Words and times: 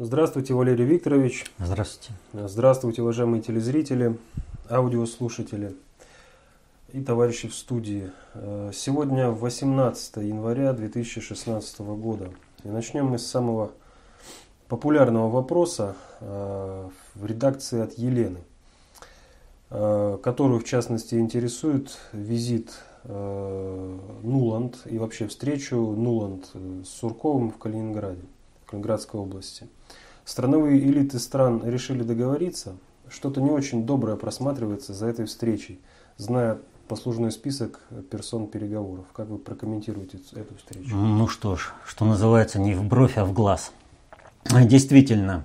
Здравствуйте, 0.00 0.54
Валерий 0.54 0.84
Викторович. 0.84 1.44
Здравствуйте. 1.58 2.12
Здравствуйте, 2.32 3.02
уважаемые 3.02 3.42
телезрители, 3.42 4.16
аудиослушатели 4.70 5.74
и 6.92 7.00
товарищи 7.00 7.48
в 7.48 7.54
студии. 7.56 8.12
Э, 8.34 8.70
сегодня 8.72 9.30
18 9.30 10.18
января 10.18 10.72
2016 10.72 11.80
года. 11.80 12.30
И 12.62 12.68
начнем 12.68 13.06
мы 13.06 13.18
с 13.18 13.26
самого 13.26 13.72
популярного 14.68 15.28
вопроса 15.30 15.96
э, 16.20 16.88
в 17.16 17.26
редакции 17.26 17.80
от 17.80 17.94
Елены, 17.94 18.38
э, 19.70 20.18
которую 20.22 20.60
в 20.60 20.64
частности 20.64 21.16
интересует 21.16 21.98
визит 22.12 22.70
Нуланд 23.02 24.76
и 24.84 24.98
вообще 24.98 25.26
встречу 25.26 25.76
Нуланд 25.76 26.50
с 26.84 26.88
Сурковым 26.88 27.50
в 27.50 27.58
Калининграде, 27.58 28.22
Калининградской 28.68 29.20
области. 29.20 29.68
Страновые 30.24 30.78
элиты 30.78 31.18
стран 31.18 31.62
решили 31.64 32.02
договориться. 32.02 32.76
Что-то 33.08 33.40
не 33.40 33.50
очень 33.50 33.86
доброе 33.86 34.16
просматривается 34.16 34.92
за 34.92 35.06
этой 35.06 35.24
встречей, 35.24 35.80
зная 36.18 36.58
послужной 36.88 37.32
список 37.32 37.80
персон 38.10 38.46
переговоров. 38.46 39.06
Как 39.14 39.28
вы 39.28 39.38
прокомментируете 39.38 40.18
эту 40.32 40.54
встречу? 40.56 40.94
Ну 40.94 41.28
что 41.28 41.56
ж, 41.56 41.72
что 41.86 42.04
называется, 42.04 42.58
не 42.58 42.74
в 42.74 42.84
бровь, 42.84 43.16
а 43.16 43.24
в 43.24 43.32
глаз. 43.32 43.72
Действительно, 44.44 45.44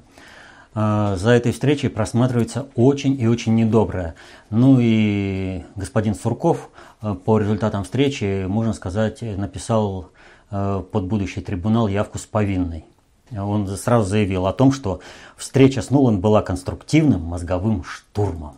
э, 0.76 1.16
за 1.18 1.30
этой 1.32 1.54
встречей 1.54 1.90
просматривается 1.90 2.68
очень 2.76 3.20
и 3.20 3.28
очень 3.28 3.56
недоброе. 3.56 4.16
Ну 4.50 4.78
и 4.82 5.64
господин 5.76 6.16
Сурков 6.16 6.70
э, 7.02 7.14
по 7.14 7.40
результатам 7.40 7.86
встречи, 7.86 8.46
можно 8.48 8.74
сказать, 8.74 9.22
написал 9.22 10.12
э, 10.52 10.84
под 10.92 11.06
будущий 11.06 11.42
трибунал 11.42 11.88
явку 11.88 12.18
с 12.18 12.26
повинной. 12.26 12.86
Он 13.32 13.68
сразу 13.78 14.08
заявил 14.08 14.46
о 14.48 14.54
том, 14.54 14.72
что 14.72 15.00
встреча 15.38 15.82
с 15.82 15.90
Нулан 15.90 16.20
была 16.20 16.42
конструктивным 16.42 17.22
мозговым 17.22 17.84
штурмом. 17.84 18.56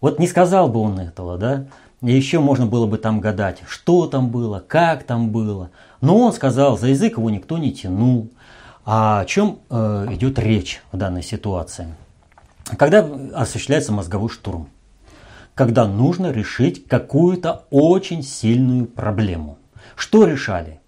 Вот 0.00 0.18
не 0.18 0.26
сказал 0.26 0.68
бы 0.68 0.80
он 0.80 0.98
этого, 0.98 1.36
да? 1.36 1.66
И 2.02 2.12
еще 2.12 2.40
можно 2.40 2.66
было 2.66 2.86
бы 2.86 2.96
там 2.96 3.20
гадать, 3.20 3.62
что 3.68 4.06
там 4.06 4.30
было, 4.30 4.64
как 4.66 5.04
там 5.04 5.30
было. 5.30 5.70
Но 6.00 6.16
он 6.18 6.32
сказал, 6.32 6.78
за 6.78 6.88
язык 6.88 7.18
его 7.18 7.28
никто 7.28 7.58
не 7.58 7.72
тянул. 7.72 8.30
А 8.86 9.20
о 9.20 9.24
чем 9.26 9.58
э, 9.68 10.06
идет 10.12 10.38
речь 10.38 10.82
в 10.90 10.96
данной 10.96 11.22
ситуации? 11.22 11.94
Когда 12.78 13.06
осуществляется 13.34 13.92
мозговой 13.92 14.30
штурм? 14.30 14.68
Когда 15.54 15.86
нужно 15.86 16.30
решить 16.30 16.86
какую-то 16.88 17.64
очень 17.70 18.22
сильную 18.22 18.86
проблему. 18.86 19.58
Что 19.94 20.24
решали? 20.24 20.79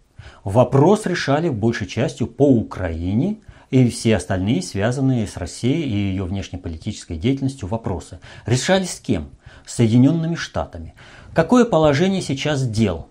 Вопрос 0.45 1.07
решали 1.07 1.49
большей 1.49 1.87
частью 1.87 2.27
по 2.27 2.49
Украине 2.49 3.39
и 3.71 3.89
все 3.89 4.17
остальные, 4.17 4.63
связанные 4.63 5.27
с 5.27 5.37
Россией 5.37 5.85
и 5.85 6.11
ее 6.11 6.25
внешнеполитической 6.25 7.17
деятельностью 7.17 7.69
вопросы. 7.69 8.19
Решались 8.45 8.95
с 8.95 9.01
кем? 9.01 9.31
С 9.65 9.77
Соединенными 9.77 10.35
Штатами. 10.35 10.95
Какое 11.33 11.65
положение 11.65 12.21
сейчас 12.21 12.67
дел? 12.67 13.09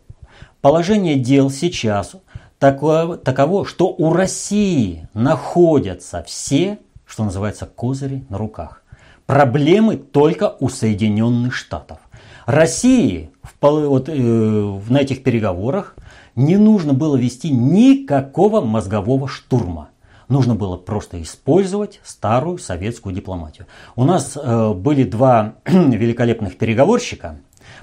Положение 0.60 1.16
дел 1.16 1.50
сейчас 1.50 2.16
таково, 2.60 3.18
таково, 3.18 3.66
что 3.66 3.88
у 3.88 4.14
России 4.14 5.08
находятся 5.14 6.24
все, 6.28 6.80
что 7.08 7.24
называется, 7.24 7.66
козыри 7.66 8.26
на 8.30 8.38
руках. 8.38 8.84
Проблемы 9.26 9.96
только 9.96 10.56
у 10.60 10.70
Соединенных 10.70 11.56
Штатов. 11.56 11.98
России 12.46 13.32
в, 13.42 13.56
вот, 13.62 14.10
э, 14.10 14.12
на 14.14 14.98
этих 14.98 15.24
переговорах 15.24 15.96
не 16.36 16.58
нужно 16.58 16.94
было 16.94 17.16
вести 17.16 17.50
никакого 17.52 18.62
мозгового 18.62 19.28
штурма. 19.28 19.90
Нужно 20.28 20.56
было 20.56 20.78
просто 20.78 21.22
использовать 21.22 22.00
старую 22.04 22.58
советскую 22.58 23.14
дипломатию. 23.14 23.68
У 23.98 24.06
нас 24.06 24.38
э, 24.42 24.74
были 24.74 25.04
два 25.04 25.56
великолепных 25.66 26.58
переговорщика, 26.58 27.40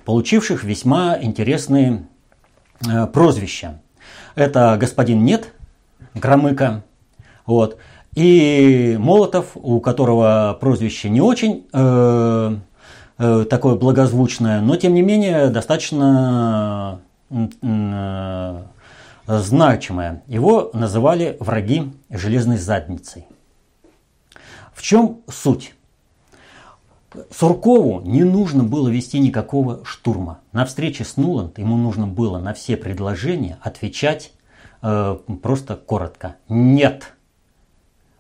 получивших 0.07 0.65
весьма 0.65 1.19
интересные 1.21 2.07
э, 2.87 3.07
прозвища. 3.07 3.83
Это 4.35 4.77
господин 4.81 5.25
Нет, 5.25 5.53
Громыко, 6.15 6.85
вот, 7.45 7.77
и 8.15 8.97
Молотов, 8.99 9.51
у 9.55 9.81
которого 9.81 10.57
прозвище 10.59 11.11
не 11.11 11.21
очень 11.21 11.67
э, 11.73 12.57
э, 13.19 13.45
такое 13.51 13.75
благозвучное, 13.75 14.61
но 14.61 14.77
тем 14.77 14.95
не 14.95 15.03
менее 15.03 15.51
достаточно 15.51 17.01
значимое. 19.27 20.23
Его 20.27 20.71
называли 20.73 21.37
враги 21.41 21.93
железной 22.11 22.57
задницей. 22.57 23.27
В 24.73 24.83
чем 24.83 25.21
суть? 25.29 25.75
Суркову 27.31 28.01
не 28.03 28.23
нужно 28.23 28.65
было 28.65 28.89
вести 28.89 29.19
никакого 29.19 29.85
штурма. 29.85 30.41
На 30.53 30.65
встрече 30.65 31.05
с 31.05 31.17
Нуланд 31.17 31.59
ему 31.59 31.77
нужно 31.77 32.07
было 32.07 32.39
на 32.39 32.55
все 32.55 32.77
предложения 32.77 33.59
отвечать 33.63 34.33
э, 34.83 35.19
просто 35.43 35.77
коротко. 35.77 36.37
Нет. 36.49 37.15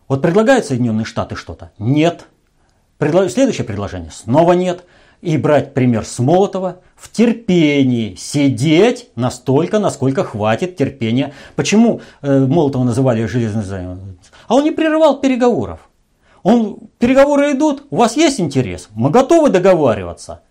Вот 0.09 0.23
предлагают 0.23 0.65
Соединенные 0.65 1.05
Штаты 1.05 1.37
что-то? 1.37 1.71
Нет. 1.79 2.27
Предло... 2.97 3.29
Следующее 3.29 3.67
предложение? 3.67 4.11
Снова 4.11 4.55
нет 4.55 4.85
и 5.21 5.37
брать 5.37 5.75
пример 5.75 6.05
с 6.05 6.19
Молотова 6.19 6.81
в 6.97 7.11
терпении, 7.11 8.15
сидеть 8.15 9.11
настолько, 9.17 9.79
насколько 9.79 10.25
хватит 10.25 10.77
терпения. 10.77 11.33
Почему 11.57 12.01
э, 12.23 12.47
Молотова 12.47 12.85
называли 12.85 13.25
железный 13.27 13.63
займ? 13.63 14.19
А 14.47 14.55
он 14.55 14.65
не 14.65 14.71
прерывал 14.71 15.21
переговоров. 15.21 15.89
Он, 16.43 16.79
переговоры 16.99 17.53
идут, 17.53 17.85
у 17.91 17.97
вас 17.97 18.17
есть 18.17 18.41
интерес, 18.41 18.89
мы 18.95 19.11
готовы 19.11 19.51
договариваться. 19.51 20.43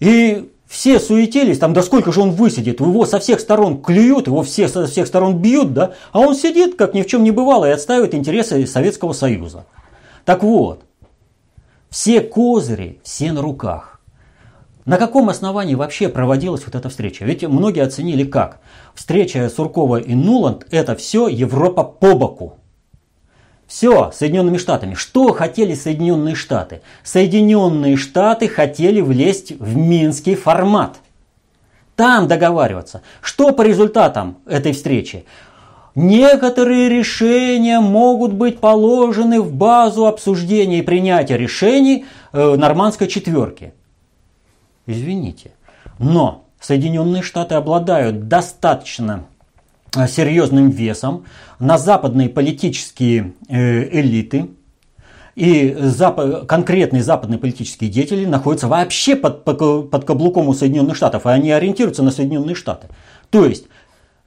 И 0.00 0.50
все 0.66 1.00
суетились, 1.00 1.58
там, 1.58 1.72
да 1.72 1.82
сколько 1.82 2.12
же 2.12 2.20
он 2.20 2.32
высидит, 2.32 2.80
его 2.80 3.06
со 3.06 3.18
всех 3.18 3.40
сторон 3.40 3.82
клюют, 3.82 4.26
его 4.26 4.42
все 4.42 4.68
со 4.68 4.86
всех 4.86 5.06
сторон 5.06 5.38
бьют, 5.38 5.72
да, 5.72 5.94
а 6.12 6.20
он 6.20 6.34
сидит, 6.34 6.76
как 6.76 6.92
ни 6.92 7.02
в 7.02 7.06
чем 7.06 7.24
не 7.24 7.30
бывало, 7.30 7.64
и 7.64 7.72
отстаивает 7.72 8.14
интересы 8.14 8.66
Советского 8.66 9.14
Союза. 9.14 9.64
Так 10.26 10.42
вот, 10.42 10.82
все 11.90 12.20
козыри, 12.20 13.00
все 13.02 13.32
на 13.32 13.42
руках. 13.42 14.00
На 14.84 14.96
каком 14.96 15.28
основании 15.28 15.74
вообще 15.74 16.08
проводилась 16.08 16.64
вот 16.64 16.74
эта 16.74 16.88
встреча? 16.88 17.24
Ведь 17.24 17.42
многие 17.42 17.82
оценили 17.82 18.24
как? 18.24 18.60
Встреча 18.94 19.50
Суркова 19.50 19.96
и 20.00 20.14
Нуланд– 20.14 20.66
это 20.70 20.96
все 20.96 21.28
Европа 21.28 21.84
по 21.84 22.14
боку. 22.14 22.58
Все, 23.66 24.10
Соединенными 24.14 24.56
Штатами. 24.56 24.94
Что 24.94 25.34
хотели 25.34 25.74
Соединенные 25.74 26.34
Штаты? 26.34 26.80
Соединенные 27.04 27.96
Штаты 27.98 28.48
хотели 28.48 29.02
влезть 29.02 29.52
в 29.52 29.76
минский 29.76 30.34
формат. 30.34 30.96
Там 31.94 32.26
договариваться. 32.26 33.02
Что 33.20 33.52
по 33.52 33.60
результатам 33.60 34.38
этой 34.46 34.72
встречи? 34.72 35.26
Некоторые 36.00 36.88
решения 36.88 37.80
могут 37.80 38.32
быть 38.32 38.60
положены 38.60 39.40
в 39.40 39.52
базу 39.52 40.06
обсуждения 40.06 40.78
и 40.78 40.82
принятия 40.82 41.36
решений 41.36 42.04
э, 42.32 42.54
нормандской 42.54 43.08
четверки. 43.08 43.74
Извините. 44.86 45.50
Но 45.98 46.44
Соединенные 46.60 47.22
Штаты 47.22 47.56
обладают 47.56 48.28
достаточно 48.28 49.24
э, 49.96 50.06
серьезным 50.06 50.70
весом 50.70 51.24
на 51.58 51.78
западные 51.78 52.28
политические 52.28 53.32
э, 53.48 53.98
элиты, 53.98 54.50
и 55.34 55.70
зап- 55.80 56.46
конкретные 56.46 57.02
западные 57.02 57.40
политические 57.40 57.90
деятели 57.90 58.24
находятся 58.24 58.68
вообще 58.68 59.16
под, 59.16 59.42
под, 59.42 59.90
под 59.90 60.04
каблуком 60.04 60.46
у 60.46 60.54
Соединенных 60.54 60.96
Штатов, 60.96 61.26
и 61.26 61.30
они 61.30 61.50
ориентируются 61.50 62.04
на 62.04 62.12
Соединенные 62.12 62.54
Штаты. 62.54 62.86
То 63.30 63.44
есть 63.44 63.66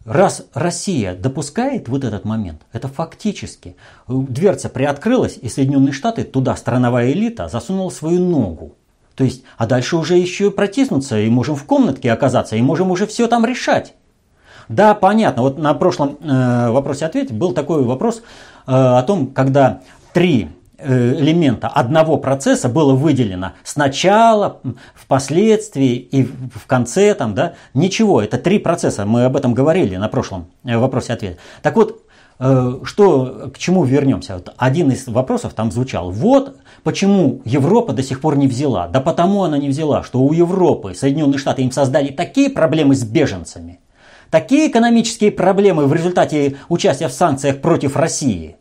Раз 0.06 0.46
Россия 0.54 1.14
допускает 1.14 1.88
вот 1.88 2.04
этот 2.04 2.26
момент, 2.26 2.62
это 2.72 2.88
фактически 2.88 3.76
дверца 4.08 4.68
приоткрылась, 4.68 5.38
и 5.40 5.48
Соединенные 5.48 5.94
Штаты, 5.94 6.24
туда 6.24 6.56
страновая 6.56 7.12
элита 7.12 7.48
засунула 7.48 7.92
свою 7.92 8.20
ногу. 8.20 8.76
То 9.16 9.24
есть, 9.24 9.44
а 9.58 9.68
дальше 9.68 9.98
уже 9.98 10.18
еще 10.18 10.50
протиснуться, 10.50 11.20
и 11.20 11.30
можем 11.30 11.56
в 11.56 11.66
комнатке 11.66 12.12
оказаться, 12.12 12.56
и 12.56 12.62
можем 12.62 12.90
уже 12.90 13.06
все 13.06 13.28
там 13.28 13.46
решать. 13.46 13.94
Да, 14.70 14.96
понятно. 14.96 15.44
Вот 15.44 15.60
на 15.60 15.74
прошлом 15.74 16.18
э, 16.22 16.70
вопросе 16.72 17.06
ответе 17.06 17.34
был 17.34 17.52
такой 17.52 17.84
вопрос 17.84 18.24
э, 18.66 18.72
о 18.72 19.04
том, 19.04 19.28
когда 19.28 19.82
три 20.14 20.50
элемента 20.84 21.68
одного 21.68 22.18
процесса 22.18 22.70
было 22.70 22.94
выделено 22.94 23.54
сначала, 23.64 24.60
впоследствии 24.96 25.96
и 25.96 26.24
в 26.24 26.66
конце 26.68 27.14
там, 27.14 27.34
да, 27.36 27.54
ничего, 27.74 28.22
это 28.22 28.38
три 28.38 28.60
процесса, 28.60 29.06
мы 29.06 29.26
об 29.26 29.36
этом 29.36 29.54
говорили 29.54 29.96
на 29.96 30.08
прошлом 30.08 30.48
э, 30.64 30.78
вопросе 30.78 31.14
ответа. 31.14 31.38
Так 31.62 31.76
вот, 31.76 32.04
э, 32.40 32.80
что, 32.84 33.52
к 33.54 33.58
чему 33.58 33.84
вернемся? 33.84 34.36
Вот 34.36 34.54
один 34.58 34.92
из 34.92 35.08
вопросов 35.08 35.54
там 35.54 35.72
звучал. 35.72 36.12
Вот 36.12 36.58
почему 36.84 37.42
Европа 37.46 37.94
до 37.94 38.04
сих 38.04 38.22
пор 38.22 38.38
не 38.38 38.48
взяла. 38.48 38.88
Да 38.88 39.02
потому 39.02 39.44
она 39.44 39.58
не 39.58 39.70
взяла, 39.70 40.04
что 40.04 40.20
у 40.20 40.34
Европы 40.34 40.94
Соединенные 40.94 41.38
Штаты 41.38 41.62
им 41.62 41.72
создали 41.72 42.10
такие 42.10 42.50
проблемы 42.50 42.96
с 42.96 43.04
беженцами, 43.04 43.80
такие 44.30 44.70
экономические 44.70 45.32
проблемы 45.32 45.86
в 45.86 45.94
результате 45.94 46.58
участия 46.70 47.08
в 47.08 47.14
санкциях 47.14 47.62
против 47.62 47.96
России 47.96 48.56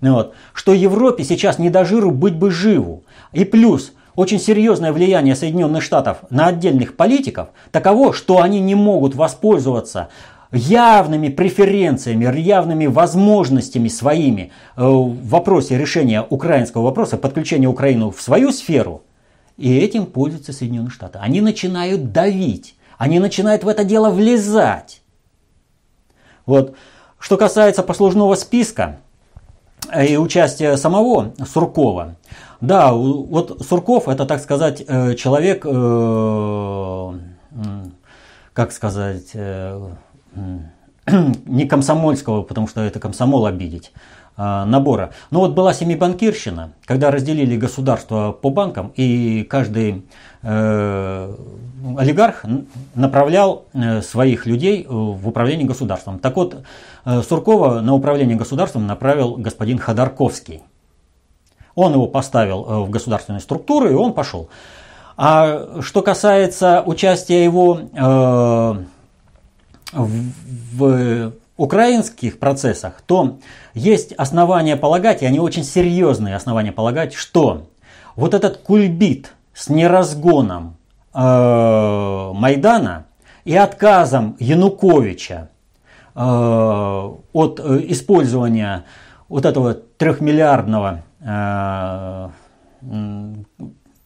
вот, 0.00 0.34
что 0.54 0.72
Европе 0.72 1.24
сейчас 1.24 1.58
не 1.58 1.70
до 1.70 1.84
жиру 1.84 2.10
быть 2.10 2.34
бы 2.34 2.50
живу. 2.50 3.04
И 3.32 3.44
плюс, 3.44 3.92
очень 4.16 4.40
серьезное 4.40 4.92
влияние 4.92 5.36
Соединенных 5.36 5.82
Штатов 5.82 6.18
на 6.30 6.46
отдельных 6.46 6.96
политиков 6.96 7.48
таково, 7.70 8.12
что 8.12 8.40
они 8.40 8.60
не 8.60 8.74
могут 8.74 9.14
воспользоваться 9.14 10.08
явными 10.52 11.28
преференциями, 11.28 12.38
явными 12.40 12.86
возможностями 12.86 13.88
своими 13.88 14.50
э, 14.76 14.82
в 14.82 15.28
вопросе 15.28 15.78
решения 15.78 16.26
украинского 16.28 16.82
вопроса, 16.82 17.16
подключения 17.18 17.68
Украины 17.68 18.10
в 18.10 18.20
свою 18.20 18.50
сферу, 18.50 19.02
и 19.56 19.78
этим 19.78 20.06
пользуются 20.06 20.52
Соединенные 20.52 20.90
Штаты. 20.90 21.18
Они 21.20 21.40
начинают 21.40 22.12
давить, 22.12 22.74
они 22.98 23.20
начинают 23.20 23.62
в 23.62 23.68
это 23.68 23.84
дело 23.84 24.10
влезать. 24.10 25.02
Вот. 26.46 26.74
Что 27.18 27.36
касается 27.36 27.82
послужного 27.82 28.34
списка 28.34 28.98
и 30.04 30.16
участия 30.16 30.76
самого 30.76 31.32
Суркова, 31.46 32.16
да, 32.60 32.92
вот 32.92 33.62
Сурков 33.66 34.08
это, 34.08 34.26
так 34.26 34.40
сказать, 34.40 34.82
э, 34.86 35.14
человек, 35.14 35.62
как 38.52 38.72
сказать, 38.72 39.32
не 41.46 41.66
комсомольского, 41.66 42.42
потому 42.42 42.68
что 42.68 42.82
это 42.82 43.00
комсомол 43.00 43.46
обидеть, 43.46 43.92
набора. 44.40 45.10
Но 45.30 45.40
вот 45.40 45.52
была 45.52 45.74
семибанкирщина, 45.74 46.72
когда 46.86 47.10
разделили 47.10 47.56
государство 47.56 48.32
по 48.32 48.50
банкам, 48.50 48.92
и 48.96 49.42
каждый 49.42 50.06
э, 50.42 51.34
олигарх 51.98 52.44
направлял 52.94 53.64
э, 53.72 54.00
своих 54.02 54.46
людей 54.46 54.86
в 54.88 55.28
управление 55.28 55.66
государством. 55.66 56.18
Так 56.18 56.36
вот, 56.36 56.62
э, 57.04 57.22
Суркова 57.22 57.80
на 57.80 57.94
управление 57.94 58.36
государством 58.36 58.86
направил 58.86 59.36
господин 59.36 59.78
Ходорковский. 59.78 60.62
Он 61.74 61.92
его 61.92 62.06
поставил 62.06 62.66
э, 62.66 62.78
в 62.80 62.90
государственные 62.90 63.40
структуры, 63.40 63.92
и 63.92 63.94
он 63.94 64.12
пошел. 64.12 64.48
А 65.16 65.80
что 65.82 66.02
касается 66.02 66.82
участия 66.86 67.44
его 67.44 67.78
э, 67.92 68.74
в 69.92 71.32
украинских 71.60 72.38
процессах, 72.38 73.02
то 73.04 73.38
есть 73.74 74.12
основания 74.14 74.78
полагать, 74.78 75.20
и 75.22 75.26
они 75.26 75.38
очень 75.38 75.62
серьезные 75.62 76.34
основания 76.34 76.72
полагать, 76.72 77.12
что 77.12 77.66
вот 78.16 78.32
этот 78.32 78.56
кульбит 78.56 79.34
с 79.52 79.68
неразгоном 79.68 80.78
э, 81.12 82.30
Майдана 82.34 83.04
и 83.44 83.54
отказом 83.54 84.36
Януковича 84.38 85.50
э, 86.14 86.20
от 86.22 87.60
э, 87.62 87.80
использования 87.88 88.86
вот 89.28 89.44
этого 89.44 89.74
трехмиллиардного 89.74 91.02
э, 91.20 92.28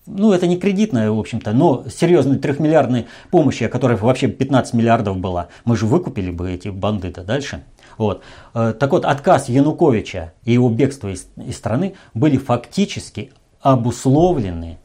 ну, 0.07 0.33
это 0.33 0.47
не 0.47 0.59
кредитная, 0.59 1.11
в 1.11 1.19
общем-то, 1.19 1.53
но 1.53 1.85
серьезной 1.89 2.39
трехмиллиардной 2.39 3.07
помощи, 3.31 3.65
о 3.65 3.69
которой 3.69 3.97
вообще 3.97 4.29
15 4.29 4.75
миллиардов 4.75 5.17
было, 5.17 5.49
мы 5.65 5.77
же 5.77 5.87
выкупили 5.87 6.31
бы 6.31 6.51
эти 6.51 6.69
банды-то 6.69 7.23
дальше. 7.23 7.65
Вот. 7.97 8.23
Э, 8.55 8.75
так 8.79 8.91
вот, 8.93 9.05
отказ 9.05 9.49
Януковича 9.49 10.35
и 10.45 10.53
его 10.53 10.69
бегство 10.69 11.09
из, 11.09 11.29
из 11.37 11.57
страны 11.57 11.95
были 12.13 12.37
фактически 12.37 13.33
обусловлены 13.61 14.79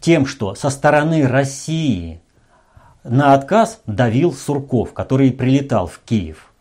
тем, 0.00 0.24
что 0.24 0.54
со 0.54 0.70
стороны 0.70 1.26
России 1.26 2.20
на 3.02 3.34
отказ 3.34 3.80
давил 3.86 4.32
Сурков, 4.32 4.92
который 4.92 5.32
прилетал 5.32 5.88
в 5.88 5.98
Киев. 6.04 6.52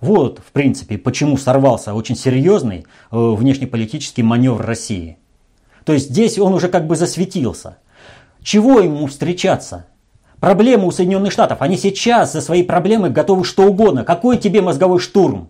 Вот, 0.00 0.38
в 0.38 0.52
принципе, 0.52 0.98
почему 0.98 1.36
сорвался 1.36 1.94
очень 1.94 2.16
серьезный 2.16 2.86
э, 3.10 3.16
внешнеполитический 3.16 4.22
маневр 4.22 4.64
России– 4.64 5.18
то 5.84 5.92
есть 5.92 6.10
здесь 6.10 6.38
он 6.38 6.54
уже 6.54 6.68
как 6.68 6.86
бы 6.86 6.96
засветился. 6.96 7.78
Чего 8.42 8.80
ему 8.80 9.06
встречаться? 9.06 9.86
Проблемы 10.40 10.86
у 10.86 10.90
Соединенных 10.90 11.32
Штатов. 11.32 11.62
Они 11.62 11.76
сейчас 11.76 12.32
за 12.32 12.40
свои 12.40 12.64
проблемы 12.64 13.10
готовы 13.10 13.44
что 13.44 13.64
угодно. 13.64 14.04
Какой 14.04 14.38
тебе 14.38 14.60
мозговой 14.60 14.98
штурм? 14.98 15.48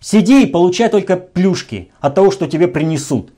Сиди 0.00 0.44
и 0.44 0.46
получай 0.46 0.88
только 0.88 1.16
плюшки 1.16 1.90
от 2.00 2.14
того, 2.14 2.30
что 2.30 2.46
тебе 2.46 2.68
принесут. 2.68 3.32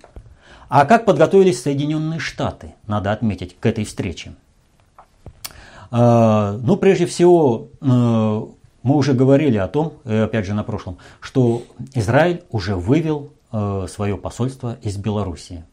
А 0.68 0.84
как 0.86 1.04
подготовились 1.04 1.60
Соединенные 1.62 2.20
Штаты, 2.20 2.74
надо 2.86 3.10
отметить, 3.10 3.56
к 3.58 3.66
этой 3.66 3.84
встрече? 3.84 4.34
А, 5.90 6.56
ну, 6.62 6.76
прежде 6.76 7.06
всего, 7.06 7.68
э, 7.80 7.86
мы 7.86 8.96
уже 8.96 9.12
говорили 9.12 9.56
о 9.56 9.66
том, 9.66 9.94
э, 10.04 10.22
опять 10.22 10.46
же 10.46 10.54
на 10.54 10.62
прошлом, 10.62 10.98
что 11.20 11.64
Израиль 11.94 12.44
уже 12.50 12.76
вывел 12.76 13.32
э, 13.50 13.86
свое 13.90 14.16
посольство 14.16 14.78
из 14.82 14.96
Белоруссии. 14.96 15.64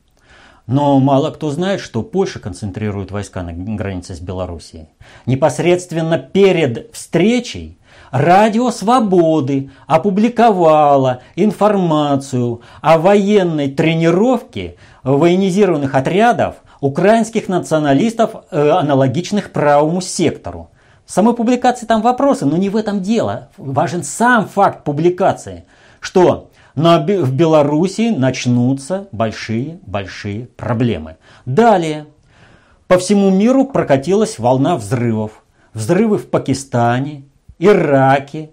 Но 0.67 0.99
мало 0.99 1.31
кто 1.31 1.49
знает, 1.49 1.79
что 1.79 2.03
Польша 2.03 2.39
концентрирует 2.39 3.09
войска 3.09 3.41
на 3.41 3.53
границе 3.53 4.15
с 4.15 4.19
Белоруссией. 4.19 4.89
Непосредственно 5.25 6.17
перед 6.17 6.93
встречей 6.93 7.79
Радио 8.11 8.69
Свободы 8.71 9.69
опубликовало 9.85 11.21
информацию 11.35 12.61
о 12.81 12.97
военной 12.97 13.69
тренировке 13.69 14.75
военизированных 15.03 15.95
отрядов 15.95 16.55
украинских 16.79 17.47
националистов, 17.47 18.31
э, 18.51 18.69
аналогичных 18.69 19.51
правому 19.51 20.01
сектору. 20.01 20.69
В 21.05 21.11
самой 21.11 21.33
публикации 21.33 21.85
там 21.85 22.01
вопросы, 22.01 22.45
но 22.45 22.57
не 22.57 22.69
в 22.69 22.75
этом 22.75 23.01
дело. 23.01 23.49
Важен 23.57 24.03
сам 24.03 24.47
факт 24.47 24.83
публикации, 24.83 25.65
что 25.99 26.49
но 26.77 26.99
в 26.99 27.33
Беларуси 27.33 28.13
начнутся 28.15 29.07
большие-большие 29.11 30.45
проблемы. 30.45 31.17
Далее. 31.47 32.05
По 32.87 32.99
всему 32.99 33.31
миру 33.31 33.65
прокатилась 33.65 34.37
волна 34.37 34.77
взрывов. 34.77 35.43
Взрывы 35.73 36.19
в 36.19 36.29
Пакистане, 36.29 37.23
Ираке, 37.57 38.51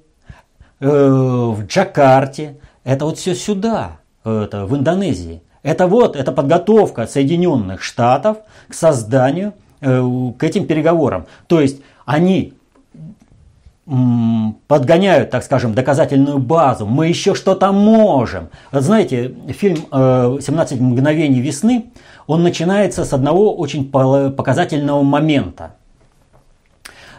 э, 0.81 0.89
в 0.89 1.67
Джакарте. 1.67 2.57
Это 2.83 3.05
вот 3.05 3.19
все 3.19 3.35
сюда, 3.35 3.99
это 4.25 4.65
в 4.65 4.75
Индонезии. 4.75 5.43
Это 5.63 5.87
вот, 5.87 6.17
это 6.17 6.33
подготовка 6.33 7.07
Соединенных 7.07 7.83
Штатов 7.83 8.39
к 8.69 8.75
созданию, 8.75 9.53
э, 9.83 10.03
к 10.39 10.43
этим 10.43 10.67
переговорам. 10.67 11.27
То 11.47 11.61
есть 11.61 11.83
они 12.07 12.55
подгоняют, 13.87 15.31
так 15.31 15.45
скажем, 15.45 15.75
доказательную 15.75 16.39
базу. 16.39 16.87
Мы 16.87 17.09
еще 17.09 17.35
что-то 17.35 17.71
можем. 17.73 18.49
Знаете, 18.73 19.35
фильм 19.49 19.87
«17 19.91 20.41
э, 20.73 20.83
мгновений 20.83 21.41
весны», 21.41 21.87
он 22.27 22.43
начинается 22.43 23.05
с 23.05 23.13
одного 23.13 23.55
очень 23.55 23.91
показательного 23.91 25.03
момента. 25.03 25.75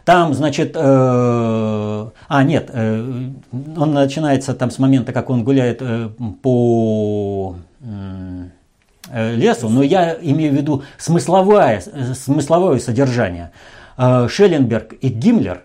Там, 0.06 0.34
значит, 0.34 0.76
э, 0.76 0.80
а 0.80 2.44
нет, 2.44 2.70
э, 2.74 3.30
он 3.78 3.94
начинается 3.94 4.54
там 4.56 4.72
с 4.72 4.80
момента, 4.80 5.14
как 5.14 5.30
он 5.30 5.44
гуляет 5.44 5.82
э, 5.82 6.10
по 6.42 7.56
э, 7.82 9.36
лесу, 9.36 9.70
но 9.70 9.84
я 9.84 10.16
имею 10.20 10.52
в 10.52 10.56
виду 10.56 10.84
смысловое, 10.98 11.84
смысловое 12.16 12.80
содержание. 12.80 13.52
Э, 13.98 14.28
Шелленберг 14.28 14.94
и 14.94 15.10
Гиммлер 15.10 15.64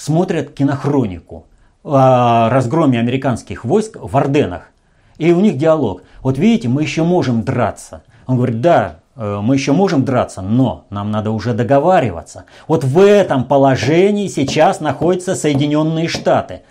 смотрят 0.00 0.54
кинохронику 0.54 1.46
о 1.84 2.48
разгроме 2.48 2.98
американских 2.98 3.66
войск 3.66 3.98
в 4.00 4.16
Орденах. 4.16 4.70
И 5.18 5.30
у 5.32 5.40
них 5.40 5.58
диалог. 5.58 6.02
Вот 6.22 6.38
видите, 6.38 6.68
мы 6.68 6.82
еще 6.82 7.02
можем 7.02 7.42
драться. 7.42 8.02
Он 8.26 8.36
говорит, 8.36 8.62
да, 8.62 9.00
э, 9.16 9.40
мы 9.42 9.54
еще 9.54 9.72
можем 9.72 10.04
драться, 10.04 10.40
но 10.40 10.86
нам 10.88 11.10
надо 11.10 11.30
уже 11.30 11.52
договариваться. 11.52 12.46
Вот 12.66 12.82
в 12.82 12.98
этом 12.98 13.44
положении 13.44 14.28
сейчас 14.28 14.80
находятся 14.80 15.34
Соединенные 15.34 16.08
Штаты. 16.08 16.62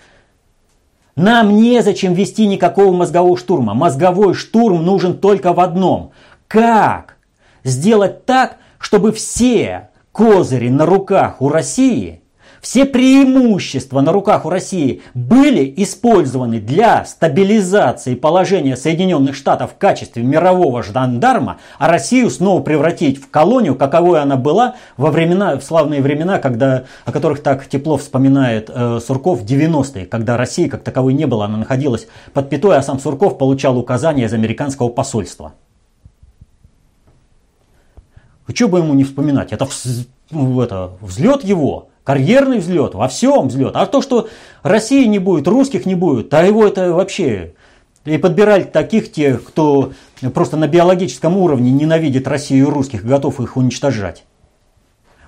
Нам 1.16 1.56
незачем 1.56 2.14
вести 2.14 2.48
никакого 2.48 2.96
мозгового 2.96 3.38
штурма. 3.38 3.76
Мозговой 3.76 4.34
штурм 4.34 4.84
нужен 4.84 5.20
только 5.20 5.54
в 5.54 5.60
одном. 5.60 6.14
Как 6.48 7.18
сделать 7.64 8.26
так, 8.26 8.58
чтобы 8.80 9.12
все 9.12 9.90
козыри 10.12 10.70
на 10.70 10.88
руках 10.88 11.42
у 11.44 11.50
России 11.50 12.24
все 12.62 12.86
преимущества 12.86 14.02
на 14.02 14.12
руках 14.12 14.46
у 14.46 14.50
России 14.50 15.02
были 15.14 15.74
использованы 15.78 16.60
для 16.60 17.06
стабилизации 17.06 18.16
положения 18.16 18.76
Соединенных 18.76 19.36
Штатов 19.36 19.72
в 19.72 19.78
качестве 19.78 20.24
мирового 20.24 20.84
жандарма, 20.84 21.58
а 21.78 21.88
Россию 21.88 22.30
снова 22.30 22.62
превратить 22.62 23.22
в 23.22 23.30
колонию, 23.30 23.76
каковой 23.76 24.22
она 24.22 24.36
была 24.36 24.76
во 24.98 25.12
времена, 25.12 25.58
в 25.58 25.64
славные 25.64 26.02
времена, 26.02 26.40
когда, 26.40 26.84
о 27.06 27.12
которых 27.12 27.42
так 27.42 27.68
тепло 27.68 27.98
вспоминает 27.98 28.70
э, 28.70 29.00
Сурков, 29.06 29.44
90-е, 29.44 30.06
когда 30.06 30.38
России 30.38 30.68
как 30.68 30.84
таковой 30.84 31.14
не 31.14 31.26
было, 31.26 31.46
она 31.46 31.58
находилась 31.58 32.08
под 32.34 32.50
пятой, 32.50 32.78
а 32.78 32.82
сам 32.82 33.00
Сурков 33.00 33.38
получал 33.38 33.78
указания 33.78 34.26
из 34.26 34.34
американского 34.34 34.90
посольства. 34.90 35.54
Что 38.54 38.68
бы 38.68 38.80
ему 38.80 38.94
не 38.96 39.04
вспоминать? 39.04 39.54
Это, 39.54 39.68
это 40.32 40.92
взлет 41.02 41.44
его, 41.44 41.90
Карьерный 42.10 42.58
взлет, 42.58 42.96
во 42.96 43.08
всем 43.08 43.50
взлет. 43.50 43.76
А 43.76 43.86
то, 43.86 44.02
что 44.02 44.30
России 44.64 45.06
не 45.06 45.20
будет, 45.20 45.48
русских 45.48 45.86
не 45.86 45.94
будет, 45.94 46.34
а 46.34 46.44
его 46.44 46.66
это 46.66 46.92
вообще 46.92 47.54
И 48.04 48.18
подбирали 48.18 48.64
таких 48.64 49.12
тех, 49.12 49.44
кто 49.44 49.94
просто 50.34 50.58
на 50.58 50.68
биологическом 50.68 51.38
уровне 51.38 51.72
ненавидит 51.72 52.28
Россию 52.28 52.66
и 52.66 52.72
русских, 52.72 53.06
готов 53.06 53.40
их 53.40 53.58
уничтожать. 53.58 54.24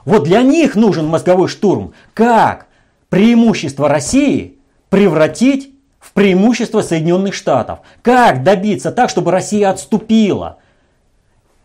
Вот 0.05 0.23
для 0.23 0.41
них 0.41 0.73
нужен 0.73 1.05
мозговой 1.05 1.49
штурм. 1.49 1.93
Как 2.15 2.65
преимущество 3.09 3.87
России 3.87 4.57
превратить 4.89 5.75
в 5.99 6.13
преимущество 6.13 6.81
Соединенных 6.81 7.35
Штатов? 7.35 7.81
Как 8.01 8.41
добиться 8.41 8.91
так, 8.91 9.11
чтобы 9.11 9.29
Россия 9.29 9.69
отступила? 9.69 10.57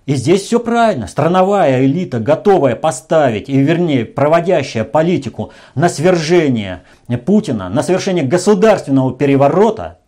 И 0.07 0.15
здесь 0.15 0.43
все 0.43 0.61
правильно. 0.61 1.09
Страновая 1.09 1.85
элита, 1.85 2.21
готовая 2.21 2.77
поставить, 2.77 3.49
и 3.49 3.59
вернее, 3.59 4.05
проводящая 4.05 4.85
политику 4.85 5.53
на 5.75 5.89
свержение 5.89 6.83
Путина, 7.27 7.69
на 7.69 7.83
совершение 7.83 8.25
государственного 8.25 9.13
переворота, 9.13 9.99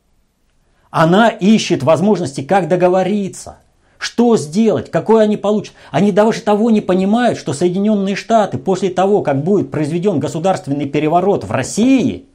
она 0.91 1.29
ищет 1.29 1.83
возможности, 1.83 2.43
как 2.43 2.69
договориться. 2.69 3.59
Что 3.99 4.37
сделать? 4.37 4.93
Какое 4.93 5.25
они 5.25 5.37
получат? 5.37 5.75
Они 5.91 6.13
даже 6.13 6.43
того 6.43 6.71
не 6.71 6.81
понимают, 6.81 7.37
что 7.37 7.53
Соединенные 7.53 8.15
Штаты 8.15 8.57
после 8.57 8.91
того, 8.91 9.23
как 9.23 9.43
будет 9.43 9.73
произведен 9.73 10.21
государственный 10.21 10.87
переворот 10.87 11.43
в 11.43 11.51
России, 11.51 12.27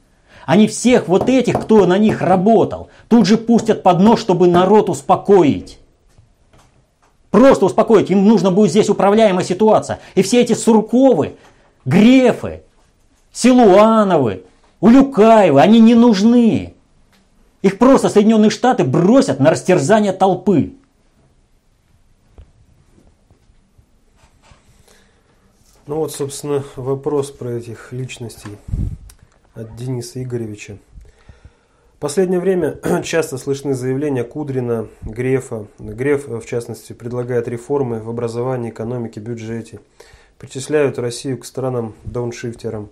они 0.46 0.68
всех 0.68 1.08
вот 1.08 1.30
этих, 1.30 1.62
кто 1.62 1.86
на 1.86 1.98
них 1.98 2.22
работал, 2.22 2.90
тут 3.08 3.26
же 3.26 3.38
пустят 3.38 3.82
под 3.82 4.02
нож, 4.02 4.20
чтобы 4.20 4.50
народ 4.50 4.90
успокоить. 4.90 5.80
Просто 7.34 7.66
успокоить. 7.66 8.12
Им 8.12 8.28
нужно 8.28 8.52
будет 8.52 8.70
здесь 8.70 8.90
управляемая 8.90 9.44
ситуация. 9.44 10.00
И 10.14 10.22
все 10.22 10.40
эти 10.40 10.54
Сурковы, 10.54 11.36
Грефы, 11.84 12.62
Силуановы, 13.32 14.44
Улюкаевы, 14.80 15.60
они 15.60 15.80
не 15.80 15.96
нужны. 15.96 16.76
Их 17.64 17.80
просто 17.80 18.10
Соединенные 18.10 18.52
Штаты 18.52 18.84
бросят 18.84 19.40
на 19.40 19.50
растерзание 19.50 20.14
толпы. 20.14 20.76
Ну 25.88 25.96
вот, 25.96 26.12
собственно, 26.12 26.64
вопрос 26.76 27.32
про 27.32 27.54
этих 27.54 27.92
личностей 27.94 28.60
от 29.56 29.76
Дениса 29.76 30.22
Игоревича. 30.22 30.78
Последнее 32.04 32.42
время 32.42 32.80
часто 33.06 33.38
слышны 33.38 33.74
заявления 33.74 34.26
Кудрина, 34.26 34.90
Грефа. 35.04 35.68
Греф, 35.80 36.28
в 36.28 36.46
частности, 36.46 36.92
предлагает 36.92 37.48
реформы 37.48 38.02
в 38.02 38.10
образовании, 38.10 38.72
экономике, 38.72 39.22
бюджете. 39.22 39.80
Причисляют 40.38 41.00
Россию 41.00 41.38
к 41.38 41.46
странам 41.46 41.96
дауншифтерам. 42.04 42.90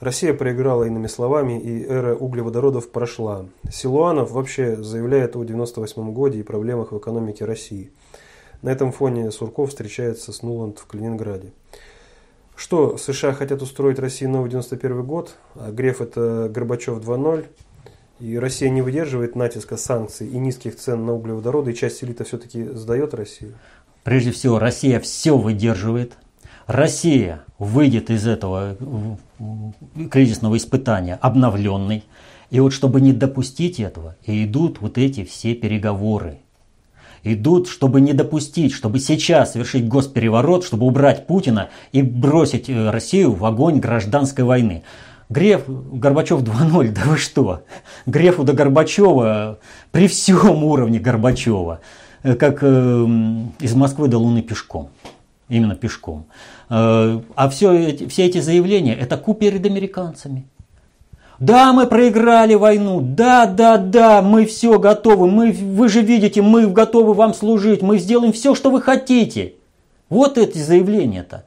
Россия 0.00 0.34
проиграла 0.34 0.84
иными 0.84 1.06
словами, 1.06 1.58
и 1.58 1.82
эра 1.82 2.14
углеводородов 2.14 2.90
прошла. 2.90 3.46
Силуанов 3.70 4.32
вообще 4.32 4.76
заявляет 4.76 5.34
о 5.34 5.44
98 5.44 6.12
годе 6.12 6.40
и 6.40 6.42
проблемах 6.42 6.92
в 6.92 6.98
экономике 6.98 7.46
России. 7.46 7.90
На 8.60 8.68
этом 8.68 8.92
фоне 8.92 9.30
Сурков 9.30 9.70
встречается 9.70 10.30
с 10.30 10.42
Нуланд 10.42 10.78
в 10.78 10.86
Калининграде. 10.86 11.52
Что, 12.54 12.98
США 12.98 13.32
хотят 13.32 13.62
устроить 13.62 13.98
России 13.98 14.26
новый 14.26 14.50
91 14.50 15.02
год, 15.04 15.36
а 15.54 15.70
Греф 15.70 16.02
это 16.02 16.50
Горбачев 16.52 16.98
2.0, 16.98 17.46
и 18.22 18.38
Россия 18.38 18.70
не 18.70 18.82
выдерживает 18.82 19.34
натиска 19.34 19.76
санкций 19.76 20.28
и 20.28 20.38
низких 20.38 20.76
цен 20.76 21.04
на 21.04 21.12
углеводороды, 21.12 21.72
и 21.72 21.74
часть 21.74 22.04
элиты 22.04 22.22
все-таки 22.22 22.62
сдает 22.62 23.14
Россию? 23.14 23.54
Прежде 24.04 24.30
всего, 24.30 24.60
Россия 24.60 25.00
все 25.00 25.36
выдерживает. 25.36 26.12
Россия 26.68 27.42
выйдет 27.58 28.10
из 28.10 28.28
этого 28.28 28.76
кризисного 30.12 30.56
испытания 30.56 31.18
обновленной. 31.20 32.04
И 32.50 32.60
вот 32.60 32.72
чтобы 32.72 33.00
не 33.00 33.12
допустить 33.12 33.80
этого, 33.80 34.14
и 34.24 34.44
идут 34.44 34.80
вот 34.80 34.98
эти 34.98 35.24
все 35.24 35.56
переговоры. 35.56 36.38
Идут, 37.24 37.68
чтобы 37.68 38.00
не 38.00 38.12
допустить, 38.12 38.72
чтобы 38.72 39.00
сейчас 39.00 39.52
совершить 39.52 39.88
госпереворот, 39.88 40.64
чтобы 40.64 40.86
убрать 40.86 41.26
Путина 41.26 41.70
и 41.90 42.02
бросить 42.02 42.68
э, 42.68 42.90
Россию 42.90 43.32
в 43.32 43.44
огонь 43.44 43.80
гражданской 43.80 44.44
войны. 44.44 44.82
Греф, 45.32 45.62
Горбачев 45.66 46.42
2.0, 46.42 46.90
да 46.92 47.02
вы 47.06 47.16
что? 47.16 47.62
Грефу 48.04 48.44
до 48.44 48.52
Горбачева 48.52 49.58
при 49.90 50.06
всем 50.06 50.62
уровне 50.62 50.98
Горбачева, 50.98 51.80
э, 52.22 52.34
как 52.34 52.58
э, 52.60 52.66
из 53.60 53.74
Москвы 53.74 54.08
до 54.08 54.18
Луны 54.18 54.42
пешком. 54.42 54.90
Именно 55.48 55.74
пешком. 55.74 56.26
Э, 56.68 57.20
а 57.34 57.48
все 57.48 58.06
все 58.08 58.26
эти 58.26 58.40
заявления– 58.40 58.94
это 59.00 59.16
ку 59.16 59.32
перед 59.32 59.64
американцами. 59.64 60.44
Да, 61.38 61.72
мы 61.72 61.86
проиграли 61.86 62.54
войну, 62.54 63.00
да, 63.00 63.46
да, 63.46 63.78
да, 63.78 64.22
мы 64.22 64.44
все 64.44 64.78
готовы, 64.78 65.28
мы, 65.28 65.50
вы 65.50 65.88
же 65.88 66.02
видите, 66.02 66.42
мы 66.42 66.66
готовы 66.68 67.14
вам 67.14 67.34
служить, 67.34 67.82
мы 67.82 67.98
сделаем 67.98 68.32
все, 68.32 68.54
что 68.54 68.70
вы 68.70 68.82
хотите. 68.82 69.54
Вот 70.08 70.36
эти 70.36 70.58
заявления-то. 70.58 71.44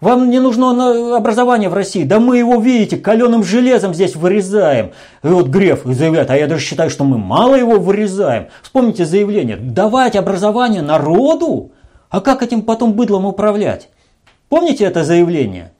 Вам 0.00 0.28
не 0.28 0.40
нужно 0.40 1.16
образование 1.16 1.70
в 1.70 1.74
России. 1.74 2.04
Да 2.04 2.20
мы 2.20 2.36
его, 2.36 2.60
видите, 2.60 2.98
каленым 2.98 3.42
железом 3.42 3.94
здесь 3.94 4.14
вырезаем. 4.14 4.92
И 5.22 5.28
вот 5.28 5.48
Греф 5.48 5.82
заявляет, 5.84 6.30
а 6.30 6.36
я 6.36 6.46
даже 6.46 6.62
считаю, 6.62 6.90
что 6.90 7.04
мы 7.04 7.16
мало 7.16 7.54
его 7.54 7.78
вырезаем. 7.78 8.48
Вспомните 8.62 9.06
заявление. 9.06 9.56
Давать 9.56 10.14
образование 10.14 10.82
народу? 10.82 11.72
А 12.10 12.20
как 12.20 12.42
этим 12.42 12.62
потом 12.62 12.92
быдлом 12.92 13.24
управлять? 13.24 13.88
Помните 14.48 14.84
это 14.84 15.02
заявление? 15.02 15.72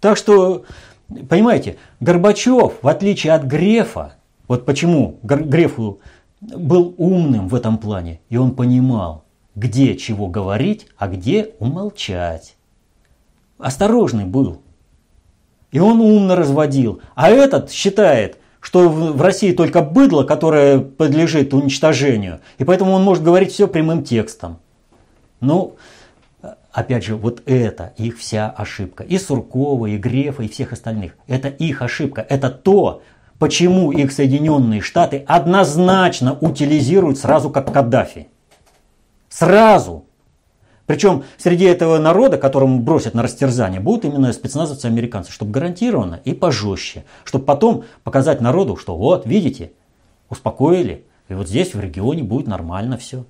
Так 0.00 0.18
что, 0.18 0.64
понимаете, 1.28 1.76
Горбачев, 2.00 2.74
в 2.82 2.88
отличие 2.88 3.32
от 3.32 3.44
Грефа, 3.44 4.14
вот 4.46 4.66
почему 4.66 5.18
Грефу 5.22 6.00
был 6.40 6.94
умным 6.98 7.48
в 7.48 7.54
этом 7.54 7.78
плане, 7.78 8.20
и 8.28 8.36
он 8.36 8.54
понимал, 8.54 9.24
где 9.56 9.96
чего 9.96 10.28
говорить, 10.28 10.86
а 10.96 11.08
где 11.08 11.54
умолчать. 11.58 12.56
Осторожный 13.58 14.26
был. 14.26 14.62
И 15.72 15.80
он 15.80 16.00
умно 16.00 16.36
разводил. 16.36 17.00
А 17.14 17.30
этот 17.30 17.72
считает, 17.72 18.38
что 18.60 18.88
в 18.88 19.20
России 19.20 19.52
только 19.52 19.82
быдло, 19.82 20.22
которое 20.22 20.78
подлежит 20.78 21.54
уничтожению. 21.54 22.40
И 22.58 22.64
поэтому 22.64 22.92
он 22.92 23.02
может 23.02 23.24
говорить 23.24 23.50
все 23.50 23.66
прямым 23.66 24.04
текстом. 24.04 24.58
Ну, 25.40 25.76
опять 26.70 27.04
же, 27.04 27.16
вот 27.16 27.42
это 27.46 27.94
их 27.96 28.18
вся 28.18 28.50
ошибка. 28.50 29.04
И 29.04 29.18
Суркова, 29.18 29.86
и 29.86 29.96
Грефа, 29.96 30.42
и 30.42 30.48
всех 30.48 30.72
остальных. 30.72 31.16
Это 31.26 31.48
их 31.48 31.80
ошибка. 31.80 32.24
Это 32.28 32.50
то, 32.50 33.02
почему 33.38 33.90
их 33.90 34.12
Соединенные 34.12 34.82
Штаты 34.82 35.24
однозначно 35.26 36.36
утилизируют 36.38 37.18
сразу 37.18 37.50
как 37.50 37.72
Каддафи. 37.72 38.28
Сразу. 39.36 40.06
Причем 40.86 41.24
среди 41.36 41.66
этого 41.66 41.98
народа, 41.98 42.38
которому 42.38 42.80
бросят 42.80 43.12
на 43.12 43.22
растерзание, 43.22 43.80
будут 43.80 44.06
именно 44.06 44.32
спецназовцы 44.32 44.86
американцы, 44.86 45.30
чтобы 45.30 45.50
гарантированно 45.50 46.20
и 46.24 46.32
пожестче. 46.32 47.04
Чтобы 47.22 47.44
потом 47.44 47.84
показать 48.02 48.40
народу, 48.40 48.76
что 48.76 48.96
вот, 48.96 49.26
видите, 49.26 49.72
успокоили, 50.30 51.04
и 51.28 51.34
вот 51.34 51.48
здесь 51.48 51.74
в 51.74 51.80
регионе 51.80 52.22
будет 52.22 52.46
нормально 52.46 52.96
все. 52.96 53.24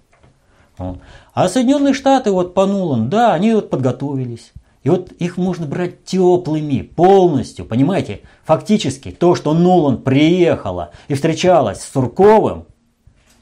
А 1.35 1.49
Соединенные 1.49 1.93
Штаты, 1.95 2.31
вот 2.31 2.55
по 2.55 2.67
Нулан, 2.67 3.09
да, 3.09 3.33
они 3.33 3.55
вот 3.55 3.69
подготовились. 3.69 4.53
И 4.85 4.91
вот 4.91 5.11
их 5.11 5.37
можно 5.39 5.67
брать 5.67 6.05
теплыми, 6.05 6.83
полностью, 6.83 7.65
понимаете? 7.65 8.21
Фактически 8.45 9.11
то, 9.11 9.35
что 9.35 9.55
Нулан 9.55 10.03
приехала 10.03 10.93
и 11.09 11.15
встречалась 11.15 11.81
с 11.81 11.91
Сурковым 11.91 12.67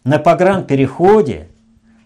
на 0.04 0.18
погранпереходе, 0.18 1.49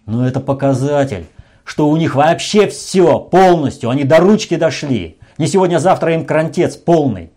но 0.09 0.27
это 0.27 0.41
показатель, 0.41 1.27
что 1.65 1.89
у 1.89 1.97
них 1.97 2.15
вообще 2.15 2.67
все 2.67 3.21
полностью, 3.21 3.91
они 3.91 4.05
до 4.05 4.17
ручки 4.19 4.57
дошли. 4.57 5.19
Не 5.37 5.47
сегодня, 5.47 5.77
а 5.77 5.81
завтра 5.81 6.15
им 6.15 6.25
крантец 6.25 6.77
полный. 6.77 7.31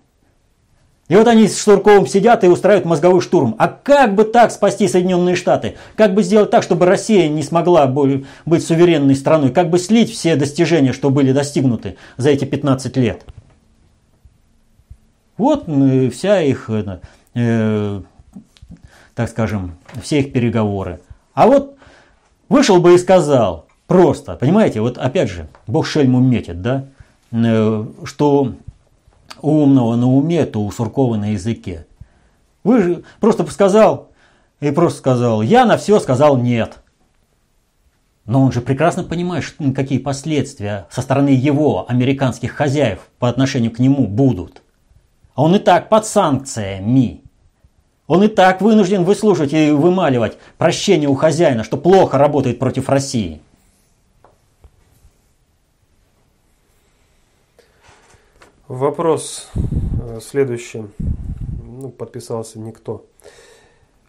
И 1.09 1.15
вот 1.15 1.27
они 1.27 1.49
с 1.49 1.59
Штурковым 1.59 2.07
сидят 2.07 2.45
и 2.45 2.47
устраивают 2.47 2.85
мозговой 2.85 3.19
штурм. 3.19 3.55
А 3.59 3.67
как 3.67 4.15
бы 4.15 4.23
так 4.23 4.51
спасти 4.51 4.87
Соединенные 4.87 5.35
Штаты? 5.35 5.75
Как 5.97 6.13
бы 6.13 6.23
сделать 6.23 6.49
так, 6.49 6.63
чтобы 6.63 6.85
Россия 6.85 7.27
не 7.27 7.43
смогла 7.43 7.85
быть 7.85 8.65
суверенной 8.65 9.15
страной? 9.15 9.51
Как 9.51 9.69
бы 9.69 9.77
слить 9.77 10.09
все 10.09 10.37
достижения, 10.37 10.93
что 10.93 11.09
были 11.09 11.33
достигнуты 11.33 11.97
за 12.15 12.29
эти 12.29 12.45
15 12.45 12.95
лет? 12.95 13.25
Вот 15.35 15.65
вся 16.13 16.41
их, 16.41 16.69
э, 16.69 16.99
э, 17.35 18.01
так 19.13 19.29
скажем, 19.29 19.75
все 20.01 20.21
их 20.21 20.31
переговоры. 20.31 21.01
А 21.33 21.47
вот 21.47 21.75
Вышел 22.51 22.81
бы 22.81 22.96
и 22.96 22.98
сказал, 22.98 23.65
просто, 23.88 24.36
понимаете, 24.36 24.81
вот 24.81 24.98
опять 24.98 25.29
же, 25.29 25.48
Бог 25.67 25.88
шельму 25.88 26.20
метит, 26.20 26.62
да, 26.62 26.84
э, 27.31 27.86
что 28.03 28.55
у 29.41 29.50
умного 29.50 29.96
на 29.96 30.12
уме, 30.12 30.46
то 30.46 30.62
у 30.62 30.70
Суркова 30.70 31.15
на 31.15 31.31
языке. 31.31 31.88
Вы 32.65 32.81
же 32.81 33.03
просто 33.22 33.50
сказал, 33.50 34.10
и 34.60 34.70
просто 34.72 35.00
сказал, 35.00 35.41
я 35.41 35.63
на 35.63 35.77
все 35.77 35.98
сказал 36.01 36.36
нет. 36.36 36.79
Но 38.25 38.43
он 38.43 38.51
же 38.51 38.60
прекрасно 38.60 39.05
понимает, 39.05 39.46
какие 39.74 40.00
последствия 40.00 40.88
со 40.91 41.01
стороны 41.01 41.29
его, 41.29 41.86
американских 41.88 42.51
хозяев, 42.51 43.00
по 43.17 43.29
отношению 43.29 43.72
к 43.72 43.79
нему 43.79 44.08
будут. 44.08 44.62
А 45.36 45.43
он 45.43 45.55
и 45.55 45.60
так 45.60 45.88
под 45.88 46.05
санкциями. 46.05 47.20
Он 48.12 48.24
и 48.24 48.27
так 48.27 48.60
вынужден 48.60 49.06
выслушать 49.06 49.53
и 49.53 49.72
вымаливать 49.72 50.38
прощение 50.58 51.08
у 51.08 51.15
хозяина, 51.15 51.63
что 51.63 51.77
плохо 51.77 52.18
работает 52.18 52.60
против 52.60 52.89
России. 52.89 53.41
Вопрос 58.68 59.48
э, 59.53 60.20
следующий. 60.22 60.84
Ну, 61.63 61.88
подписался 61.88 62.60
никто. 62.60 63.06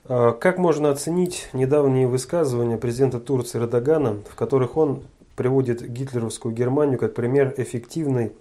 А 0.06 0.32
как 0.32 0.58
можно 0.58 0.90
оценить 0.90 1.46
недавние 1.52 2.08
высказывания 2.08 2.78
президента 2.78 3.20
Турции 3.20 3.60
Радагана, 3.60 4.16
в 4.28 4.34
которых 4.34 4.76
он 4.76 5.04
приводит 5.36 5.80
гитлеровскую 5.80 6.52
Германию 6.52 6.98
как 6.98 7.14
пример 7.14 7.54
эффективной 7.56 8.32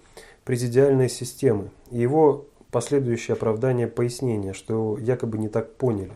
президиальной 0.44 1.08
системы 1.08 1.70
его 1.92 2.46
последующее 2.72 3.34
оправдание 3.34 3.86
пояснения, 3.86 4.54
что 4.54 4.72
его 4.72 4.98
якобы 4.98 5.38
не 5.38 5.48
так 5.48 5.74
поняли. 5.74 6.12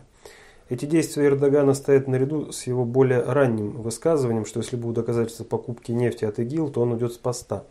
Эти 0.69 0.85
действия 0.85 1.27
Эрдогана 1.27 1.73
стоят 1.73 2.09
наряду 2.09 2.51
с 2.51 2.67
его 2.67 2.83
более 2.83 3.21
ранним 3.21 3.81
высказыванием, 3.81 4.45
что 4.45 4.59
если 4.59 4.75
будут 4.75 4.97
доказательства 4.97 5.45
покупки 5.45 5.93
нефти 5.93 6.25
от 6.25 6.39
ИГИЛ, 6.39 6.71
то 6.71 6.81
он 6.81 6.91
уйдет 6.91 7.13
с 7.13 7.17
поста. 7.17 7.63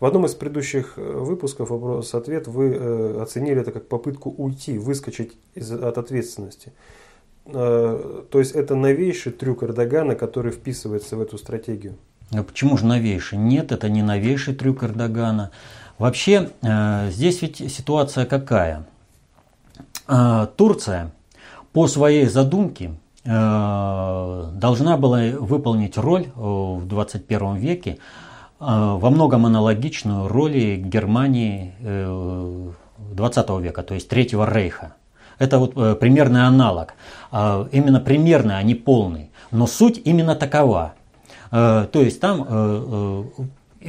В 0.00 0.04
одном 0.04 0.26
из 0.26 0.34
предыдущих 0.34 0.94
э, 0.96 1.00
выпусков 1.00 1.70
вопрос-ответ 1.70 2.48
вы 2.48 2.74
э, 2.74 3.22
оценили 3.22 3.60
это 3.60 3.70
как 3.70 3.86
попытку 3.86 4.30
уйти, 4.30 4.76
выскочить 4.76 5.32
из, 5.54 5.70
от 5.70 5.96
ответственности. 5.96 6.72
Э, 7.46 8.24
то 8.30 8.38
есть 8.38 8.52
это 8.52 8.74
новейший 8.74 9.32
трюк 9.32 9.62
Эрдогана, 9.62 10.14
который 10.16 10.52
вписывается 10.52 11.16
в 11.16 11.22
эту 11.22 11.38
стратегию. 11.38 11.96
А 12.32 12.42
почему 12.42 12.76
же 12.76 12.86
новейший? 12.86 13.38
Нет, 13.38 13.72
это 13.72 13.88
не 13.88 14.02
новейший 14.02 14.54
трюк 14.54 14.82
Эрдогана. 14.82 15.52
Вообще, 15.98 16.50
э, 16.62 17.10
здесь 17.10 17.40
ведь 17.40 17.72
ситуация 17.72 18.26
какая? 18.26 18.84
Э, 20.08 20.46
Турция 20.56 21.10
по 21.72 21.86
своей 21.88 22.26
задумке 22.26 22.92
э, 23.24 24.44
должна 24.54 24.96
была 24.98 25.22
выполнить 25.38 25.96
роль 25.96 26.26
в 26.34 26.86
21 26.86 27.56
веке, 27.56 27.98
во 28.58 29.10
многом 29.10 29.44
аналогичную 29.44 30.28
роли 30.28 30.76
Германии 30.76 31.74
20 33.12 33.50
века, 33.60 33.82
то 33.82 33.92
есть 33.92 34.08
Третьего 34.08 34.50
Рейха. 34.50 34.94
Это 35.38 35.58
вот 35.58 35.74
примерный 36.00 36.46
аналог. 36.46 36.94
Именно 37.30 38.00
примерный, 38.00 38.56
а 38.56 38.62
не 38.62 38.74
полный. 38.74 39.30
Но 39.50 39.66
суть 39.66 40.00
именно 40.06 40.34
такова. 40.36 40.94
То 41.50 41.90
есть 41.92 42.18
там 42.18 43.28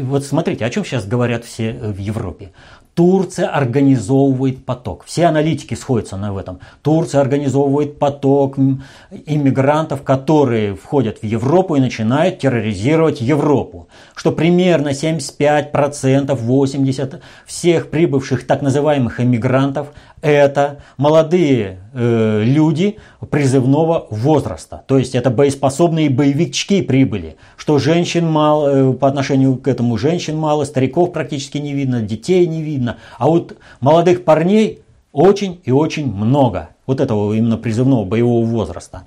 вот 0.01 0.25
смотрите, 0.25 0.65
о 0.65 0.69
чем 0.69 0.85
сейчас 0.85 1.05
говорят 1.05 1.45
все 1.45 1.71
э, 1.71 1.91
в 1.91 1.97
Европе. 1.97 2.51
Турция 2.97 3.47
организовывает 3.47 4.65
поток. 4.65 5.03
Все 5.05 5.25
аналитики 5.25 5.75
сходятся 5.75 6.17
на 6.17 6.35
этом. 6.35 6.59
Турция 6.81 7.21
организовывает 7.21 7.99
поток 7.99 8.57
иммигрантов, 8.57 10.01
которые 10.01 10.75
входят 10.75 11.19
в 11.19 11.23
Европу 11.23 11.75
и 11.75 11.79
начинают 11.79 12.39
терроризировать 12.39 13.21
Европу. 13.21 13.87
Что 14.15 14.31
примерно 14.31 14.89
75%, 14.89 15.71
80% 15.71 17.19
всех 17.45 17.91
прибывших 17.91 18.47
так 18.47 18.63
называемых 18.63 19.19
иммигрантов 19.19 19.89
это 20.21 20.79
молодые 20.97 21.79
э, 21.93 22.43
люди 22.43 22.97
призывного 23.29 24.07
возраста. 24.09 24.83
То 24.87 24.97
есть 24.97 25.15
это 25.15 25.29
боеспособные 25.29 26.09
боевички 26.09 26.81
прибыли. 26.81 27.37
Что 27.55 27.79
женщин 27.79 28.29
мало, 28.29 28.69
э, 28.69 28.93
по 28.93 29.07
отношению 29.07 29.57
к 29.57 29.67
этому 29.67 29.97
женщин 29.97 30.37
мало, 30.37 30.65
стариков 30.65 31.13
практически 31.13 31.57
не 31.57 31.73
видно, 31.73 32.01
детей 32.01 32.45
не 32.47 32.61
видно. 32.61 32.97
А 33.17 33.27
вот 33.27 33.57
молодых 33.79 34.23
парней 34.23 34.81
очень 35.11 35.61
и 35.63 35.71
очень 35.71 36.11
много. 36.11 36.69
Вот 36.85 36.99
этого 36.99 37.33
именно 37.33 37.57
призывного 37.57 38.05
боевого 38.05 38.45
возраста. 38.45 39.03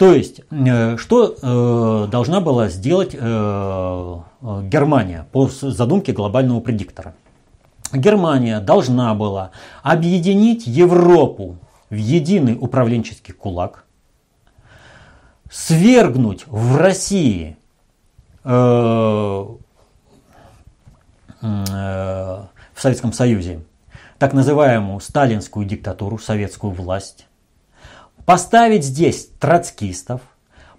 То 0.00 0.14
есть, 0.14 0.40
э, 0.50 0.96
что 0.96 1.34
э, 1.42 2.08
должна 2.10 2.40
была 2.40 2.68
сделать 2.68 3.14
э, 3.14 4.16
Германия 4.62 5.26
по 5.30 5.46
задумке 5.48 6.12
глобального 6.12 6.60
предиктора? 6.60 7.14
Германия 7.92 8.60
должна 8.60 9.14
была 9.14 9.50
объединить 9.82 10.66
Европу 10.66 11.56
в 11.88 11.94
единый 11.94 12.56
управленческий 12.60 13.34
кулак, 13.34 13.84
свергнуть 15.50 16.46
в 16.46 16.76
России 16.76 17.56
э, 18.44 19.46
э, 21.42 21.46
в 22.74 22.80
Советском 22.80 23.12
Союзе 23.12 23.62
так 24.18 24.34
называемую 24.34 25.00
сталинскую 25.00 25.66
диктатуру, 25.66 26.18
советскую 26.18 26.72
власть, 26.72 27.26
поставить 28.24 28.84
здесь 28.84 29.28
троцкистов, 29.40 30.20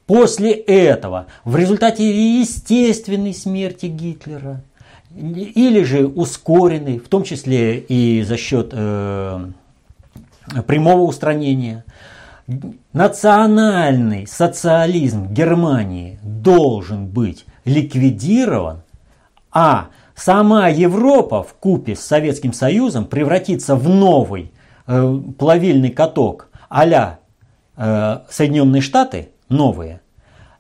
после 0.06 0.52
этого 0.54 1.26
в 1.44 1.56
результате 1.58 2.40
естественной 2.40 3.34
смерти 3.34 3.88
Гитлера– 3.88 4.62
или 5.16 5.84
же 5.84 6.08
ускоренный, 6.08 7.00
в 7.00 7.08
том 7.08 7.24
числе 7.24 7.80
и 7.80 8.24
за 8.24 8.38
счет 8.38 8.70
э, 8.72 9.46
прямого 10.68 11.02
устранения. 11.02 11.84
Национальный 12.94 14.28
социализм 14.28 15.28
Германии 15.28 16.20
должен 16.24 17.08
быть 17.08 17.46
ликвидирован, 17.66 18.82
а 19.52 19.88
сама 20.16 20.68
Европа 20.70 21.44
в 21.44 21.54
купе 21.54 21.96
с 21.96 22.02
Советским 22.02 22.52
Союзом 22.54 23.06
превратится 23.06 23.76
в 23.76 23.88
новый 23.88 24.52
э, 24.88 25.20
плавильный 25.38 25.92
каток 25.92 26.50
а-ля 26.70 27.20
э, 27.78 28.20
Соединенные 28.30 28.82
Штаты, 28.82 29.30
новые. 29.50 30.02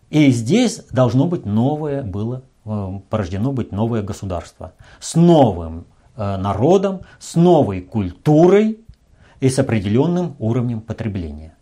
И 0.09 0.29
здесь 0.31 0.81
должно 0.91 1.25
быть 1.25 1.45
новое 1.45 2.03
было 2.03 2.43
порождено 2.63 3.51
быть 3.51 3.71
новое 3.71 4.01
государство 4.03 4.73
с 4.99 5.15
новым 5.15 5.85
э, 6.15 6.37
народом, 6.37 7.01
с 7.19 7.35
новой 7.35 7.81
культурой 7.81 8.79
и 9.39 9.49
с 9.49 9.57
определенным 9.57 10.35
уровнем 10.39 10.81
потребления. 10.81 11.55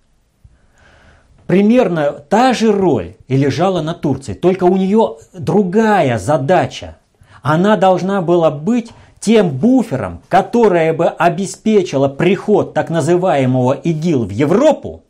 Примерно 1.48 2.12
та 2.12 2.54
же 2.54 2.72
роль 2.72 3.16
и 3.28 3.36
лежала 3.36 3.82
на 3.82 3.94
Турции, 3.94 4.34
только 4.34 4.66
у 4.66 4.78
нее 4.78 5.18
другая 5.34 6.20
задача. 6.20 6.98
Она 7.42 7.78
должна 7.78 8.22
была 8.22 8.52
быть 8.52 8.92
тем 9.20 9.50
буфером, 9.50 10.22
которое 10.28 10.94
бы 10.94 11.08
обеспечило 11.08 12.08
приход 12.08 12.74
так 12.74 12.90
называемого 12.90 13.74
ИГИЛ 13.74 14.26
в 14.26 14.30
Европу, 14.30 15.04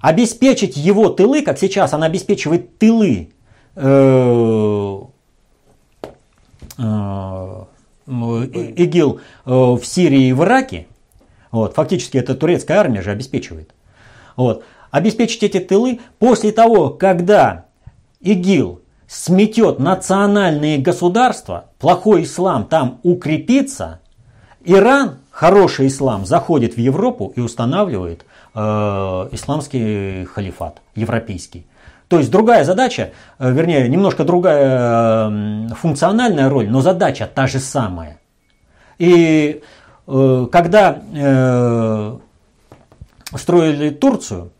обеспечить 0.00 0.76
его 0.76 1.10
тылы, 1.10 1.42
как 1.42 1.58
сейчас 1.58 1.92
она 1.94 2.06
обеспечивает 2.06 2.78
тылы 2.78 3.28
Э, 3.28 3.28
э, 3.28 3.35
ИГИЛ 8.06 9.20
э, 9.44 9.50
в 9.50 9.80
Сирии 9.84 10.28
и 10.28 10.32
в 10.32 10.42
Ираке, 10.44 10.86
вот, 11.50 11.74
фактически 11.74 12.16
это 12.18 12.34
турецкая 12.34 12.78
армия 12.78 13.02
же 13.02 13.10
обеспечивает, 13.10 13.74
вот, 14.36 14.64
обеспечить 14.90 15.42
эти 15.42 15.58
тылы 15.58 16.00
после 16.18 16.52
того, 16.52 16.90
когда 16.90 17.66
ИГИЛ 18.20 18.80
сметет 19.06 19.78
национальные 19.78 20.78
государства, 20.78 21.66
плохой 21.78 22.24
ислам 22.24 22.64
там 22.66 23.00
укрепится, 23.02 24.00
Иран, 24.64 25.18
хороший 25.30 25.86
ислам, 25.86 26.26
заходит 26.26 26.74
в 26.74 26.78
Европу 26.78 27.32
и 27.36 27.40
устанавливает 27.40 28.24
э, 28.54 28.58
исламский 29.32 30.24
халифат, 30.24 30.82
европейский. 30.96 31.66
То 32.08 32.18
есть 32.18 32.30
другая 32.30 32.64
задача, 32.64 33.10
э, 33.38 33.50
вернее, 33.50 33.88
немножко 33.88 34.24
другая 34.24 35.68
функциональная 35.74 36.48
роль, 36.48 36.68
но 36.68 36.80
задача 36.80 37.28
та 37.32 37.46
же 37.46 37.58
самая. 37.58 38.20
И 38.98 39.62
э, 40.06 40.46
когда 40.52 40.98
э, 41.14 42.16
строили 43.36 43.90
Турцию, 43.90 44.52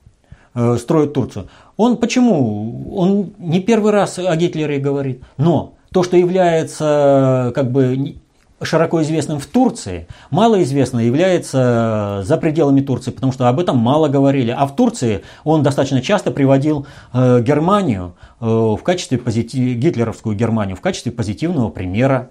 строят 0.79 1.13
Турцию, 1.13 1.49
он 1.77 1.99
почему? 1.99 2.97
Он 2.97 3.35
не 3.39 3.61
первый 3.61 3.93
раз 3.93 4.19
о 4.19 4.35
Гитлере 4.37 4.79
говорит, 4.79 5.23
но 5.37 5.75
то, 5.93 6.03
что 6.03 6.17
является 6.17 7.53
как 7.55 7.71
бы 7.71 8.17
широко 8.63 9.03
известным 9.03 9.39
в 9.39 9.47
Турции, 9.47 10.07
малоизвестно 10.31 11.01
является 11.01 12.23
за 12.25 12.37
пределами 12.39 12.81
Турции, 12.81 13.11
потому 13.11 13.33
что 13.33 13.49
об 13.49 13.61
этом 13.61 13.77
мало 13.77 14.09
говорили. 14.09 14.55
А 14.57 14.67
в 14.67 14.75
Турции 14.75 15.23
он 15.45 15.63
достаточно 15.63 16.01
часто 16.01 16.31
приводил 16.31 16.87
э, 17.13 17.43
Германию 17.43 18.15
э, 18.41 18.47
в 18.47 18.81
качестве 18.83 19.19
позитив... 19.19 19.77
гитлеровскую 19.77 20.35
Германию 20.35 20.77
в 20.77 20.81
качестве 20.81 21.13
позитивного 21.13 21.69
примера 21.69 22.31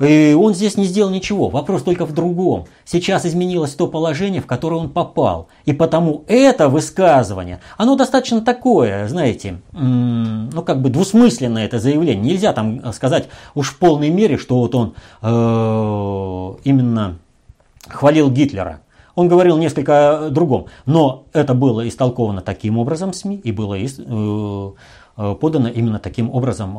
и 0.00 0.32
он 0.32 0.54
здесь 0.54 0.76
не 0.76 0.84
сделал 0.84 1.10
ничего. 1.10 1.50
Вопрос 1.50 1.82
только 1.82 2.06
в 2.06 2.12
другом. 2.12 2.66
Сейчас 2.84 3.26
изменилось 3.26 3.74
то 3.74 3.86
положение, 3.86 4.40
в 4.40 4.46
которое 4.46 4.76
он 4.76 4.88
попал. 4.88 5.48
И 5.66 5.72
потому 5.72 6.24
это 6.26 6.68
высказывание, 6.68 7.60
оно 7.76 7.96
достаточно 7.96 8.40
такое, 8.40 9.06
знаете, 9.08 9.60
ну 9.72 10.62
как 10.62 10.80
бы 10.80 10.88
двусмысленное 10.88 11.66
это 11.66 11.78
заявление. 11.78 12.32
Нельзя 12.32 12.52
там 12.52 12.92
сказать 12.92 13.28
уж 13.54 13.68
в 13.68 13.78
полной 13.78 14.08
мере, 14.08 14.38
что 14.38 14.58
вот 14.58 14.74
он 14.74 14.94
э, 15.20 16.54
именно 16.64 17.18
хвалил 17.88 18.30
Гитлера. 18.30 18.80
Он 19.16 19.28
говорил 19.28 19.58
несколько 19.58 20.26
о 20.26 20.30
другом. 20.30 20.66
Но 20.86 21.24
это 21.32 21.52
было 21.52 21.86
истолковано 21.86 22.40
таким 22.40 22.78
образом 22.78 23.12
СМИ 23.12 23.36
и 23.36 23.52
было 23.52 23.76
подано 25.16 25.68
именно 25.68 25.98
таким 25.98 26.30
образом 26.30 26.78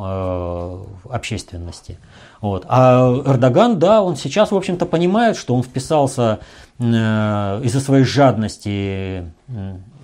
общественности. 1.08 1.98
Вот. 2.42 2.66
А 2.68 3.22
Эрдоган, 3.24 3.78
да, 3.78 4.02
он 4.02 4.16
сейчас, 4.16 4.50
в 4.50 4.56
общем-то, 4.56 4.84
понимает, 4.84 5.36
что 5.36 5.54
он 5.54 5.62
вписался 5.62 6.40
из-за 6.78 7.80
своей 7.80 8.04
жадности 8.04 9.32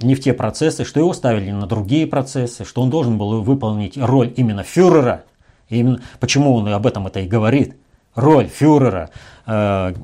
не 0.01 0.14
в 0.14 0.20
те 0.20 0.33
процессы, 0.33 0.85
что 0.85 1.01
его 1.01 1.12
ставили 1.12 1.51
на 1.51 1.66
другие 1.66 2.07
процессы, 2.07 2.64
что 2.64 2.83
он 2.83 2.90
должен 2.90 3.18
был 3.18 3.42
выполнить 3.42 3.98
роль 3.98 4.33
именно 4.37 4.62
фюрера. 4.62 5.24
Именно, 5.68 6.01
почему 6.20 6.55
он 6.55 6.68
об 6.68 6.87
этом 6.87 7.09
это 7.09 7.20
и 7.20 7.27
говорит. 7.27 7.77
Роль 8.14 8.46
фюрера 8.46 9.11
э, 9.44 9.94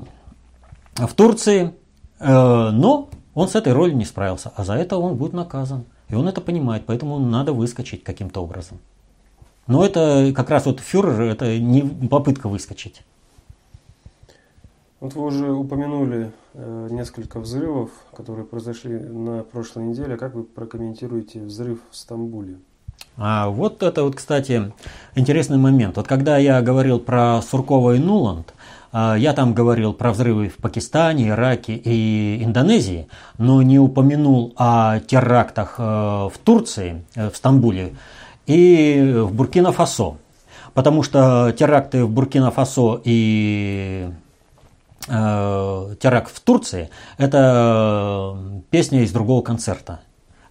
в 0.95 1.13
Турции, 1.15 1.73
э, 2.19 2.69
но 2.71 3.09
он 3.33 3.47
с 3.47 3.55
этой 3.55 3.71
ролью 3.71 3.95
не 3.95 4.05
справился, 4.05 4.51
а 4.55 4.65
за 4.65 4.73
это 4.73 4.97
он 4.97 5.15
будет 5.15 5.33
наказан. 5.33 5.85
И 6.09 6.15
он 6.15 6.27
это 6.27 6.41
понимает, 6.41 6.83
поэтому 6.85 7.17
надо 7.17 7.53
выскочить 7.53 8.03
каким-то 8.03 8.43
образом. 8.43 8.79
Но 9.67 9.85
это 9.85 10.31
как 10.35 10.49
раз 10.49 10.65
вот 10.65 10.79
фюрер, 10.79 11.21
это 11.21 11.57
не 11.57 11.81
попытка 12.07 12.47
выскочить. 12.47 13.01
Вот 14.99 15.13
вы 15.13 15.25
уже 15.25 15.51
упомянули 15.51 16.31
э, 16.53 16.87
несколько 16.89 17.39
взрывов, 17.39 17.91
которые 18.15 18.45
произошли 18.45 18.97
на 18.97 19.43
прошлой 19.43 19.83
неделе. 19.85 20.17
Как 20.17 20.33
вы 20.33 20.43
прокомментируете 20.43 21.41
взрыв 21.41 21.79
в 21.91 21.95
Стамбуле? 21.95 22.57
А 23.17 23.49
вот 23.49 23.83
это 23.83 24.03
вот, 24.03 24.15
кстати, 24.15 24.71
интересный 25.15 25.57
момент. 25.57 25.97
Вот 25.97 26.07
когда 26.07 26.37
я 26.37 26.61
говорил 26.61 26.99
про 26.99 27.41
Суркова 27.41 27.95
и 27.95 27.99
Нуланд, 27.99 28.53
э, 28.93 29.15
я 29.17 29.33
там 29.33 29.53
говорил 29.53 29.93
про 29.93 30.11
взрывы 30.11 30.49
в 30.49 30.57
Пакистане, 30.57 31.29
Ираке 31.29 31.75
и 31.75 32.43
Индонезии, 32.43 33.07
но 33.37 33.61
не 33.61 33.79
упомянул 33.79 34.53
о 34.57 34.99
терактах 34.99 35.75
э, 35.77 35.83
в 35.83 36.33
Турции, 36.43 37.03
э, 37.15 37.29
в 37.29 37.35
Стамбуле 37.35 37.95
и 38.45 39.13
в 39.15 39.33
Буркина-Фасо. 39.33 40.17
Потому 40.73 41.03
что 41.03 41.53
теракты 41.57 42.03
в 42.03 42.11
Буркина-Фасо 42.11 43.01
и 43.03 44.09
э, 45.07 45.95
теракт 45.99 46.35
в 46.35 46.39
Турции– 46.41 46.89
это 47.17 48.37
песня 48.71 49.01
из 49.03 49.11
другого 49.11 49.41
концерта. 49.41 50.01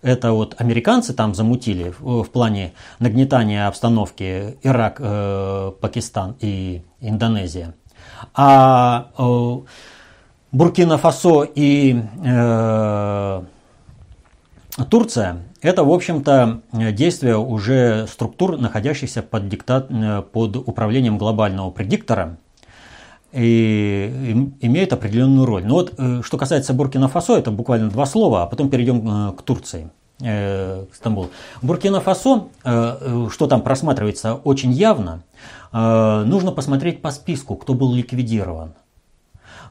Это 0.00 0.33
вот 0.33 0.54
американцы 0.59 1.14
там 1.14 1.35
замутили 1.35 1.94
в, 1.98 2.24
в 2.24 2.30
плане 2.30 2.72
нагнетания 2.98 3.66
обстановки 3.66 4.59
Ирак, 4.62 4.96
э, 4.98 5.72
Пакистан 5.80 6.37
и 6.40 6.83
Индонезия. 7.00 7.74
А 8.35 9.09
э, 9.18 9.57
Буркина-Фасо 10.52 11.48
и 11.54 12.02
э, 12.24 13.42
Турция– 14.90 15.42
это, 15.62 15.84
в 15.84 15.92
общем-то, 15.92 16.62
действие 16.72 17.37
уже 17.37 18.06
структур, 18.08 18.58
находящихся 18.58 19.22
под, 19.22 19.48
диктат, 19.48 19.88
под 20.32 20.56
управлением 20.56 21.18
глобального 21.18 21.70
предиктора– 21.70 22.38
и 23.34 24.48
имеют 24.60 24.92
определенную 24.92 25.44
роль. 25.44 25.64
Но 25.66 25.74
вот 25.74 25.94
э, 25.98 26.22
что 26.22 26.38
касается 26.38 26.72
Буркина-Фасо, 26.72 27.37
это 27.37 27.50
буквально 27.50 27.90
два 27.90 28.06
слова, 28.06 28.44
а 28.44 28.46
потом 28.46 28.70
перейдем 28.70 29.28
э, 29.28 29.32
к 29.32 29.42
Турции. 29.42 29.90
Э, 30.20 30.84
Стамбул. 30.92 31.30
Буркина-Фасо, 31.60 32.48
что 32.62 33.46
там 33.48 33.62
просматривается 33.62 34.34
очень 34.34 34.72
явно, 34.72 35.24
нужно 35.72 36.52
посмотреть 36.52 37.02
по 37.02 37.10
списку, 37.10 37.56
кто 37.56 37.74
был 37.74 37.92
ликвидирован. 37.92 38.74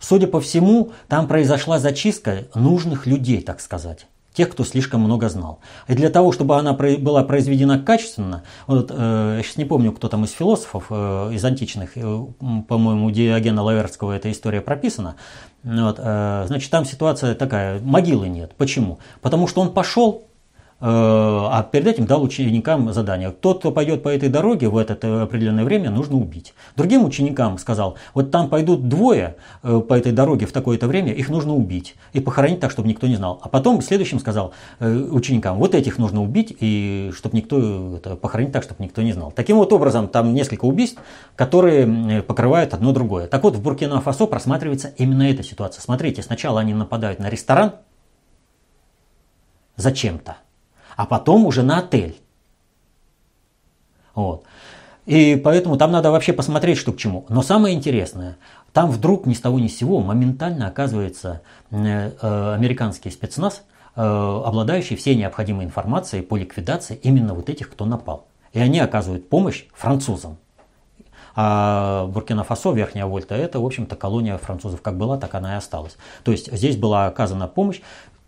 Судя 0.02 0.28
по 0.28 0.42
всему, 0.42 0.92
там 1.08 1.28
произошла 1.28 1.80
зачистка 1.80 2.48
нужных 2.56 3.08
людей, 3.08 3.42
так 3.42 3.62
сказать 3.62 4.08
тех, 4.34 4.50
кто 4.50 4.64
слишком 4.64 5.02
много 5.02 5.30
знал. 5.30 5.60
И 5.88 5.94
для 5.94 6.10
того, 6.10 6.32
чтобы 6.32 6.58
она 6.58 6.74
была 6.74 7.24
произведена 7.24 7.80
качественно, 7.80 8.44
вот, 8.68 8.92
э, 8.92 9.36
я 9.38 9.44
сейчас 9.44 9.58
не 9.58 9.66
помню, 9.66 9.92
кто 9.92 10.10
там 10.10 10.26
из 10.26 10.32
философов, 10.32 10.86
э, 10.90 11.32
из 11.34 11.46
античных, 11.46 11.92
э, 11.96 12.26
по-моему, 12.68 13.06
у 13.06 13.12
Диогена 13.12 13.62
Лаверского 13.62 14.14
эта 14.14 14.32
история 14.32 14.62
прописана, 14.62 15.16
вот, 15.64 15.98
значит, 15.98 16.70
там 16.72 16.84
ситуация 16.84 17.36
такая, 17.36 17.80
могилы 17.80 18.28
нет. 18.28 18.54
Почему? 18.58 19.00
Потому 19.22 19.48
что 19.48 19.62
он 19.62 19.72
пошел 19.72 20.26
а 20.86 21.64
перед 21.72 21.88
этим 21.88 22.06
дал 22.06 22.22
ученикам 22.22 22.92
задание. 22.92 23.32
Тот, 23.32 23.60
кто 23.60 23.72
пойдет 23.72 24.04
по 24.04 24.10
этой 24.10 24.28
дороге 24.28 24.68
в 24.68 24.76
это 24.76 24.98
э, 25.02 25.22
определенное 25.22 25.64
время, 25.64 25.90
нужно 25.90 26.18
убить. 26.18 26.54
Другим 26.76 27.06
ученикам 27.06 27.58
сказал, 27.58 27.96
вот 28.14 28.32
там 28.32 28.50
пойдут 28.50 28.90
двое 28.90 29.38
э, 29.62 29.80
по 29.80 29.94
этой 29.94 30.12
дороге 30.12 30.46
в 30.46 30.52
такое-то 30.52 30.88
время, 30.88 31.14
их 31.14 31.30
нужно 31.30 31.56
убить 31.56 31.96
и 32.12 32.20
похоронить 32.20 32.60
так, 32.60 32.70
чтобы 32.70 32.90
никто 32.90 33.08
не 33.08 33.16
знал. 33.16 33.40
А 33.42 33.48
потом 33.48 33.82
следующим 33.82 34.20
сказал 34.20 34.54
ученикам, 34.82 35.58
вот 35.58 35.74
этих 35.74 35.98
нужно 35.98 36.22
убить 36.22 36.54
и 36.60 37.12
чтобы 37.16 37.38
никто 37.38 37.96
это, 37.96 38.18
похоронить 38.18 38.52
так, 38.52 38.64
чтобы 38.64 38.84
никто 38.84 39.02
не 39.02 39.14
знал. 39.14 39.32
Таким 39.32 39.58
вот 39.58 39.72
образом, 39.72 40.10
там 40.10 40.34
несколько 40.34 40.66
убийств, 40.66 41.00
которые 41.38 42.22
покрывают 42.24 42.74
одно 42.74 42.92
другое. 42.92 43.28
Так 43.28 43.44
вот, 43.44 43.56
в 43.56 43.62
Буркина-Фасо 43.62 44.28
просматривается 44.28 44.94
именно 44.98 45.24
эта 45.24 45.44
ситуация. 45.44 45.82
Смотрите, 45.82 46.22
сначала 46.24 46.60
они 46.60 46.74
нападают 46.74 47.20
на 47.20 47.30
ресторан 47.30 47.76
зачем-то 49.78 50.36
а 50.96 51.06
потом 51.06 51.46
уже 51.46 51.64
на 51.64 51.80
отель. 51.80 52.20
Вот. 54.16 54.44
И 55.06 55.36
поэтому 55.44 55.78
там 55.78 55.92
надо 55.92 56.12
вообще 56.12 56.34
посмотреть, 56.34 56.78
что 56.78 56.94
к 56.94 56.98
чему. 56.98 57.26
Но 57.30 57.42
самое 57.42 57.76
интересное, 57.76 58.38
там 58.72 58.90
вдруг 58.90 59.26
ни 59.26 59.34
с 59.34 59.42
того 59.42 59.60
ни 59.60 59.68
с 59.68 59.78
сего 59.78 60.00
моментально 60.00 60.68
оказывается 60.68 61.42
э, 61.72 62.12
э, 62.22 62.54
американский 62.54 63.10
спецназ, 63.10 63.64
э, 63.96 64.02
обладающий 64.02 64.96
всей 64.96 65.16
необходимой 65.16 65.66
информацией 65.66 66.22
по 66.22 66.38
ликвидации 66.38 67.00
именно 67.04 67.34
вот 67.34 67.50
этих, 67.50 67.70
кто 67.70 67.86
напал. 67.86 68.28
И 68.54 68.60
они 68.60 68.80
оказывают 68.80 69.30
помощь 69.30 69.66
французам. 69.74 70.38
А 71.36 72.06
Буркина-Фасо, 72.08 72.74
Верхняя 72.74 73.08
Вольта, 73.08 73.34
это, 73.34 73.60
в 73.60 73.66
общем-то, 73.66 73.96
колония 73.96 74.38
французов 74.38 74.82
как 74.82 74.98
была, 74.98 75.18
так 75.18 75.34
она 75.34 75.56
и 75.56 75.58
осталась. 75.58 75.98
То 76.24 76.32
есть 76.32 76.52
здесь 76.52 76.78
была 76.78 77.08
оказана 77.08 77.48
помощь 77.48 77.82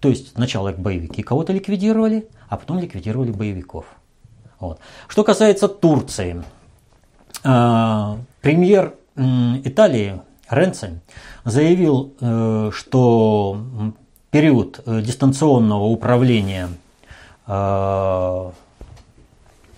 то 0.05 0.09
есть 0.09 0.33
сначала 0.35 0.71
боевики 0.71 1.23
кого-то 1.23 1.51
ликвидировали, 1.51 2.27
а 2.47 2.57
потом 2.57 2.77
ликвидировали 2.77 3.31
боевиков. 3.31 3.87
Вот. 4.59 4.79
Что 5.07 5.23
касается 5.23 5.67
Турции, 5.67 6.43
э, 7.43 8.15
премьер 8.39 8.93
Италии 9.15 10.21
Ренци 10.47 11.01
заявил, 11.43 12.13
э, 12.21 12.69
что 12.71 13.59
период 14.29 14.79
э, 14.85 15.01
дистанционного 15.01 15.85
управления 15.85 16.69
э, 17.47 18.51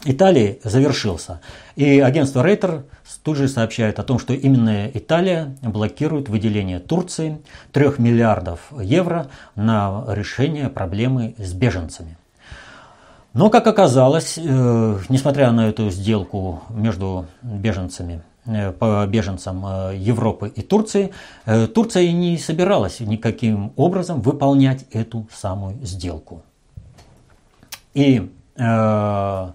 Италии 0.06 0.60
завершился. 0.64 1.42
И 1.76 2.00
агентство 2.00 2.44
Рейтер 2.44 2.84
тут 3.24 3.38
же 3.38 3.48
сообщает 3.48 4.00
о 4.00 4.04
том, 4.04 4.20
что 4.20 4.34
именно 4.34 4.88
Италия 4.94 5.56
блокирует 5.62 6.30
выделение 6.30 6.80
Турции 6.80 7.40
3 7.74 7.94
миллиардов 7.98 8.72
евро 8.80 9.28
на 9.56 10.06
решение 10.08 10.70
проблемы 10.70 11.36
с 11.38 11.54
беженцами. 11.54 12.18
Но, 13.34 13.50
как 13.50 13.68
оказалось, 13.68 14.38
э, 14.38 15.00
несмотря 15.10 15.52
на 15.52 15.68
эту 15.70 15.92
сделку 15.92 16.64
между 16.70 17.28
беженцами, 17.44 18.24
э, 18.46 18.72
по 18.72 19.06
беженцам 19.06 19.64
э, 19.66 19.96
Европы 19.98 20.52
и 20.56 20.62
Турции, 20.62 21.12
Турция 21.76 22.12
не 22.14 22.38
собиралась 22.38 23.00
никаким 23.00 23.74
образом 23.76 24.22
выполнять 24.22 24.86
эту 24.92 25.28
самую 25.32 25.86
сделку. 25.86 26.42
И 27.94 28.32
э, 28.56 29.52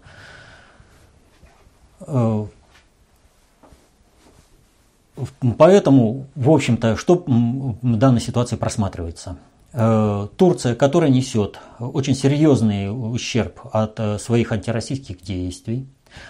Поэтому, 5.58 6.26
в 6.34 6.50
общем-то, 6.50 6.96
что 6.96 7.22
в 7.26 7.96
данной 7.96 8.20
ситуации 8.20 8.56
просматривается? 8.56 9.36
Э, 9.72 10.28
Турция, 10.36 10.74
которая 10.74 11.10
несет 11.10 11.58
очень 11.78 12.14
серьезный 12.14 12.88
ущерб 12.90 13.60
от 13.72 13.98
э, 13.98 14.18
своих 14.18 14.52
антироссийских 14.52 15.22
действий, 15.22 15.86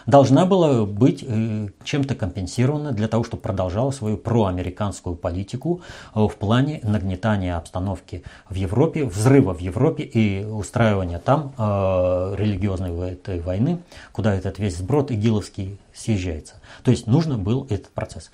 должна 0.06 0.46
была 0.46 0.84
быть 0.84 1.24
э, 1.26 1.68
чем-то 1.84 2.14
компенсирована 2.14 2.92
для 2.92 3.08
того, 3.08 3.24
чтобы 3.24 3.42
продолжала 3.42 3.90
свою 3.90 4.16
проамериканскую 4.16 5.16
политику 5.16 5.80
э, 6.14 6.20
в 6.20 6.34
плане 6.36 6.80
нагнетания 6.82 7.56
обстановки 7.56 8.22
в 8.48 8.54
Европе, 8.54 9.04
взрыва 9.04 9.54
в 9.54 9.60
Европе 9.60 10.04
и 10.04 10.44
устраивания 10.44 11.18
там 11.18 11.52
э, 11.56 12.34
религиозной 12.38 13.12
этой 13.12 13.40
войны, 13.40 13.78
куда 14.12 14.34
этот 14.34 14.58
весь 14.58 14.76
сброд 14.76 15.10
игиловский 15.10 15.78
съезжается. 15.94 16.54
То 16.82 16.90
есть 16.90 17.06
нужно 17.06 17.38
был 17.38 17.66
этот 17.70 17.90
процесс. 17.90 18.30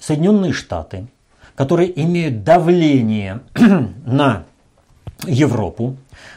Соединенные 0.00 0.52
Штаты, 0.52 1.06
которые 1.54 2.00
имеют 2.02 2.44
давление 2.44 3.40
на 4.06 4.44
Европу, 5.26 5.96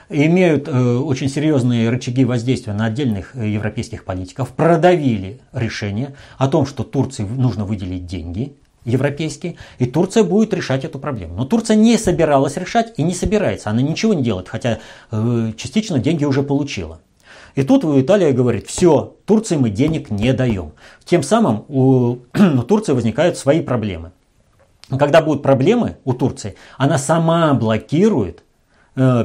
имеют 0.10 0.68
э, 0.68 0.98
очень 0.98 1.30
серьезные 1.30 1.90
рычаги 1.90 2.26
воздействия 2.26 2.74
на 2.74 2.86
отдельных 2.86 3.36
э, 3.36 3.48
европейских 3.48 4.04
политиков, 4.04 4.50
продавили 4.50 5.40
решение 5.54 6.16
о 6.38 6.48
том, 6.48 6.66
что 6.66 6.84
Турции 6.84 7.24
нужно 7.24 7.66
выделить 7.66 8.08
деньги 8.08 8.54
европейские, 8.84 9.58
и 9.78 9.86
Турция 9.86 10.24
будет 10.24 10.54
решать 10.54 10.84
эту 10.84 10.98
проблему. 10.98 11.36
Но 11.36 11.46
Турция 11.46 11.76
не 11.76 11.98
собиралась 11.98 12.58
решать 12.58 12.94
и 12.98 13.04
не 13.04 13.14
собирается. 13.14 13.70
Она 13.70 13.82
ничего 13.84 14.16
не 14.16 14.24
делает, 14.24 14.50
хотя 14.50 14.80
э, 15.12 15.52
частично 15.56 16.00
деньги 16.00 16.26
уже 16.26 16.42
получила. 16.42 17.02
И 17.54 17.64
тут 17.64 17.84
Италия 17.84 18.32
говорит, 18.32 18.68
все, 18.68 19.16
Турции 19.26 19.58
мы 19.58 19.70
денег 19.70 20.10
не 20.10 20.34
даем. 20.34 20.72
Тем 21.06 21.22
самым 21.22 21.66
у, 21.68 22.18
у 22.34 22.64
Турции 22.64 22.94
возникают 22.94 23.38
свои 23.38 23.62
проблемы. 23.62 24.12
Когда 24.90 25.22
будут 25.22 25.44
проблемы 25.44 25.98
у 26.04 26.14
Турции, 26.14 26.56
она 26.78 26.98
сама 26.98 27.54
блокирует 27.54 28.44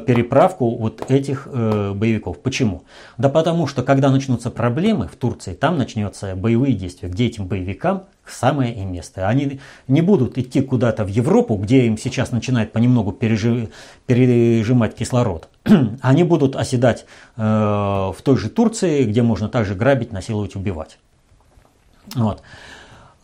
переправку 0.07 0.77
вот 0.77 1.11
этих 1.11 1.49
э, 1.51 1.93
боевиков. 1.95 2.39
Почему? 2.39 2.83
Да 3.19 3.29
потому 3.29 3.67
что 3.67 3.83
когда 3.83 4.11
начнутся 4.11 4.51
проблемы 4.51 5.09
в 5.09 5.17
Турции, 5.17 5.55
там 5.55 5.79
начнется 5.79 6.35
боевые 6.37 6.75
действия, 6.75 7.09
где 7.09 7.27
этим 7.27 7.47
боевикам 7.47 8.05
самое 8.27 8.75
и 8.75 8.85
место. 8.85 9.29
Они 9.29 9.61
не 9.89 10.03
будут 10.03 10.39
идти 10.39 10.61
куда-то 10.61 11.05
в 11.05 11.09
Европу, 11.09 11.57
где 11.57 11.87
им 11.87 11.99
сейчас 11.99 12.33
начинает 12.33 12.73
понемногу 12.73 13.13
пережи, 13.13 13.71
пережимать 14.07 14.95
кислород. 14.95 15.49
Они 16.01 16.25
будут 16.25 16.57
оседать 16.57 17.07
э, 17.37 17.43
в 17.43 18.17
той 18.23 18.37
же 18.37 18.49
Турции, 18.49 19.05
где 19.05 19.23
можно 19.23 19.49
также 19.49 19.75
грабить, 19.75 20.13
насиловать, 20.13 20.57
убивать. 20.57 20.99
Вот. 22.15 22.43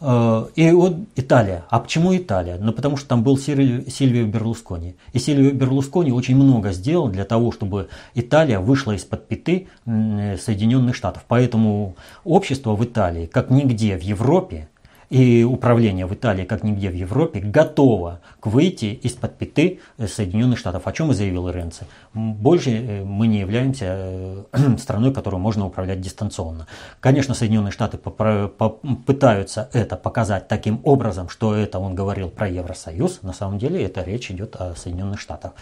Э, 0.02 0.46
и 0.56 0.70
вот 0.72 0.96
Италия. 1.14 1.64
А 1.70 1.78
почему 1.78 2.14
Италия? 2.16 2.58
Ну, 2.60 2.72
потому 2.72 2.96
что 2.96 3.08
там 3.08 3.22
был 3.22 3.38
Сильвио 3.38 4.26
Берлускони. 4.26 4.96
И 5.12 5.18
Сильвио 5.18 5.52
Берлускони 5.52 6.12
очень 6.12 6.36
много 6.36 6.72
сделал 6.72 7.08
для 7.08 7.24
того, 7.24 7.52
чтобы 7.52 7.88
Италия 8.14 8.58
вышла 8.58 8.92
из-под 8.92 9.28
пяты 9.28 9.68
Соединенных 9.84 10.96
Штатов. 10.96 11.24
Поэтому 11.28 11.94
общество 12.24 12.74
в 12.74 12.84
Италии, 12.84 13.26
как 13.26 13.50
нигде 13.50 13.96
в 13.96 14.02
Европе, 14.02 14.68
и 15.12 15.44
управление 15.44 16.06
в 16.06 16.14
Италии, 16.14 16.46
как 16.46 16.62
нигде 16.62 16.88
в 16.88 16.94
Европе, 16.94 17.40
готово 17.40 18.20
к 18.40 18.46
выйти 18.46 18.98
из-под 19.02 19.36
пяты 19.36 19.80
Соединенных 19.98 20.58
Штатов. 20.58 20.86
О 20.86 20.92
чем 20.92 21.10
и 21.10 21.14
заявил 21.14 21.50
Ренци. 21.50 21.84
Больше 22.14 22.70
э, 22.70 23.04
мы 23.04 23.26
не 23.26 23.40
являемся 23.40 23.84
э, 23.88 24.44
страной, 24.78 25.12
которую 25.12 25.38
можно 25.38 25.66
управлять 25.66 26.00
дистанционно. 26.00 26.66
Конечно, 27.00 27.34
Соединенные 27.34 27.72
Штаты 27.72 27.98
пытаются 27.98 29.68
это 29.74 29.96
показать 29.96 30.48
таким 30.48 30.80
образом, 30.82 31.28
что 31.28 31.54
это 31.54 31.78
он 31.78 31.94
говорил 31.94 32.30
про 32.30 32.48
Евросоюз. 32.48 33.20
На 33.20 33.34
самом 33.34 33.58
деле 33.58 33.84
это 33.84 34.02
речь 34.02 34.30
идет 34.30 34.56
о 34.56 34.74
Соединенных 34.74 35.20
Штатах 35.20 35.52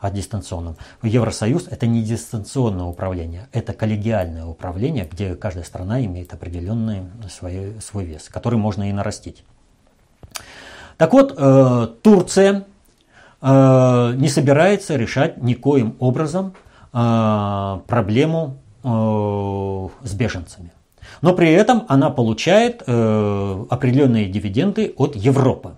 о 0.00 0.10
дистанционном. 0.10 0.76
Евросоюз 1.02 1.68
это 1.68 1.86
не 1.86 2.02
дистанционное 2.02 2.86
управление, 2.86 3.48
это 3.52 3.72
коллегиальное 3.72 4.44
управление, 4.44 5.08
где 5.10 5.34
каждая 5.34 5.64
страна 5.64 6.04
имеет 6.04 6.32
определенный 6.32 7.02
свой, 7.28 7.74
свой 7.80 8.04
вес, 8.04 8.28
который 8.28 8.58
можно 8.58 8.88
и 8.88 8.92
нарастить. 8.92 9.44
Так 10.96 11.12
вот, 11.12 11.34
э, 11.36 11.88
Турция 12.02 12.64
э, 13.40 14.12
не 14.16 14.28
собирается 14.28 14.96
решать 14.96 15.42
никоим 15.42 15.96
образом 15.98 16.54
э, 16.92 17.80
проблему 17.86 18.58
э, 18.84 18.88
с 20.04 20.14
беженцами. 20.14 20.72
Но 21.22 21.34
при 21.34 21.52
этом 21.52 21.84
она 21.88 22.10
получает 22.10 22.82
э, 22.86 23.64
определенные 23.70 24.28
дивиденды 24.28 24.94
от 24.96 25.16
Европы. 25.16 25.74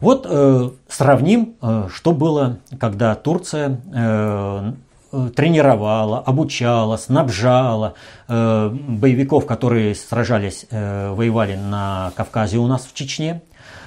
Вот 0.00 0.26
э, 0.28 0.70
сравним, 0.88 1.56
э, 1.62 1.88
что 1.92 2.12
было, 2.12 2.58
когда 2.78 3.14
Турция 3.14 3.80
э, 3.94 4.72
тренировала, 5.34 6.18
обучала, 6.18 6.96
снабжала 6.96 7.94
э, 8.28 8.68
боевиков, 8.68 9.46
которые 9.46 9.94
сражались, 9.94 10.66
э, 10.70 11.12
воевали 11.12 11.54
на 11.56 12.12
Кавказе 12.16 12.58
у 12.58 12.66
нас 12.66 12.86
в 12.86 12.94
Чечне, 12.94 13.42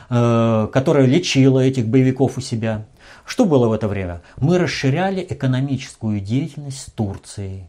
э, 0.09 0.67
которая 0.73 1.05
лечила 1.05 1.59
этих 1.59 1.87
боевиков 1.87 2.37
у 2.37 2.41
себя. 2.41 2.85
Что 3.25 3.45
было 3.45 3.67
в 3.67 3.73
это 3.73 3.87
время? 3.87 4.21
Мы 4.37 4.57
расширяли 4.57 5.25
экономическую 5.29 6.19
деятельность 6.19 6.81
с 6.81 6.91
Турцией. 6.91 7.67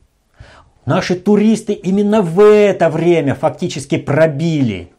Наши 0.87 1.15
туристы 1.15 1.75
именно 1.75 2.23
в 2.23 2.41
это 2.41 2.89
время 2.89 3.35
фактически 3.35 3.99
пробили 3.99 4.91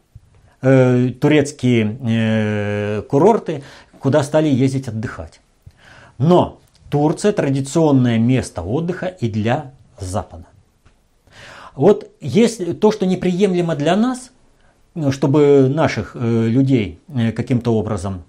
э, 0.62 1.10
турецкие 1.20 1.98
э, 2.00 3.02
курорты, 3.02 3.62
куда 3.98 4.22
стали 4.22 4.48
ездить 4.48 4.88
отдыхать. 4.88 5.40
Но 6.18 6.60
Турция 6.90 7.32
традиционное 7.32 8.18
место 8.18 8.62
отдыха 8.62 9.06
и 9.06 9.28
для 9.28 9.72
Запада. 9.98 10.44
Вот 11.74 12.10
есть 12.20 12.80
то, 12.80 12.92
что 12.92 13.06
неприемлемо 13.06 13.74
для 13.76 13.96
нас, 13.96 14.30
чтобы 15.10 15.68
наших 15.68 16.14
э, 16.14 16.48
людей 16.48 16.98
э, 17.08 17.32
каким-то 17.32 17.74
образом 17.74 18.24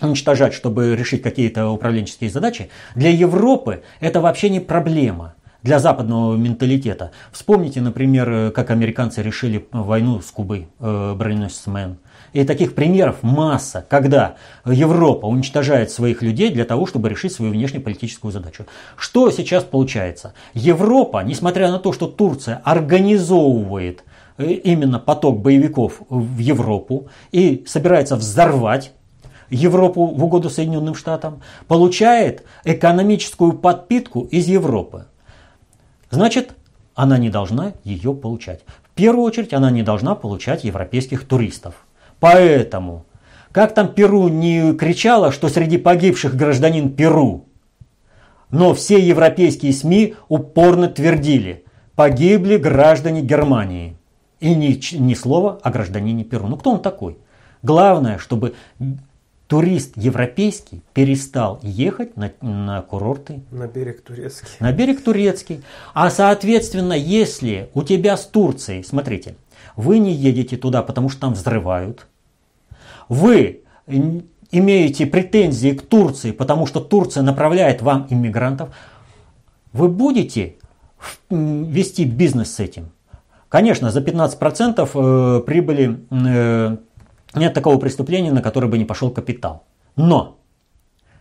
уничтожать, 0.00 0.54
чтобы 0.54 0.94
решить 0.94 1.22
какие-то 1.22 1.68
управленческие 1.68 2.30
задачи, 2.30 2.68
для 2.94 3.10
Европы 3.10 3.82
это 4.00 4.20
вообще 4.20 4.50
не 4.50 4.60
проблема 4.60 5.34
для 5.66 5.80
западного 5.80 6.36
менталитета. 6.36 7.10
Вспомните, 7.32 7.80
например, 7.80 8.52
как 8.52 8.70
американцы 8.70 9.20
решили 9.20 9.66
войну 9.72 10.20
с 10.20 10.30
Кубой, 10.30 10.68
э, 10.78 11.14
броненосец 11.18 11.66
Мэн. 11.66 11.98
И 12.32 12.44
таких 12.44 12.74
примеров 12.74 13.22
масса, 13.22 13.84
когда 13.88 14.36
Европа 14.64 15.26
уничтожает 15.26 15.90
своих 15.90 16.22
людей 16.22 16.50
для 16.50 16.64
того, 16.64 16.86
чтобы 16.86 17.08
решить 17.08 17.32
свою 17.32 17.52
внешнеполитическую 17.52 18.30
задачу. 18.30 18.66
Что 18.96 19.30
сейчас 19.30 19.64
получается? 19.64 20.34
Европа, 20.54 21.22
несмотря 21.24 21.70
на 21.70 21.80
то, 21.80 21.92
что 21.92 22.06
Турция 22.06 22.60
организовывает 22.64 24.04
э, 24.38 24.52
именно 24.52 25.00
поток 25.00 25.40
боевиков 25.40 26.00
в 26.08 26.38
Европу 26.38 27.08
и 27.32 27.64
собирается 27.66 28.14
взорвать 28.14 28.92
Европу 29.50 30.06
в 30.06 30.24
угоду 30.24 30.48
Соединенным 30.48 30.94
Штатам, 30.94 31.40
получает 31.66 32.44
экономическую 32.64 33.52
подпитку 33.54 34.22
из 34.30 34.46
Европы. 34.46 35.06
Значит, 36.10 36.54
она 36.94 37.18
не 37.18 37.30
должна 37.30 37.74
ее 37.84 38.14
получать. 38.14 38.64
В 38.82 38.90
первую 38.94 39.24
очередь, 39.24 39.52
она 39.52 39.70
не 39.70 39.82
должна 39.82 40.14
получать 40.14 40.64
европейских 40.64 41.26
туристов. 41.26 41.74
Поэтому, 42.20 43.04
как 43.52 43.74
там 43.74 43.92
Перу 43.92 44.28
не 44.28 44.72
кричала, 44.74 45.32
что 45.32 45.48
среди 45.48 45.76
погибших 45.76 46.34
гражданин 46.34 46.94
Перу, 46.94 47.46
но 48.50 48.74
все 48.74 48.98
европейские 48.98 49.72
СМИ 49.72 50.14
упорно 50.28 50.88
твердили, 50.88 51.64
погибли 51.94 52.56
граждане 52.56 53.20
Германии. 53.22 53.96
И 54.40 54.54
ни, 54.54 54.78
ни 54.96 55.14
слова 55.14 55.58
о 55.62 55.70
гражданине 55.70 56.24
Перу. 56.24 56.46
Ну 56.46 56.56
кто 56.56 56.72
он 56.72 56.80
такой? 56.80 57.18
Главное, 57.62 58.18
чтобы 58.18 58.54
турист 59.46 59.92
европейский 59.96 60.82
перестал 60.92 61.60
ехать 61.62 62.16
на, 62.16 62.32
на 62.40 62.82
курорты. 62.82 63.40
На 63.50 63.66
берег 63.66 64.02
турецкий. 64.02 64.48
На 64.60 64.72
берег 64.72 65.02
турецкий. 65.02 65.62
А 65.94 66.10
соответственно, 66.10 66.94
если 66.94 67.70
у 67.74 67.82
тебя 67.82 68.16
с 68.16 68.26
Турцией, 68.26 68.82
смотрите, 68.82 69.36
вы 69.76 69.98
не 69.98 70.12
едете 70.12 70.56
туда, 70.56 70.82
потому 70.82 71.08
что 71.08 71.22
там 71.22 71.34
взрывают, 71.34 72.06
вы 73.08 73.62
имеете 74.50 75.06
претензии 75.06 75.72
к 75.72 75.82
Турции, 75.82 76.32
потому 76.32 76.66
что 76.66 76.80
Турция 76.80 77.22
направляет 77.22 77.82
вам 77.82 78.06
иммигрантов, 78.10 78.70
вы 79.72 79.88
будете 79.88 80.56
вести 81.30 82.04
бизнес 82.04 82.54
с 82.54 82.60
этим. 82.60 82.90
Конечно, 83.48 83.90
за 83.90 84.00
15% 84.00 84.90
э, 84.92 85.42
прибыли 85.42 86.00
э, 86.10 86.76
нет 87.40 87.54
такого 87.54 87.78
преступления, 87.78 88.32
на 88.32 88.42
которое 88.42 88.68
бы 88.68 88.78
не 88.78 88.84
пошел 88.84 89.10
капитал. 89.10 89.64
Но 89.96 90.38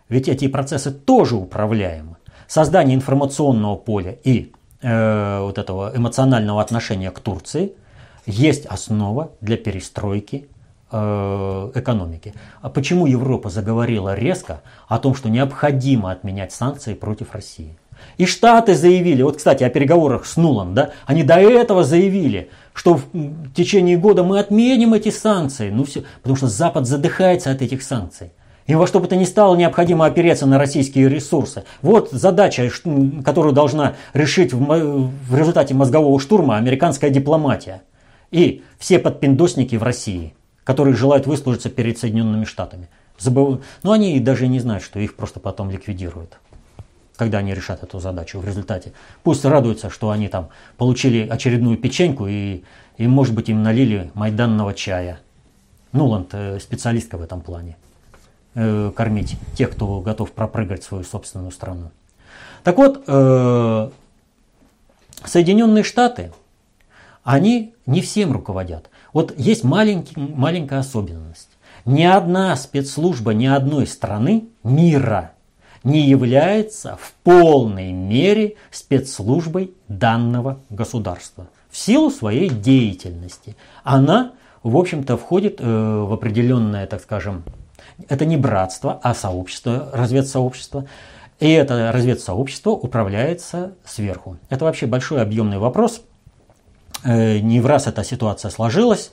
ведь 0.10 0.28
эти 0.28 0.48
процессы 0.48 0.92
тоже 0.92 1.36
управляемы. 1.36 2.18
Создание 2.48 2.96
информационного 2.96 3.76
поля 3.76 4.18
и 4.24 4.52
э, 4.82 5.40
вот 5.42 5.58
этого 5.58 5.92
эмоционального 5.96 6.62
отношения 6.62 7.10
к 7.10 7.20
Турции 7.20 7.74
есть 8.28 8.66
основа 8.66 9.32
для 9.42 9.58
перестройки 9.58 10.48
э, 10.92 11.72
экономики. 11.74 12.34
А 12.62 12.70
почему 12.70 13.08
Европа 13.08 13.50
заговорила 13.50 14.14
резко 14.14 14.62
о 14.88 15.00
том, 15.00 15.16
что 15.16 15.30
необходимо 15.30 16.12
отменять 16.12 16.52
санкции 16.52 16.94
против 16.94 17.34
России? 17.34 17.78
И 18.18 18.26
Штаты 18.26 18.76
заявили, 18.76 19.22
вот, 19.22 19.38
кстати, 19.38 19.64
о 19.64 19.70
переговорах 19.70 20.26
с 20.26 20.38
Нулом, 20.38 20.74
да, 20.74 20.92
они 21.06 21.24
до 21.24 21.36
этого 21.36 21.84
заявили, 21.84 22.50
что 22.74 22.96
в 22.96 23.54
течение 23.54 23.98
года 23.98 24.24
мы 24.24 24.40
отменим 24.40 24.94
эти 24.94 25.10
санкции. 25.10 25.70
Ну 25.70 25.84
все, 25.84 26.04
потому 26.22 26.36
что 26.36 26.48
Запад 26.48 26.88
задыхается 26.88 27.52
от 27.52 27.62
этих 27.62 27.84
санкций. 27.84 28.32
И 28.68 28.74
во 28.74 28.88
что 28.88 29.00
бы 29.00 29.08
то 29.08 29.16
ни 29.16 29.26
стало, 29.26 29.56
необходимо 29.56 30.06
опереться 30.06 30.48
на 30.48 30.58
российские 30.58 31.08
ресурсы. 31.08 31.66
Вот 31.82 32.10
задача, 32.12 32.70
которую 33.24 33.54
должна 33.54 33.94
решить 34.14 34.54
в 34.54 35.38
результате 35.38 35.76
мозгового 35.76 36.20
штурма 36.20 36.58
американская 36.58 37.12
дипломатия. 37.12 37.84
И 38.32 38.64
все 38.80 38.98
подпиндосники 38.98 39.76
в 39.76 39.84
России, 39.84 40.34
которые 40.64 40.96
желают 40.96 41.28
выслужиться 41.28 41.70
перед 41.70 42.00
Соединенными 42.00 42.46
Штатами. 42.46 42.90
Забыв... 43.20 43.60
Но 43.84 43.92
они 43.92 44.20
даже 44.20 44.48
не 44.48 44.60
знают, 44.60 44.84
что 44.84 45.00
их 45.00 45.16
просто 45.16 45.40
потом 45.40 45.70
ликвидируют 45.70 46.40
когда 47.18 47.40
они 47.40 47.54
решат 47.54 47.84
эту 47.84 48.00
задачу 48.00 48.40
в 48.40 48.46
результате. 48.46 48.94
Пусть 49.24 49.46
радуются, 49.46 49.90
что 49.90 50.10
они 50.10 50.28
там 50.28 50.50
получили 50.78 51.28
очередную 51.28 51.78
печеньку 51.78 52.28
и, 52.28 52.64
и 52.98 53.08
может 53.08 53.34
быть, 53.34 53.50
им 53.50 53.64
налили 53.64 54.12
майданного 54.14 54.74
чая. 54.74 55.20
Нуланд 55.92 56.30
э, 56.34 56.60
специалистка 56.60 57.18
в 57.18 57.22
этом 57.22 57.42
плане. 57.42 57.78
Э, 58.54 58.92
кормить 58.96 59.36
тех, 59.58 59.72
кто 59.72 60.02
готов 60.02 60.32
пропрыгать 60.32 60.84
свою 60.84 61.04
собственную 61.04 61.52
страну. 61.52 61.92
Так 62.64 62.78
вот, 62.78 63.04
э, 63.06 63.90
Соединенные 65.24 65.84
Штаты, 65.84 66.32
они 67.24 67.74
не 67.86 68.02
всем 68.02 68.32
руководят. 68.32 68.90
Вот 69.14 69.38
есть 69.38 69.64
маленький, 69.64 70.20
маленькая 70.20 70.80
особенность. 70.80 71.50
Ни 71.86 72.04
одна 72.04 72.56
спецслужба 72.56 73.34
ни 73.34 73.46
одной 73.46 73.88
страны 73.88 74.46
мира 74.64 75.32
не 75.86 76.02
является 76.02 76.98
в 77.00 77.14
полной 77.24 77.94
мере 77.94 78.56
спецслужбой 78.72 79.74
данного 79.88 80.60
государства. 80.70 81.48
В 81.70 81.78
силу 81.78 82.10
своей 82.10 82.50
деятельности. 82.50 83.56
Она, 83.84 84.34
в 84.64 84.76
общем-то, 84.76 85.16
входит 85.16 85.58
э, 85.60 85.64
в 85.64 86.12
определенное, 86.12 86.88
так 86.88 87.02
скажем, 87.02 87.44
это 88.10 88.26
не 88.26 88.36
братство, 88.36 89.00
а 89.04 89.14
сообщество, 89.14 89.90
разведсообщество. 89.94 90.86
И 91.40 91.52
это 91.52 91.92
разведсообщество 91.94 92.72
управляется 92.72 93.74
сверху. 93.86 94.38
Это 94.50 94.66
вообще 94.66 94.88
большой 94.88 95.22
объемный 95.22 95.60
вопрос. 95.60 96.02
Э, 97.04 97.38
не 97.40 97.60
в 97.62 97.68
раз 97.68 97.86
эта 97.86 98.04
ситуация 98.04 98.50
сложилась. 98.50 99.12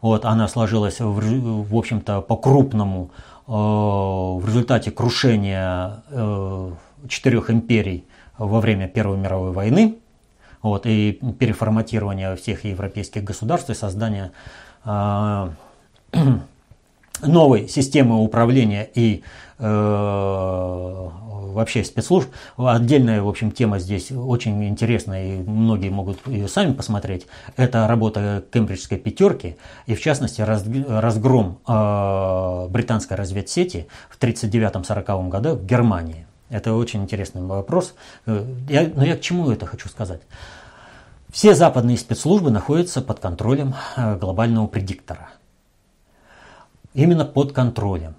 Вот, 0.00 0.24
она 0.24 0.48
сложилась, 0.48 1.00
в, 1.00 1.12
в 1.12 1.76
общем-то, 1.76 2.22
по-крупному 2.22 3.10
в 3.48 4.46
результате 4.46 4.90
крушения 4.90 6.02
э, 6.10 6.70
четырех 7.08 7.50
империй 7.50 8.04
во 8.36 8.60
время 8.60 8.88
Первой 8.88 9.16
мировой 9.16 9.52
войны 9.52 9.96
вот, 10.60 10.84
и 10.84 11.18
переформатирования 11.38 12.36
всех 12.36 12.66
европейских 12.66 13.24
государств 13.24 13.70
и 13.70 13.74
создания 13.74 14.32
э, 14.84 15.50
новой 17.22 17.68
системы 17.68 18.22
управления 18.22 18.86
и 18.94 19.22
э, 19.58 21.08
вообще 21.52 21.84
спецслужб. 21.84 22.28
Отдельная, 22.56 23.22
в 23.22 23.28
общем, 23.28 23.52
тема 23.52 23.78
здесь 23.78 24.10
очень 24.12 24.68
интересная, 24.68 25.36
и 25.36 25.42
многие 25.42 25.90
могут 25.90 26.26
ее 26.26 26.48
сами 26.48 26.72
посмотреть. 26.72 27.26
Это 27.56 27.86
работа 27.86 28.44
кембриджской 28.52 28.98
пятерки, 28.98 29.56
и 29.86 29.94
в 29.94 30.00
частности 30.00 30.40
разгром 30.40 31.58
э, 31.66 32.68
британской 32.70 33.16
разведсети 33.16 33.88
в 34.10 34.18
1939-1940 34.22 35.28
году 35.28 35.54
в 35.56 35.64
Германии. 35.64 36.26
Это 36.50 36.74
очень 36.74 37.02
интересный 37.02 37.42
вопрос. 37.42 37.94
Э, 38.26 38.44
я, 38.68 38.90
но 38.94 39.04
я 39.04 39.16
к 39.16 39.20
чему 39.20 39.50
это 39.50 39.66
хочу 39.66 39.88
сказать? 39.88 40.22
Все 41.30 41.54
западные 41.54 41.98
спецслужбы 41.98 42.50
находятся 42.50 43.02
под 43.02 43.20
контролем 43.20 43.74
э, 43.96 44.16
глобального 44.16 44.66
предиктора. 44.66 45.30
Именно 46.94 47.26
под 47.26 47.52
контролем. 47.52 48.14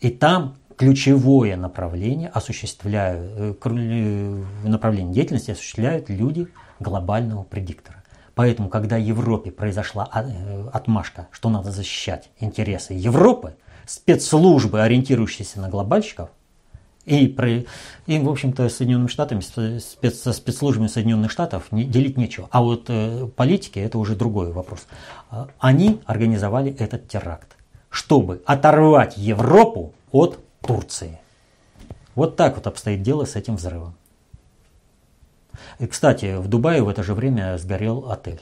И 0.00 0.10
там 0.10 0.56
ключевое 0.80 1.58
направление 1.58 2.30
осуществляют, 2.30 3.20
э, 3.36 3.54
э, 3.62 4.44
направление 4.64 5.12
деятельности 5.12 5.50
осуществляют 5.50 6.08
люди 6.08 6.48
глобального 6.78 7.42
предиктора. 7.42 8.02
Поэтому, 8.34 8.70
когда 8.70 8.96
Европе 8.96 9.50
произошла 9.50 10.08
э, 10.10 10.68
отмашка, 10.72 11.28
что 11.32 11.50
надо 11.50 11.70
защищать 11.70 12.30
интересы 12.40 12.94
Европы, 12.94 13.56
спецслужбы, 13.84 14.80
ориентирующиеся 14.80 15.60
на 15.60 15.68
глобальщиков, 15.68 16.30
и, 17.04 17.36
и 18.06 18.18
в 18.18 18.30
общем-то, 18.30 18.70
Соединенными 18.70 19.08
Штатами, 19.08 19.40
спец, 19.80 20.20
со 20.20 20.32
спецслужбами 20.32 20.86
Соединенных 20.86 21.30
Штатов 21.30 21.72
не, 21.72 21.84
делить 21.84 22.16
нечего. 22.16 22.48
А 22.52 22.62
вот 22.62 22.86
э, 22.88 23.28
политики– 23.36 23.78
это 23.80 23.98
уже 23.98 24.16
другой 24.16 24.50
вопрос. 24.50 24.86
А, 25.30 25.48
они 25.58 26.00
организовали 26.06 26.74
этот 26.78 27.06
теракт, 27.06 27.58
чтобы 27.90 28.40
оторвать 28.46 29.18
Европу 29.18 29.92
от 30.10 30.38
Турции. 30.62 31.18
Вот 32.14 32.36
так 32.36 32.56
вот 32.56 32.66
обстоит 32.66 33.02
дело 33.02 33.24
с 33.24 33.36
этим 33.36 33.56
взрывом. 33.56 33.94
И, 35.78 35.86
кстати, 35.86 36.36
в 36.36 36.48
Дубае 36.48 36.82
в 36.82 36.88
это 36.88 37.02
же 37.02 37.14
время 37.14 37.58
сгорел 37.58 38.10
отель. 38.10 38.40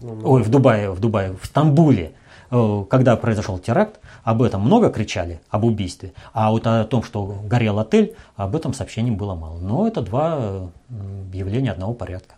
Ну, 0.00 0.14
ну. 0.14 0.30
Ой, 0.30 0.42
в 0.42 0.48
Дубае, 0.50 0.90
в 0.90 1.00
Дубае, 1.00 1.36
в 1.36 1.44
Стамбуле. 1.44 2.14
Э, 2.50 2.84
когда 2.88 3.16
произошел 3.16 3.58
теракт, 3.58 4.00
об 4.22 4.42
этом 4.42 4.62
много 4.62 4.90
кричали, 4.90 5.40
об 5.50 5.64
убийстве, 5.64 6.12
а 6.32 6.50
вот 6.50 6.66
о 6.66 6.84
том, 6.84 7.02
что 7.02 7.40
горел 7.44 7.78
отель, 7.78 8.16
об 8.36 8.56
этом 8.56 8.72
сообщений 8.72 9.10
было 9.10 9.34
мало. 9.34 9.58
Но 9.58 9.86
это 9.86 10.00
два 10.00 10.70
явления 11.32 11.72
одного 11.72 11.94
порядка. 11.94 12.36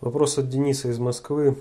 Вопрос 0.00 0.38
от 0.38 0.48
Дениса 0.48 0.90
из 0.90 1.00
Москвы. 1.00 1.56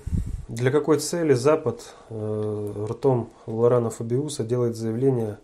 Для 0.47 0.69
какой 0.69 0.99
цели 0.99 1.33
Запад 1.33 1.95
э, 2.11 2.85
ртом 2.87 3.31
Лорана 3.47 3.89
Фабиуса 3.89 4.43
делает 4.43 4.75
заявление 4.75 5.39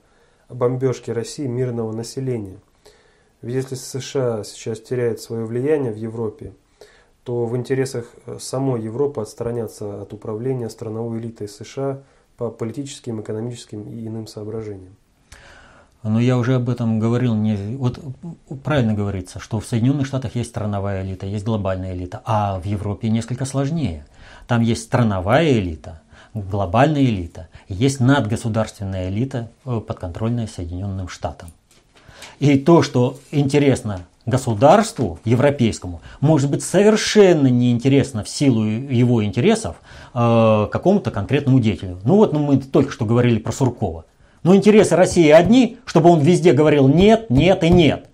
о 0.47 0.53
бомбежке 0.53 1.11
России 1.11 1.47
мирного 1.47 1.91
населения? 1.91 2.59
Ведь 3.41 3.55
если 3.55 3.73
США 3.73 4.43
сейчас 4.43 4.79
теряет 4.79 5.19
свое 5.19 5.43
влияние 5.43 5.91
в 5.91 5.95
Европе, 5.95 6.53
то 7.23 7.47
в 7.47 7.57
интересах 7.57 8.13
э, 8.27 8.37
самой 8.39 8.83
Европы 8.83 9.21
отстраняться 9.21 10.03
от 10.03 10.13
управления 10.13 10.69
страновой 10.69 11.17
элитой 11.17 11.47
США 11.47 12.03
по 12.37 12.51
политическим, 12.51 13.21
экономическим 13.21 13.89
и 13.89 14.05
иным 14.05 14.27
соображениям. 14.27 14.95
Но 16.03 16.19
я 16.19 16.37
уже 16.37 16.55
об 16.55 16.69
этом 16.69 16.99
говорил. 16.99 17.33
Не, 17.33 17.55
вот 17.77 17.99
правильно 18.63 18.93
говорится, 18.93 19.39
что 19.39 19.59
в 19.59 19.65
Соединенных 19.65 20.05
Штатах 20.05 20.35
есть 20.35 20.49
страновая 20.49 21.03
элита, 21.03 21.25
есть 21.25 21.45
глобальная 21.45 21.93
элита, 21.93 22.21
а 22.25 22.59
в 22.59 22.65
Европе 22.65 23.09
несколько 23.09 23.45
сложнее. 23.45 24.05
Там 24.47 24.61
есть 24.61 24.83
страновая 24.83 25.53
элита, 25.53 26.01
глобальная 26.33 27.03
элита, 27.03 27.47
есть 27.69 28.01
надгосударственная 28.01 29.09
элита, 29.09 29.49
э, 29.65 29.79
подконтрольная 29.79 30.47
Соединенным 30.47 31.07
Штатам. 31.07 31.49
И 32.39 32.57
то, 32.57 32.81
что 32.81 33.17
интересно 33.31 34.01
государству 34.25 35.19
европейскому, 35.23 36.01
может 36.19 36.49
быть 36.49 36.63
совершенно 36.63 37.47
неинтересно 37.47 38.23
в 38.23 38.29
силу 38.29 38.63
его 38.65 39.23
интересов 39.23 39.77
э, 40.13 40.67
какому-то 40.71 41.11
конкретному 41.11 41.59
деятелю. 41.59 41.99
Ну 42.03 42.15
вот 42.15 42.33
ну, 42.33 42.39
мы 42.39 42.57
только 42.57 42.91
что 42.91 43.05
говорили 43.05 43.39
про 43.39 43.51
Суркова. 43.51 44.05
Но 44.43 44.55
интересы 44.55 44.95
России 44.95 45.29
одни, 45.29 45.77
чтобы 45.85 46.09
он 46.09 46.19
везде 46.19 46.53
говорил 46.53 46.87
нет, 46.87 47.29
нет 47.29 47.63
и 47.63 47.69
нет. 47.69 48.09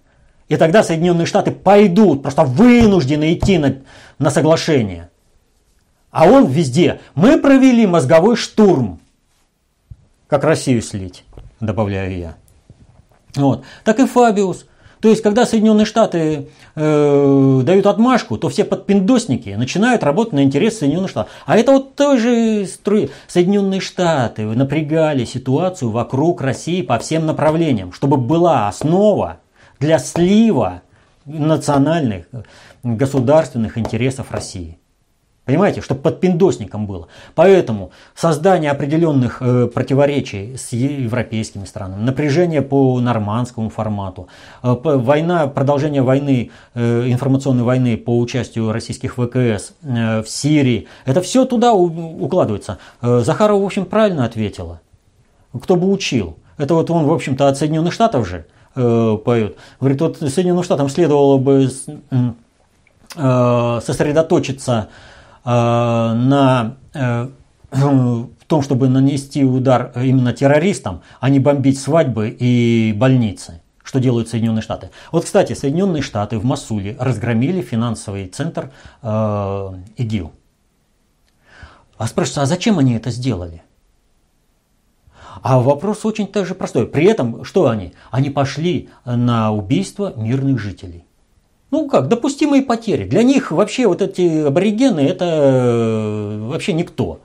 И 0.48 0.56
тогда 0.56 0.84
Соединенные 0.84 1.26
Штаты 1.26 1.52
пойдут, 1.52 2.22
просто 2.22 2.44
вынуждены 2.44 3.34
идти 3.34 3.58
на, 3.58 3.78
на 4.18 4.30
соглашение. 4.30 5.10
А 6.12 6.26
он 6.26 6.48
везде. 6.48 7.02
Мы 7.14 7.40
провели 7.40 7.86
мозговой 7.86 8.36
штурм. 8.36 9.00
Как 10.28 10.44
Россию 10.44 10.82
слить, 10.82 11.24
добавляю 11.60 12.18
я. 12.18 12.36
Вот. 13.36 13.64
Так 13.84 14.00
и 14.00 14.06
Фабиус. 14.06 14.66
То 15.02 15.08
есть, 15.08 15.22
когда 15.22 15.46
Соединенные 15.46 15.86
Штаты 15.86 16.50
э, 16.76 17.62
дают 17.64 17.86
отмашку, 17.86 18.38
то 18.38 18.50
все 18.50 18.66
подпиндосники 18.66 19.50
начинают 19.50 20.04
работать 20.04 20.34
на 20.34 20.44
интерес 20.44 20.80
Соединенных 20.80 21.10
Штатов. 21.10 21.32
А 21.46 21.58
это 21.58 21.72
вот 21.72 21.96
тоже 21.96 22.66
струи. 22.66 23.10
Соединенные 23.28 23.80
Штаты 23.80 24.44
напрягали 24.44 25.24
ситуацию 25.24 25.92
вокруг 25.92 26.42
России 26.42 26.82
по 26.82 27.00
всем 27.00 27.26
направлениям, 27.26 27.94
чтобы 27.94 28.18
была 28.18 28.68
основа 28.68 29.40
для 29.80 30.00
слива 30.00 30.82
национальных 31.26 32.26
государственных 32.84 33.78
интересов 33.78 34.32
России. 34.32 34.80
Понимаете, 35.50 35.82
чтобы 35.82 36.02
под 36.02 36.20
пиндосником 36.20 36.86
было. 36.86 37.08
Поэтому 37.34 37.90
создание 38.14 38.70
определенных 38.70 39.42
э, 39.42 39.66
противоречий 39.66 40.58
с 40.58 40.74
европейскими 40.74 41.66
странами, 41.66 42.04
напряжение 42.04 42.62
по 42.62 43.00
нормандскому 43.00 43.72
формату, 43.72 44.28
э, 44.62 44.76
война, 44.84 45.48
продолжение 45.48 46.04
войны, 46.04 46.52
э, 46.76 47.06
информационной 47.08 47.64
войны 47.64 47.98
по 47.98 48.20
участию 48.20 48.72
российских 48.72 49.16
ВКС 49.16 49.74
э, 49.82 50.22
в 50.22 50.30
Сирии, 50.30 50.88
это 51.06 51.24
все 51.24 51.46
туда 51.46 51.74
у, 51.74 51.88
укладывается. 52.24 52.78
Э, 53.02 53.24
Захарова, 53.26 53.64
в 53.64 53.66
общем, 53.66 53.86
правильно 53.86 54.26
ответила. 54.26 54.82
Кто 55.60 55.78
бы 55.78 55.92
учил? 55.92 56.38
Это 56.60 56.76
вот 56.76 56.92
он, 56.92 57.08
в 57.08 57.12
общем-то, 57.12 57.48
от 57.48 57.58
Соединенных 57.58 57.94
Штатов 57.94 58.28
же 58.28 58.46
э, 58.76 59.18
поет. 59.26 59.58
Говорит, 59.80 60.00
вот 60.00 60.18
Соединенным 60.18 60.64
Штатам 60.64 60.90
следовало 60.90 61.40
бы 61.40 61.68
э, 63.16 63.80
сосредоточиться 63.84 64.90
на, 65.54 66.78
э, 66.94 67.30
в 67.72 68.46
том, 68.48 68.62
чтобы 68.62 68.90
нанести 68.90 69.44
удар 69.44 69.92
именно 69.96 70.34
террористам, 70.34 71.02
а 71.20 71.30
не 71.30 71.40
бомбить 71.40 71.80
свадьбы 71.80 72.30
и 72.30 72.94
больницы 72.96 73.62
что 73.90 74.00
делают 74.00 74.30
Соединенные 74.30 74.62
Штаты. 74.62 74.92
Вот, 75.12 75.26
кстати, 75.26 75.54
Соединенные 75.54 76.04
Штаты 76.04 76.38
в 76.38 76.46
Масуле 76.46 76.96
разгромили 77.00 77.64
финансовый 77.64 78.28
центр 78.28 78.70
э, 79.02 79.70
ИГИЛ. 79.98 80.32
А 81.98 82.06
спрашивается, 82.06 82.44
а 82.44 82.46
зачем 82.46 82.78
они 82.78 82.94
это 82.94 83.10
сделали? 83.10 83.64
А 85.42 85.60
вопрос 85.60 86.06
очень 86.06 86.28
тоже 86.28 86.54
простой. 86.54 86.86
При 86.86 87.06
этом, 87.06 87.44
что 87.44 87.68
они? 87.68 87.94
Они 88.12 88.30
пошли 88.30 88.90
на 89.06 89.52
убийство 89.52 90.14
мирных 90.16 90.60
жителей. 90.60 91.06
Ну 91.72 91.88
как, 91.88 92.08
допустимые 92.08 92.64
потери. 92.64 93.06
Для 93.06 93.24
них 93.24 93.52
вообще 93.52 93.88
вот 93.88 94.02
эти 94.02 94.46
аборигены 94.46 95.02
это 95.02 95.26
э, 95.26 96.48
вообще 96.48 96.74
никто. 96.74 97.20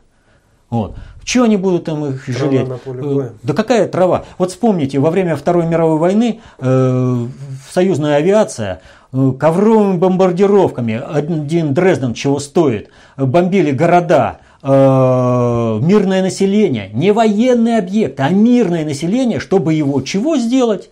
Вот. 0.70 0.96
Чего 1.24 1.44
они 1.44 1.56
будут 1.56 1.84
там 1.84 2.04
их 2.04 2.26
трава 2.26 2.38
жалеть? 2.38 2.68
На 2.68 2.76
поле 2.76 3.02
боя. 3.02 3.32
Да 3.42 3.54
какая 3.54 3.88
трава? 3.88 4.24
Вот 4.36 4.50
вспомните, 4.50 4.98
во 4.98 5.10
время 5.10 5.36
Второй 5.36 5.66
мировой 5.66 5.98
войны 5.98 6.40
э, 6.58 7.26
союзная 7.70 8.16
авиация 8.16 8.82
э, 9.12 9.32
ковровыми 9.38 9.96
бомбардировками, 9.96 11.00
один 11.02 11.72
Дрезден 11.72 12.12
чего 12.12 12.38
стоит, 12.38 12.90
бомбили 13.16 13.70
города, 13.70 14.40
э, 14.62 14.68
мирное 14.68 16.22
население, 16.22 16.90
не 16.92 17.12
военный 17.12 17.78
объект, 17.78 18.20
а 18.20 18.28
мирное 18.28 18.84
население, 18.84 19.40
чтобы 19.40 19.72
его 19.72 20.02
чего 20.02 20.36
сделать? 20.36 20.90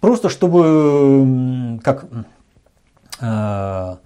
Просто 0.00 0.28
чтобы 0.28 1.78
как 1.82 2.06
э, 3.20 3.96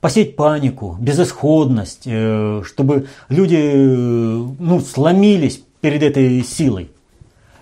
посеять 0.00 0.36
панику, 0.36 0.96
безысходность, 1.00 2.02
э, 2.06 2.62
чтобы 2.64 3.06
люди 3.28 3.56
э, 3.56 4.46
ну, 4.58 4.80
сломились 4.80 5.62
перед 5.80 6.02
этой 6.02 6.42
силой. 6.42 6.90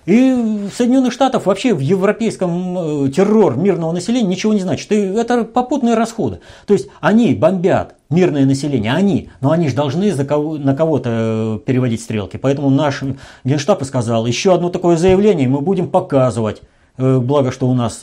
И 0.07 0.33
в 0.33 0.75
Соединенных 0.75 1.13
Штатах 1.13 1.45
вообще 1.45 1.75
в 1.75 1.79
европейском 1.79 3.11
террор 3.11 3.55
мирного 3.55 3.91
населения 3.91 4.27
ничего 4.27 4.51
не 4.53 4.61
значит. 4.61 4.91
И 4.91 4.95
это 4.95 5.43
попутные 5.43 5.93
расходы. 5.93 6.39
То 6.65 6.73
есть 6.73 6.87
они 7.01 7.35
бомбят 7.35 7.95
мирное 8.09 8.45
население, 8.45 8.93
они, 8.93 9.29
но 9.41 9.51
они 9.51 9.69
же 9.69 9.75
должны 9.75 10.11
за 10.11 10.25
кого, 10.25 10.57
на 10.57 10.75
кого-то 10.75 11.61
переводить 11.67 12.01
стрелки. 12.01 12.37
Поэтому 12.37 12.71
наш 12.71 13.03
генштаб 13.43 13.83
и 13.83 13.85
сказал, 13.85 14.25
еще 14.25 14.55
одно 14.55 14.69
такое 14.69 14.97
заявление 14.97 15.47
мы 15.47 15.61
будем 15.61 15.87
показывать. 15.87 16.63
Благо, 16.97 17.51
что 17.51 17.67
у 17.67 17.73
нас 17.73 17.99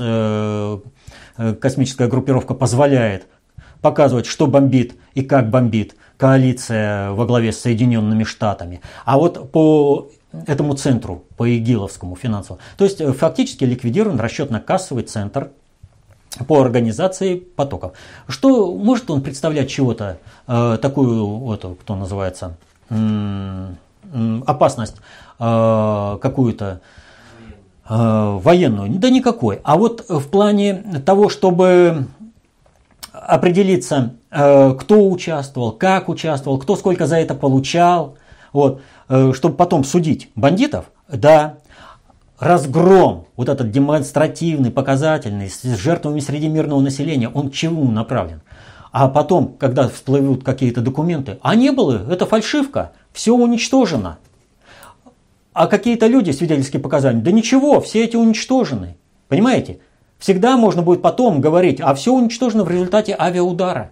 космическая 1.60 2.08
группировка 2.08 2.54
позволяет 2.54 3.26
показывать, 3.80 4.26
что 4.26 4.46
бомбит 4.46 4.96
и 5.14 5.22
как 5.22 5.50
бомбит 5.50 5.94
коалиция 6.16 7.12
во 7.12 7.26
главе 7.26 7.52
с 7.52 7.60
Соединенными 7.60 8.24
Штатами. 8.24 8.80
А 9.04 9.18
вот 9.18 9.52
по 9.52 10.10
этому 10.46 10.74
центру, 10.74 11.24
по 11.36 11.46
ИГИЛовскому 11.46 12.16
финансовому, 12.16 12.60
то 12.76 12.84
есть 12.84 13.00
э, 13.00 13.12
фактически 13.12 13.64
ликвидирован 13.64 14.18
расчетно-кассовый 14.20 15.04
центр 15.04 15.52
по 16.46 16.60
организации 16.60 17.36
потоков. 17.36 17.92
Что 18.26 18.74
может 18.74 19.10
он 19.10 19.22
представлять 19.22 19.70
чего-то, 19.70 20.18
э, 20.46 20.78
такую, 20.82 21.24
вот, 21.24 21.64
кто 21.80 21.94
называется, 21.96 22.56
э, 22.90 23.68
опасность 24.44 24.96
э, 25.38 26.18
какую-то 26.20 26.64
э, 26.64 26.78
военную? 27.88 28.90
Да 28.90 29.10
никакой. 29.10 29.60
А 29.62 29.76
вот 29.76 30.04
в 30.08 30.28
плане 30.28 30.74
того, 31.04 31.28
чтобы 31.28 32.06
определиться, 33.12 34.14
э, 34.30 34.74
кто 34.78 35.08
участвовал, 35.08 35.72
как 35.72 36.08
участвовал, 36.08 36.58
кто 36.58 36.76
сколько 36.76 37.06
за 37.06 37.16
это 37.16 37.34
получал, 37.34 38.16
вот, 38.52 38.80
э, 39.08 39.32
чтобы 39.34 39.56
потом 39.56 39.84
судить 39.84 40.30
бандитов, 40.34 40.86
да, 41.08 41.56
разгром, 42.38 43.26
вот 43.36 43.48
этот 43.48 43.70
демонстративный, 43.70 44.70
показательный, 44.70 45.50
с 45.50 45.62
жертвами 45.62 46.20
среди 46.20 46.48
мирного 46.48 46.80
населения, 46.80 47.28
он 47.28 47.50
к 47.50 47.52
чему 47.52 47.90
направлен? 47.90 48.40
А 48.92 49.08
потом, 49.08 49.54
когда 49.58 49.88
всплывут 49.88 50.44
какие-то 50.44 50.80
документы, 50.80 51.38
а 51.42 51.54
не 51.56 51.72
было, 51.72 52.10
это 52.10 52.26
фальшивка, 52.26 52.92
все 53.12 53.34
уничтожено. 53.34 54.18
А 55.58 55.66
какие-то 55.66 56.06
люди, 56.06 56.30
свидетельские 56.30 56.80
показания, 56.80 57.20
да 57.20 57.32
ничего, 57.32 57.80
все 57.80 58.04
эти 58.04 58.14
уничтожены. 58.14 58.96
Понимаете? 59.26 59.80
Всегда 60.16 60.56
можно 60.56 60.82
будет 60.82 61.02
потом 61.02 61.40
говорить, 61.40 61.80
а 61.80 61.94
все 61.94 62.14
уничтожено 62.14 62.62
в 62.62 62.70
результате 62.70 63.16
авиаудара. 63.18 63.90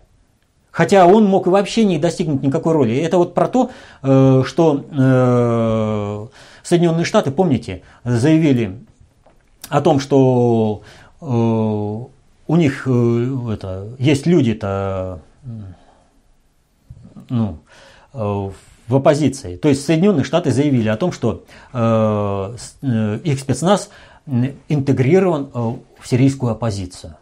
Хотя 0.71 1.07
он 1.07 1.25
мог 1.25 1.49
и 1.49 1.51
вообще 1.51 1.85
не 1.85 1.99
достигнуть 1.99 2.45
никакой 2.45 2.73
роли. 2.73 2.97
Это 2.97 3.19
вот 3.19 3.35
про 3.35 3.49
то, 3.49 3.71
э, 4.05 4.45
что 4.47 4.85
э, 4.93 6.27
Соединенные 6.63 7.05
Штаты, 7.05 7.33
помните, 7.33 7.83
заявили 8.05 8.79
о 9.69 9.81
том, 9.81 9.99
что 9.99 10.83
э, 11.21 11.25
у 11.27 12.57
них 12.57 12.87
это, 12.87 13.89
есть 13.99 14.27
люди-то 14.29 15.19
ну, 17.29 17.59
в 18.13 18.55
оппозиции. 18.95 19.57
То 19.57 19.69
есть 19.69 19.85
Соединенные 19.85 20.23
Штаты 20.23 20.53
заявили 20.53 20.89
о 20.89 20.97
том, 20.97 21.11
что 21.11 21.45
их 21.73 23.41
спецназ 23.41 23.91
интегрирован 24.69 25.51
э, 25.55 25.59
в 26.01 26.09
сирийскую 26.09 26.53
оппозицию. 26.53 27.15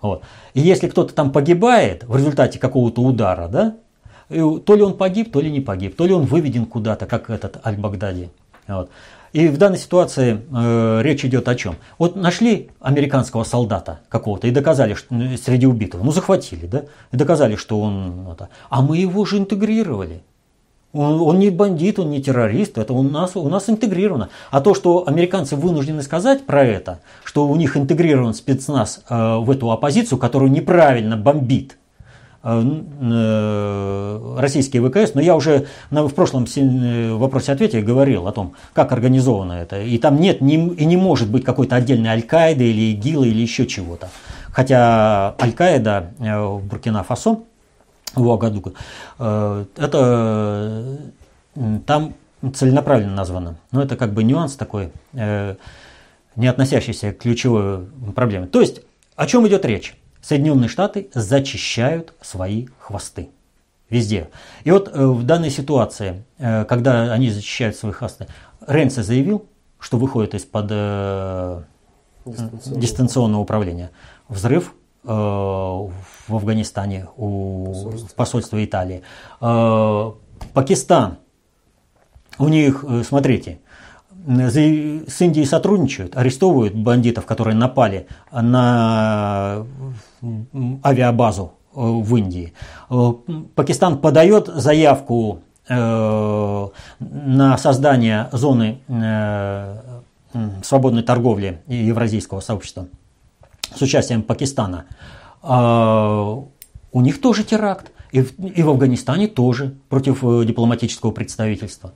Вот. 0.00 0.22
И 0.54 0.60
если 0.60 0.88
кто-то 0.88 1.14
там 1.14 1.30
погибает 1.30 2.04
в 2.04 2.16
результате 2.16 2.58
какого-то 2.58 3.02
удара, 3.02 3.48
да, 3.48 3.76
то 4.28 4.76
ли 4.76 4.82
он 4.82 4.96
погиб, 4.96 5.30
то 5.32 5.40
ли 5.40 5.50
не 5.50 5.60
погиб, 5.60 5.94
то 5.96 6.06
ли 6.06 6.12
он 6.12 6.24
выведен 6.24 6.66
куда-то, 6.66 7.06
как 7.06 7.30
этот 7.30 7.64
Аль-Багдади. 7.64 8.30
Вот. 8.66 8.90
И 9.32 9.46
в 9.48 9.58
данной 9.58 9.78
ситуации 9.78 10.40
э, 10.52 11.02
речь 11.02 11.24
идет 11.24 11.48
о 11.48 11.54
чем? 11.54 11.76
Вот 11.98 12.16
нашли 12.16 12.70
американского 12.80 13.44
солдата 13.44 14.00
какого-то 14.08 14.48
и 14.48 14.50
доказали, 14.50 14.94
что 14.94 15.14
ну, 15.14 15.36
среди 15.36 15.66
убитых, 15.66 16.02
ну 16.02 16.10
захватили, 16.10 16.66
да, 16.66 16.84
и 17.12 17.16
доказали, 17.16 17.54
что 17.54 17.80
он 17.80 18.28
это. 18.32 18.48
А 18.70 18.82
мы 18.82 18.96
его 18.96 19.24
же 19.24 19.38
интегрировали. 19.38 20.22
Он, 20.92 21.20
он 21.20 21.38
не 21.38 21.50
бандит, 21.50 22.00
он 22.00 22.10
не 22.10 22.20
террорист, 22.20 22.76
это 22.76 22.92
у 22.92 23.02
нас, 23.02 23.36
у 23.36 23.48
нас 23.48 23.70
интегрировано. 23.70 24.30
А 24.50 24.60
то, 24.60 24.74
что 24.74 25.04
американцы 25.06 25.54
вынуждены 25.54 26.02
сказать 26.02 26.46
про 26.46 26.64
это, 26.64 27.00
что 27.22 27.46
у 27.46 27.54
них 27.54 27.76
интегрирован 27.76 28.34
спецназ 28.34 29.04
э, 29.08 29.36
в 29.36 29.48
эту 29.50 29.70
оппозицию, 29.70 30.18
которую 30.18 30.50
неправильно 30.50 31.16
бомбит 31.16 31.72
э, 31.72 31.76
э, 31.76 31.79
российские 34.40 34.88
ВКС, 34.88 35.14
но 35.14 35.20
я 35.20 35.36
уже 35.36 35.66
на, 35.90 36.04
в 36.04 36.14
прошлом 36.14 36.46
э, 36.56 37.12
вопросе-ответе 37.12 37.82
говорил 37.82 38.26
о 38.26 38.32
том, 38.32 38.54
как 38.72 38.92
организовано 38.92 39.52
это. 39.52 39.82
И 39.82 39.98
там 39.98 40.18
нет 40.18 40.40
не, 40.40 40.54
и 40.54 40.86
не 40.86 40.96
может 40.96 41.30
быть 41.30 41.44
какой-то 41.44 41.76
отдельной 41.76 42.08
Аль-Каиды 42.10 42.64
или 42.64 42.92
ИГИЛа 42.92 43.24
или 43.24 43.40
еще 43.42 43.66
чего-то. 43.66 44.08
Хотя 44.52 45.34
Аль-Каида 45.38 46.12
э, 46.18 46.40
в 46.40 46.64
Буркина-Фасо 46.64 47.40
в 48.14 48.26
Уагадугу. 48.26 48.72
Э, 49.18 49.66
это 49.76 50.98
там 51.86 52.14
целенаправленно 52.54 53.14
названо. 53.14 53.56
Но 53.70 53.82
это 53.82 53.96
как 53.96 54.14
бы 54.14 54.24
нюанс 54.24 54.54
такой, 54.54 54.90
э, 55.12 55.56
не 56.36 56.46
относящийся 56.46 57.12
к 57.12 57.18
ключевой 57.18 57.86
проблеме. 58.14 58.46
То 58.46 58.62
есть, 58.62 58.80
о 59.14 59.26
чем 59.26 59.46
идет 59.46 59.66
речь? 59.66 59.94
Соединенные 60.22 60.68
Штаты 60.68 61.08
зачищают 61.14 62.12
свои 62.20 62.66
хвосты. 62.78 63.30
Везде. 63.88 64.28
И 64.64 64.70
вот 64.70 64.90
э, 64.92 65.06
в 65.06 65.24
данной 65.24 65.50
ситуации, 65.50 66.24
когда 66.38 67.12
они 67.12 67.30
зачищают 67.30 67.76
свои 67.76 67.92
хвосты, 67.92 68.26
Ренце 68.66 69.02
заявил, 69.02 69.46
что 69.78 69.98
выходит 69.98 70.34
из-под 70.34 70.66
дистанционного. 70.66 72.80
дистанционного 72.80 73.40
управления. 73.40 73.90
Взрыв 74.28 74.74
Э, 75.02 75.08
в 75.08 76.36
Афганистане 76.36 77.06
у 77.16 77.72
посольства 78.16 78.62
Италии. 78.62 79.02
Э, 79.40 80.12
Пакистан. 80.52 81.16
У 82.38 82.48
них, 82.48 82.84
э, 82.86 83.02
смотрите, 83.02 83.60
с 84.26 85.22
Индией 85.22 85.46
сотрудничают, 85.46 86.18
арестовывают 86.18 86.74
бандитов, 86.74 87.24
которые 87.24 87.56
напали 87.56 88.08
на 88.30 89.64
авиабазу 90.84 91.52
в 91.72 92.16
Индии. 92.16 92.52
Пакистан 93.54 93.98
подает 93.98 94.48
заявку 94.48 95.40
на 95.68 96.70
создание 97.58 98.28
зоны 98.32 98.78
свободной 100.64 101.02
торговли 101.02 101.62
евразийского 101.68 102.40
сообщества 102.40 102.86
с 103.74 103.80
участием 103.80 104.22
Пакистана, 104.22 104.86
у 106.92 107.00
них 107.00 107.20
тоже 107.20 107.44
теракт. 107.44 107.92
И 108.12 108.22
в, 108.22 108.68
Афганистане 108.68 109.28
тоже 109.28 109.76
против 109.88 110.24
э, 110.24 110.44
дипломатического 110.44 111.12
представительства. 111.12 111.92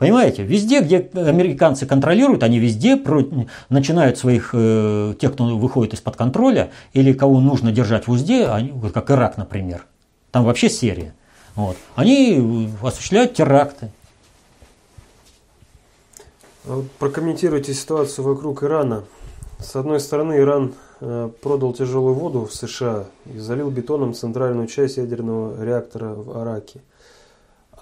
Понимаете, 0.00 0.42
везде, 0.42 0.80
где 0.80 1.08
американцы 1.14 1.86
контролируют, 1.86 2.42
они 2.42 2.58
везде 2.58 3.00
начинают 3.68 4.18
своих, 4.18 4.50
э, 4.52 5.14
тех, 5.20 5.34
кто 5.34 5.44
выходит 5.56 5.94
из-под 5.94 6.16
контроля, 6.16 6.70
или 6.92 7.12
кого 7.12 7.40
нужно 7.40 7.70
держать 7.70 8.08
в 8.08 8.10
узде, 8.10 8.48
они, 8.48 8.72
как 8.92 9.10
Ирак, 9.12 9.36
например. 9.36 9.86
Там 10.32 10.44
вообще 10.44 10.68
серия. 10.68 11.14
Вот. 11.54 11.76
Они 11.94 12.68
осуществляют 12.82 13.34
теракты. 13.34 13.90
Прокомментируйте 16.98 17.72
ситуацию 17.74 18.24
вокруг 18.24 18.64
Ирана. 18.64 19.04
С 19.58 19.76
одной 19.76 20.00
стороны, 20.00 20.38
Иран 20.38 20.72
Э, 21.02 21.30
продал 21.40 21.72
тяжелую 21.72 22.14
воду 22.14 22.44
в 22.44 22.54
США 22.54 23.06
и 23.24 23.38
залил 23.38 23.70
бетоном 23.70 24.12
центральную 24.12 24.66
часть 24.66 24.98
ядерного 24.98 25.64
реактора 25.64 26.12
в 26.14 26.36
Араке. 26.36 26.82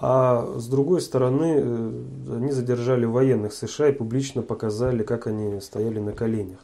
А 0.01 0.55
с 0.55 0.67
другой 0.67 1.01
стороны, 1.01 1.55
э, 1.57 2.35
они 2.37 2.51
задержали 2.51 3.05
военных 3.05 3.53
США 3.53 3.89
и 3.89 3.91
публично 3.91 4.41
показали, 4.41 5.03
как 5.03 5.27
они 5.27 5.59
стояли 5.59 5.99
на 5.99 6.13
коленях. 6.13 6.59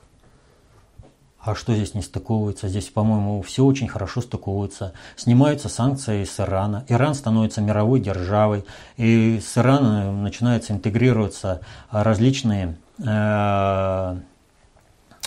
А 1.46 1.54
что 1.54 1.76
здесь 1.76 1.94
не 1.94 2.02
стыковывается? 2.02 2.68
Здесь, 2.68 2.86
по-моему, 2.86 3.44
все 3.44 3.64
очень 3.64 3.88
хорошо 3.88 4.22
стыковывается. 4.22 4.94
Снимаются 5.16 5.70
санкции 5.70 6.24
с 6.24 6.40
Ирана. 6.40 6.86
Иран 6.88 7.14
становится 7.14 7.62
мировой 7.62 8.00
державой. 8.00 8.66
И 8.98 9.40
с 9.40 9.56
Ираном 9.56 10.24
начинаются 10.24 10.74
интегрироваться 10.74 11.62
различные 11.92 12.78
э, 12.98 14.18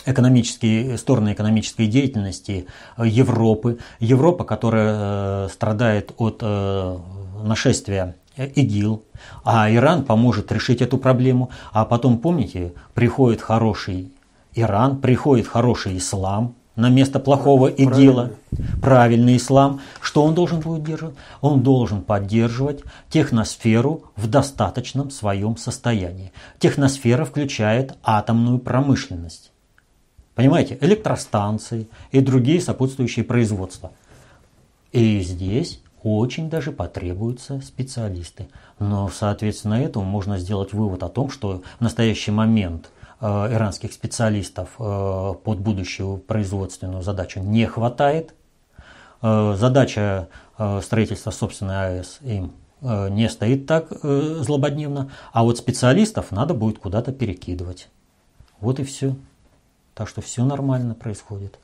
экономические 0.05 0.97
стороны 0.97 1.31
экономической 1.31 1.87
деятельности 1.87 2.67
Европы. 2.97 3.79
Европа, 4.01 4.43
которая 4.43 5.45
э, 5.45 5.49
страдает 5.53 6.11
от 6.17 6.39
э, 6.41 6.97
нашествия 7.43 8.15
ИГИЛ, 8.37 9.03
а 9.43 9.71
Иран 9.71 10.05
поможет 10.05 10.51
решить 10.51 10.81
эту 10.81 10.97
проблему. 10.97 11.49
А 11.71 11.85
потом, 11.85 12.17
помните, 12.19 12.73
приходит 12.93 13.41
хороший 13.41 14.11
Иран, 14.55 14.99
приходит 14.99 15.47
хороший 15.47 15.97
ислам 15.97 16.55
на 16.75 16.89
место 16.89 17.19
плохого 17.19 17.67
ИГИЛа, 17.67 18.31
правильный. 18.51 18.81
правильный 18.81 19.37
ислам. 19.37 19.81
Что 20.01 20.23
он 20.23 20.33
должен 20.33 20.61
будет 20.61 20.83
делать? 20.83 21.15
Он 21.41 21.61
должен 21.61 22.01
поддерживать 22.01 22.83
техносферу 23.09 24.03
в 24.15 24.27
достаточном 24.27 25.11
своем 25.11 25.57
состоянии. 25.57 26.31
Техносфера 26.57 27.25
включает 27.25 27.97
атомную 28.01 28.59
промышленность. 28.59 29.51
Понимаете, 30.35 30.77
электростанции 30.79 31.89
и 32.11 32.21
другие 32.21 32.61
сопутствующие 32.61 33.25
производства. 33.25 33.91
И 34.93 35.19
здесь 35.19 35.81
очень 36.03 36.49
даже 36.49 36.71
потребуются 36.71 37.61
специалисты. 37.61 38.47
Но, 38.79 39.09
соответственно, 39.09 39.75
этому 39.75 40.05
можно 40.05 40.37
сделать 40.37 40.73
вывод 40.73 41.03
о 41.03 41.09
том, 41.09 41.29
что 41.29 41.61
в 41.77 41.81
настоящий 41.81 42.31
момент 42.31 42.91
э, 43.21 43.25
иранских 43.25 43.93
специалистов 43.93 44.69
э, 44.79 45.33
под 45.43 45.59
будущую 45.59 46.17
производственную 46.17 47.03
задачу 47.03 47.39
не 47.39 47.65
хватает. 47.65 48.33
Э, 49.21 49.55
задача 49.57 50.27
строительства 50.81 51.31
собственной 51.31 51.99
АЭС 51.99 52.19
им 52.21 52.51
не 52.81 53.29
стоит 53.29 53.65
так 53.65 53.93
злободневно, 54.01 55.09
а 55.31 55.43
вот 55.43 55.57
специалистов 55.57 56.31
надо 56.31 56.53
будет 56.53 56.79
куда-то 56.79 57.13
перекидывать. 57.13 57.87
Вот 58.59 58.79
и 58.79 58.83
все. 58.83 59.15
Так 59.93 60.09
что 60.09 60.21
все 60.21 60.43
нормально 60.43 60.95
происходит. 60.95 61.59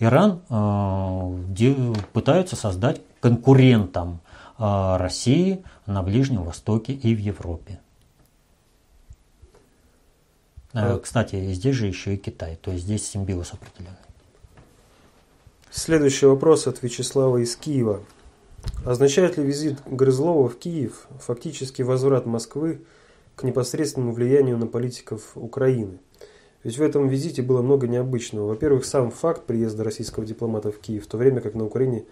Иран 0.00 0.40
э, 0.48 1.94
пытаются 2.12 2.56
создать 2.56 3.00
конкурентом 3.20 4.20
э, 4.58 4.96
России 4.96 5.64
на 5.86 6.02
Ближнем 6.02 6.44
Востоке 6.44 6.92
и 6.92 7.14
в 7.14 7.18
Европе. 7.18 7.80
Э, 10.72 10.98
кстати, 10.98 11.52
здесь 11.52 11.76
же 11.76 11.86
еще 11.86 12.14
и 12.14 12.16
Китай, 12.16 12.56
то 12.60 12.70
есть 12.70 12.84
здесь 12.84 13.08
симбиоз 13.08 13.52
определенный. 13.52 13.96
Следующий 15.70 16.26
вопрос 16.26 16.66
от 16.66 16.82
Вячеслава 16.82 17.38
из 17.38 17.54
Киева. 17.56 18.02
Означает 18.84 19.36
ли 19.36 19.44
визит 19.44 19.78
Грызлова 19.86 20.48
в 20.48 20.58
Киев 20.58 21.06
фактически 21.20 21.82
возврат 21.82 22.26
Москвы 22.26 22.82
к 23.36 23.44
непосредственному 23.44 24.12
влиянию 24.12 24.58
на 24.58 24.66
политиков 24.66 25.30
Украины? 25.36 25.98
Ведь 26.62 26.76
в 26.76 26.82
этом 26.82 27.08
визите 27.08 27.40
было 27.42 27.62
много 27.62 27.88
необычного. 27.88 28.48
Во-первых, 28.48 28.84
сам 28.84 29.10
факт 29.10 29.46
приезда 29.46 29.82
российского 29.82 30.26
дипломата 30.26 30.70
в 30.70 30.78
Киев, 30.78 31.04
в 31.04 31.06
то 31.06 31.16
время 31.16 31.40
как 31.40 31.54
на 31.54 31.64
Украине, 31.64 32.04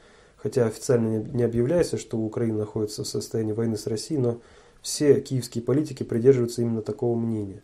хотя 0.43 0.67
официально 0.67 1.19
не 1.19 1.43
объявляется, 1.43 1.99
что 1.99 2.19
Украина 2.19 2.59
находится 2.59 3.05
в 3.05 3.09
состоянии 3.09 3.53
войны 3.53 3.77
с 3.77 3.87
Россией, 3.87 4.21
но 4.21 4.41
все 4.83 5.21
киевские 5.21 5.63
политики 5.63 6.03
придерживаются 6.03 6.63
именно 6.63 6.83
такого 6.83 7.19
мнения. 7.19 7.63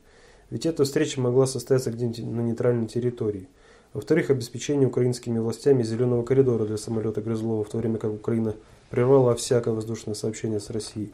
Ведь 0.50 0.66
эта 0.66 0.84
встреча 0.84 1.20
могла 1.20 1.46
состояться 1.46 1.90
где-нибудь 1.90 2.24
на 2.24 2.40
нейтральной 2.40 2.86
территории. 2.86 3.48
Во-вторых, 3.92 4.30
обеспечение 4.30 4.88
украинскими 4.88 5.38
властями 5.38 5.84
зеленого 5.84 6.24
коридора 6.24 6.64
для 6.64 6.76
самолета 6.76 7.22
Грызлова, 7.22 7.64
в 7.64 7.68
то 7.68 7.78
время 7.78 7.98
как 7.98 8.12
Украина 8.12 8.54
прервала 8.90 9.34
всякое 9.36 9.72
воздушное 9.72 10.14
сообщение 10.14 10.58
с 10.58 10.70
Россией. 10.70 11.12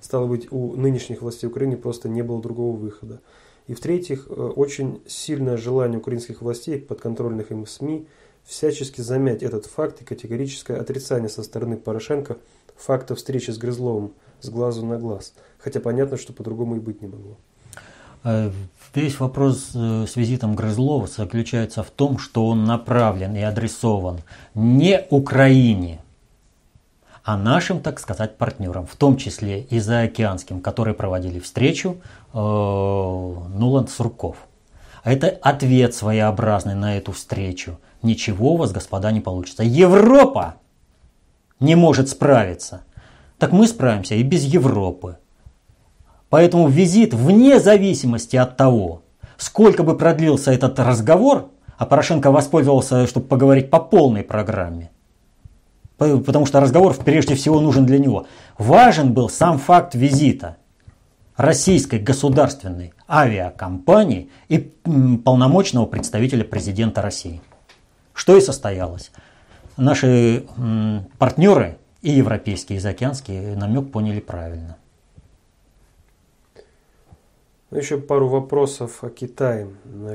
Стало 0.00 0.26
быть, 0.26 0.50
у 0.50 0.74
нынешних 0.74 1.22
властей 1.22 1.46
Украины 1.46 1.76
просто 1.76 2.08
не 2.08 2.22
было 2.22 2.40
другого 2.40 2.76
выхода. 2.76 3.20
И 3.66 3.74
в-третьих, 3.74 4.26
э, 4.28 4.32
очень 4.32 5.00
сильное 5.06 5.56
желание 5.56 5.98
украинских 5.98 6.42
властей, 6.42 6.80
подконтрольных 6.80 7.52
им 7.52 7.66
СМИ, 7.66 8.06
всячески 8.44 9.00
замять 9.00 9.42
этот 9.42 9.66
факт 9.66 10.02
и 10.02 10.04
категорическое 10.04 10.80
отрицание 10.80 11.28
со 11.28 11.42
стороны 11.42 11.76
Порошенко 11.76 12.38
факта 12.76 13.14
встречи 13.14 13.50
с 13.50 13.58
Грызловым 13.58 14.12
с 14.40 14.48
глазу 14.48 14.84
на 14.84 14.98
глаз. 14.98 15.34
Хотя 15.58 15.80
понятно, 15.80 16.16
что 16.16 16.32
по-другому 16.32 16.76
и 16.76 16.80
быть 16.80 17.00
не 17.00 17.08
могло. 17.08 17.36
Э, 18.24 18.50
весь 18.94 19.18
вопрос 19.20 19.70
э, 19.74 20.06
с 20.08 20.16
визитом 20.16 20.54
Грызлова 20.54 21.06
заключается 21.06 21.82
в 21.82 21.90
том, 21.90 22.18
что 22.18 22.46
он 22.46 22.64
направлен 22.64 23.34
и 23.34 23.40
адресован 23.40 24.20
не 24.54 25.04
Украине, 25.10 26.00
а 27.24 27.36
нашим, 27.36 27.80
так 27.80 28.00
сказать, 28.00 28.36
партнерам, 28.36 28.86
в 28.86 28.96
том 28.96 29.16
числе 29.16 29.62
и 29.62 29.78
заокеанским, 29.78 30.60
которые 30.60 30.94
проводили 30.94 31.38
встречу 31.38 31.98
э, 32.32 32.36
Нуланд 32.36 33.90
Сурков. 33.90 34.36
Это 35.04 35.28
ответ 35.28 35.94
своеобразный 35.94 36.74
на 36.74 36.96
эту 36.96 37.12
встречу. 37.12 37.78
Ничего 38.02 38.54
у 38.54 38.56
вас, 38.56 38.72
господа, 38.72 39.12
не 39.12 39.20
получится. 39.20 39.62
Европа 39.62 40.56
не 41.60 41.76
может 41.76 42.08
справиться. 42.08 42.82
Так 43.38 43.52
мы 43.52 43.66
справимся 43.66 44.14
и 44.14 44.22
без 44.22 44.44
Европы. 44.44 45.18
Поэтому 46.28 46.68
визит 46.68 47.14
вне 47.14 47.60
зависимости 47.60 48.36
от 48.36 48.56
того, 48.56 49.02
сколько 49.36 49.82
бы 49.82 49.96
продлился 49.96 50.52
этот 50.52 50.78
разговор, 50.78 51.50
а 51.76 51.86
Порошенко 51.86 52.30
воспользовался, 52.30 53.06
чтобы 53.06 53.26
поговорить 53.26 53.70
по 53.70 53.80
полной 53.80 54.22
программе, 54.22 54.90
потому 55.98 56.46
что 56.46 56.60
разговор 56.60 56.94
прежде 57.04 57.34
всего 57.34 57.60
нужен 57.60 57.84
для 57.84 57.98
него. 57.98 58.26
Важен 58.56 59.12
был 59.12 59.28
сам 59.28 59.58
факт 59.58 59.94
визита 59.94 60.56
российской 61.36 61.98
государственной 61.98 62.92
авиакомпании 63.08 64.30
и 64.48 64.58
полномочного 65.24 65.86
представителя 65.86 66.44
президента 66.44 67.02
России. 67.02 67.40
Что 68.14 68.36
и 68.36 68.40
состоялось. 68.40 69.10
Наши 69.76 70.46
партнеры 71.18 71.78
и 72.02 72.10
европейские, 72.10 72.78
и 72.78 72.80
заокеанские 72.80 73.56
намек 73.56 73.90
поняли 73.90 74.20
правильно. 74.20 74.76
Ну, 77.70 77.78
еще 77.78 77.98
пару 77.98 78.28
вопросов 78.28 79.02
о 79.02 79.08
Китае. 79.08 79.68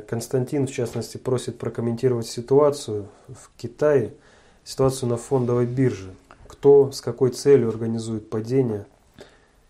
Константин, 0.07 0.67
в 0.67 0.71
частности, 0.71 1.17
просит 1.17 1.57
прокомментировать 1.57 2.27
ситуацию 2.27 3.07
в 3.27 3.49
Китае– 3.57 4.13
ситуацию 4.67 5.09
на 5.09 5.17
фондовой 5.17 5.65
бирже. 5.65 6.13
Кто 6.47 6.91
с 6.91 6.99
какой 6.99 7.29
целью 7.29 7.69
организует 7.69 8.29
падение, 8.29 8.85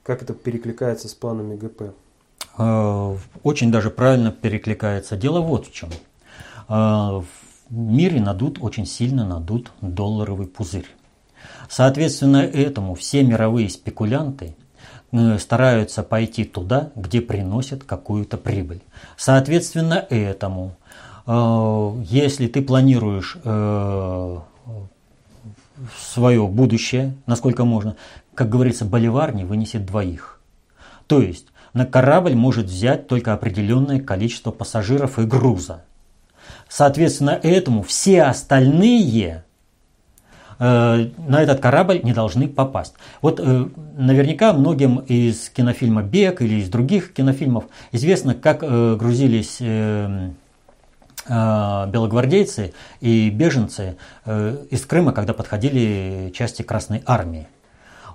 как 0.03 0.23
это 0.23 0.33
перекликается 0.33 1.07
с 1.07 1.13
планами 1.13 1.55
ГП? 1.55 1.93
А, 2.57 3.15
очень 3.43 3.71
даже 3.71 3.91
правильно 3.91 4.31
перекликается. 4.31 5.15
Дело 5.15 5.41
вот 5.41 5.67
в 5.67 5.71
чем. 5.71 5.89
В 7.69 7.75
мире 7.75 8.21
надут, 8.21 8.59
очень 8.61 8.85
сильно 8.85 9.25
надут 9.25 9.71
долларовый 9.81 10.47
пузырь. 10.47 10.87
Соответственно, 11.69 12.37
этому 12.37 12.95
все 12.95 13.23
мировые 13.23 13.69
спекулянты 13.69 14.55
э, 15.11 15.37
стараются 15.37 16.01
пойти 16.03 16.45
туда, 16.45 16.91
где 16.95 17.19
приносят 17.19 17.83
какую-то 17.83 18.37
прибыль. 18.37 18.81
Соответственно, 19.17 20.05
этому, 20.09 20.75
э, 21.25 22.03
если 22.05 22.47
ты 22.47 22.61
планируешь 22.61 23.37
э, 23.43 24.37
свое 25.99 26.47
будущее, 26.47 27.15
насколько 27.25 27.65
можно. 27.65 27.97
Как 28.33 28.49
говорится, 28.49 28.85
боливар 28.85 29.35
не 29.35 29.43
вынесет 29.43 29.85
двоих. 29.85 30.39
То 31.07 31.21
есть 31.21 31.47
на 31.73 31.85
корабль 31.85 32.35
может 32.35 32.67
взять 32.67 33.07
только 33.07 33.33
определенное 33.33 33.99
количество 33.99 34.51
пассажиров 34.51 35.19
и 35.19 35.23
груза. 35.23 35.83
Соответственно, 36.69 37.39
этому 37.41 37.81
все 37.81 38.23
остальные 38.23 39.43
э, 40.59 41.09
на 41.17 41.41
этот 41.41 41.59
корабль 41.59 42.01
не 42.03 42.13
должны 42.13 42.47
попасть. 42.47 42.93
Вот 43.21 43.39
э, 43.39 43.67
наверняка 43.97 44.53
многим 44.53 44.97
из 44.99 45.49
кинофильма 45.49 46.03
«Бег» 46.03 46.41
или 46.41 46.55
из 46.61 46.69
других 46.69 47.13
кинофильмов 47.13 47.65
известно, 47.91 48.33
как 48.35 48.63
э, 48.63 48.95
грузились 48.95 49.61
белогвардейцы 51.29 52.73
и 53.01 53.29
беженцы 53.29 53.97
из 54.25 54.85
Крыма, 54.85 55.11
когда 55.11 55.33
подходили 55.33 56.31
части 56.33 56.61
Красной 56.61 57.03
Армии. 57.05 57.49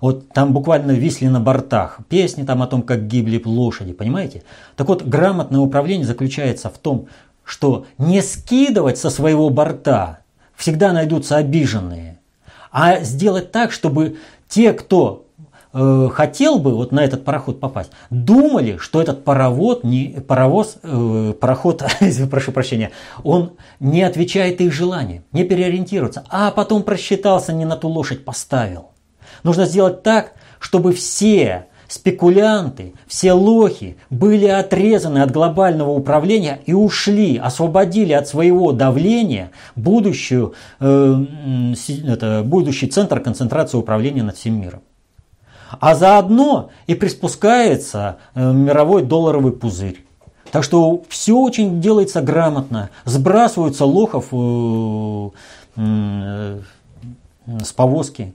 Вот 0.00 0.30
там 0.30 0.54
буквально 0.54 0.92
висли 0.92 1.26
на 1.26 1.38
бортах 1.38 1.98
песни 2.08 2.42
там 2.44 2.62
о 2.62 2.66
том, 2.66 2.80
как 2.80 3.06
гибли 3.06 3.40
лошади, 3.44 3.92
понимаете? 3.92 4.44
Так 4.76 4.88
вот, 4.88 5.02
грамотное 5.02 5.60
управление 5.60 6.06
заключается 6.06 6.70
в 6.70 6.78
том, 6.78 7.06
что 7.44 7.86
не 7.98 8.22
скидывать 8.22 8.98
со 8.98 9.10
своего 9.10 9.50
борта, 9.50 10.18
всегда 10.54 10.92
найдутся 10.92 11.36
обиженные, 11.36 12.18
а 12.70 13.00
сделать 13.00 13.52
так, 13.52 13.72
чтобы 13.72 14.16
те, 14.48 14.72
кто 14.72 15.26
э, 15.72 16.08
хотел 16.12 16.58
бы 16.58 16.74
вот 16.74 16.92
на 16.92 17.00
этот 17.04 17.24
пароход 17.24 17.60
попасть, 17.60 17.90
думали, 18.10 18.76
что 18.78 19.00
этот 19.02 19.24
паровод, 19.24 19.84
не, 19.84 20.20
паровоз, 20.26 20.76
э, 20.82 21.34
пароход, 21.40 21.84
прошу 22.30 22.52
прощения, 22.52 22.90
он 23.22 23.52
не 23.80 24.02
отвечает 24.02 24.60
их 24.60 24.72
желаниям, 24.72 25.24
не 25.32 25.44
переориентируется, 25.44 26.24
а 26.28 26.50
потом 26.50 26.82
просчитался, 26.82 27.52
не 27.52 27.64
на 27.64 27.76
ту 27.76 27.88
лошадь 27.88 28.24
поставил. 28.24 28.90
Нужно 29.42 29.66
сделать 29.66 30.02
так, 30.02 30.34
чтобы 30.60 30.92
все 30.92 31.66
спекулянты, 31.92 32.94
все 33.06 33.32
лохи 33.32 33.98
были 34.08 34.46
отрезаны 34.46 35.18
от 35.18 35.30
глобального 35.30 35.90
управления 35.90 36.60
и 36.64 36.72
ушли, 36.72 37.36
освободили 37.36 38.14
от 38.14 38.26
своего 38.26 38.72
давления 38.72 39.50
будущую, 39.76 40.54
э, 40.80 41.24
это, 42.06 42.42
будущий 42.46 42.86
центр 42.86 43.20
концентрации 43.20 43.76
управления 43.76 44.22
над 44.22 44.38
всем 44.38 44.58
миром. 44.58 44.80
А 45.80 45.94
заодно 45.94 46.70
и 46.86 46.94
приспускается 46.94 48.16
э, 48.34 48.52
мировой 48.52 49.02
долларовый 49.02 49.52
пузырь. 49.52 50.02
Так 50.50 50.64
что 50.64 51.02
все 51.10 51.36
очень 51.36 51.82
делается 51.82 52.22
грамотно. 52.22 52.88
Сбрасываются 53.04 53.84
лохов 53.84 54.28
э, 54.32 55.30
э, 55.76 56.58
с 57.62 57.72
повозки. 57.72 58.32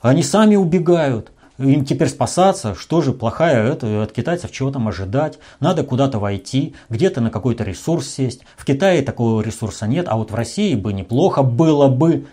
Они 0.00 0.22
сами 0.22 0.54
убегают 0.54 1.32
им 1.60 1.84
теперь 1.84 2.08
спасаться, 2.08 2.74
что 2.74 3.02
же 3.02 3.12
плохая 3.12 3.72
это, 3.72 4.02
от 4.02 4.12
китайцев 4.12 4.50
чего 4.50 4.70
там 4.70 4.88
ожидать, 4.88 5.38
надо 5.60 5.84
куда-то 5.84 6.18
войти, 6.18 6.74
где-то 6.88 7.20
на 7.20 7.30
какой-то 7.30 7.64
ресурс 7.64 8.08
сесть. 8.08 8.42
В 8.56 8.64
Китае 8.64 9.02
такого 9.02 9.42
ресурса 9.42 9.86
нет, 9.86 10.06
а 10.08 10.16
вот 10.16 10.30
в 10.30 10.34
России 10.34 10.74
бы 10.74 10.92
неплохо 10.92 11.42
было 11.42 11.88
бы. 11.88 12.26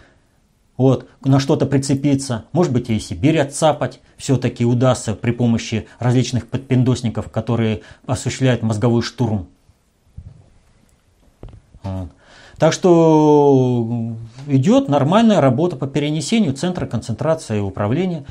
Вот, 0.77 1.09
на 1.25 1.39
что-то 1.39 1.65
прицепиться, 1.65 2.45
может 2.51 2.71
быть 2.71 2.89
и 2.89 2.99
Сибирь 2.99 3.39
отцапать 3.39 3.99
все-таки 4.15 4.63
удастся 4.63 5.15
при 5.15 5.31
помощи 5.31 5.87
различных 5.99 6.47
подпиндосников, 6.47 7.31
которые 7.31 7.81
осуществляют 8.05 8.61
мозговой 8.61 9.01
штурм. 9.01 9.47
Так 12.57 12.73
что 12.73 14.15
идет 14.47 14.89
нормальная 14.89 15.41
работа 15.41 15.75
по 15.75 15.85
перенесению 15.85 16.53
центра 16.53 16.87
концентрации 16.87 17.57
и 17.57 17.61
управления 17.61 18.25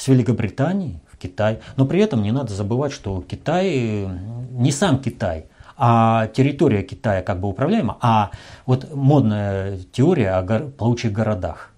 с 0.00 0.08
Великобритании 0.08 0.98
в 1.12 1.18
Китай. 1.18 1.60
Но 1.76 1.84
при 1.84 2.00
этом 2.00 2.22
не 2.22 2.32
надо 2.32 2.54
забывать, 2.54 2.92
что 2.92 3.20
Китай, 3.20 4.08
не 4.50 4.72
сам 4.72 4.98
Китай, 4.98 5.46
а 5.76 6.28
территория 6.28 6.82
Китая 6.82 7.22
как 7.22 7.40
бы 7.40 7.48
управляема, 7.48 7.98
а 8.00 8.30
вот 8.64 8.94
модная 8.94 9.78
теория 9.92 10.30
о 10.30 10.42
гор- 10.42 10.68
плавучих 10.70 11.12
городах. 11.12 11.70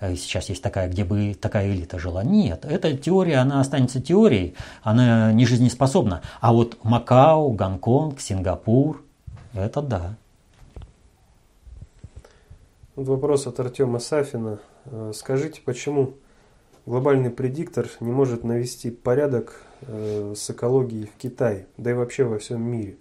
Э, 0.00 0.16
сейчас 0.16 0.48
есть 0.48 0.62
такая, 0.62 0.88
где 0.88 1.04
бы 1.04 1.34
такая 1.34 1.70
элита 1.70 1.98
жила. 1.98 2.24
Нет, 2.24 2.64
эта 2.64 2.96
теория, 2.96 3.36
она 3.36 3.60
останется 3.60 4.00
теорией, 4.00 4.54
она 4.82 5.30
не 5.32 5.44
жизнеспособна. 5.44 6.22
А 6.40 6.54
вот 6.54 6.78
Макао, 6.82 7.50
Гонконг, 7.50 8.20
Сингапур, 8.20 9.04
это 9.52 9.82
да. 9.82 10.14
вопрос 12.96 13.46
от 13.46 13.60
Артема 13.60 13.98
Сафина. 13.98 14.60
Э, 14.86 15.12
скажите, 15.14 15.60
почему 15.62 16.14
глобальный 16.86 17.30
предиктор 17.30 17.88
не 18.00 18.10
может 18.10 18.44
навести 18.44 18.90
порядок 18.90 19.62
э, 19.82 20.34
с 20.36 20.50
экологией 20.50 21.06
в 21.06 21.20
Китае, 21.20 21.66
да 21.76 21.90
и 21.90 21.94
вообще 21.94 22.24
во 22.24 22.38
всем 22.38 22.62
мире. 22.62 22.96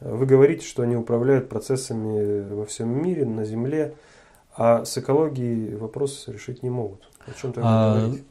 Вы 0.00 0.26
говорите, 0.26 0.66
что 0.66 0.82
они 0.82 0.94
управляют 0.96 1.48
процессами 1.48 2.46
во 2.52 2.66
всем 2.66 2.88
мире, 3.02 3.24
на 3.24 3.44
Земле, 3.44 3.94
а 4.54 4.84
с 4.84 4.98
экологией 4.98 5.76
вопрос 5.76 6.28
решить 6.28 6.62
не 6.62 6.70
могут. 6.70 7.08
О 7.26 7.32
чем 7.40 7.52
тогда 7.52 7.68
а, 7.70 7.94
говорите? 7.94 8.24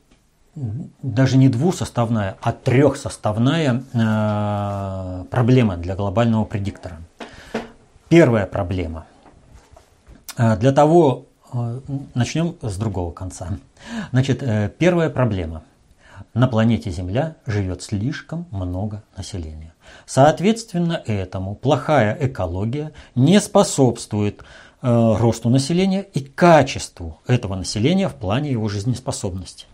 Даже 1.02 1.38
не 1.38 1.50
двусоставная, 1.50 2.38
а 2.42 2.52
трехсоставная 2.54 3.84
э, 3.94 5.26
проблема 5.30 5.78
для 5.78 5.96
глобального 5.96 6.46
предиктора. 6.46 7.02
Первая 8.08 8.46
проблема. 8.46 9.06
Э, 10.38 10.56
для 10.58 10.72
того, 10.72 11.26
э, 11.26 11.35
начнем 12.14 12.56
с 12.62 12.78
другого 12.78 13.12
конца. 13.12 13.58
Значит, 14.12 14.44
э, 14.44 14.72
первая 14.78 15.10
проблема. 15.10 15.64
На 16.34 16.48
планете 16.48 16.92
Земля 16.92 17.36
живет 17.46 17.82
слишком 17.82 18.46
много 18.52 19.04
населения. 19.16 19.74
Соответственно, 20.06 21.02
этому 21.06 21.56
плохая 21.56 22.18
экология 22.20 22.92
не 23.16 23.40
способствует 23.40 24.42
э, 24.82 25.16
росту 25.18 25.50
населения 25.50 26.02
и 26.02 26.22
качеству 26.22 27.22
этого 27.28 27.56
населения 27.56 28.10
в 28.10 28.16
плане 28.16 28.52
его 28.52 28.68
жизнеспособности. 28.68 29.66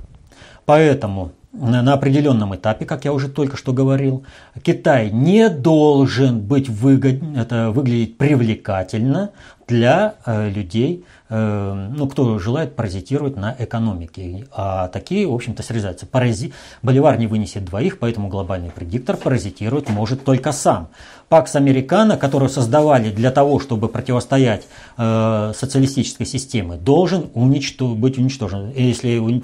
Поэтому 0.66 1.32
на 1.54 1.94
определенном 1.94 2.56
этапе, 2.56 2.86
как 2.86 3.04
я 3.04 3.12
уже 3.12 3.28
только 3.28 3.58
что 3.58 3.74
говорил, 3.74 4.24
Китай 4.64 5.12
не 5.12 5.50
должен 5.50 6.40
быть 6.40 6.70
выгод... 6.70 7.22
это 7.36 7.72
выглядеть 7.72 8.18
привлекательно 8.18 9.32
для 9.72 10.16
э, 10.26 10.50
людей, 10.50 11.06
э, 11.30 11.90
ну, 11.96 12.08
кто 12.08 12.38
желает 12.40 12.76
паразитировать 12.76 13.38
на 13.38 13.56
экономике. 13.58 14.46
А 14.52 14.90
такие, 14.90 15.26
в 15.26 15.34
общем-то, 15.34 15.64
срезаются. 15.64 16.06
Парази... 16.06 16.52
Боливар 16.82 17.18
не 17.18 17.28
вынесет 17.28 17.64
двоих, 17.64 18.00
поэтому 18.00 18.28
глобальный 18.28 18.70
предиктор 18.70 19.16
паразитировать 19.16 19.90
может 19.90 20.26
только 20.26 20.52
сам. 20.52 20.90
Пакс 21.30 21.56
Американо, 21.56 22.18
которую 22.18 22.50
создавали 22.50 23.12
для 23.12 23.32
того, 23.32 23.60
чтобы 23.60 23.88
противостоять 23.88 24.68
э, 24.98 25.54
социалистической 25.56 26.26
системе, 26.26 26.76
должен 26.76 27.30
уничтож... 27.34 27.98
быть 27.98 28.18
уничтожен. 28.18 28.72
И 28.72 28.84
если 28.84 29.42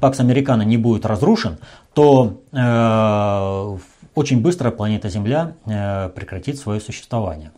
Пакс 0.00 0.18
Американо 0.18 0.62
не 0.62 0.76
будет 0.76 1.06
разрушен, 1.06 1.58
то 1.94 2.40
э, 2.52 3.78
очень 4.16 4.40
быстро 4.42 4.72
планета 4.72 5.08
Земля 5.08 5.52
э, 5.66 6.08
прекратит 6.08 6.58
свое 6.58 6.80
существование. 6.80 7.52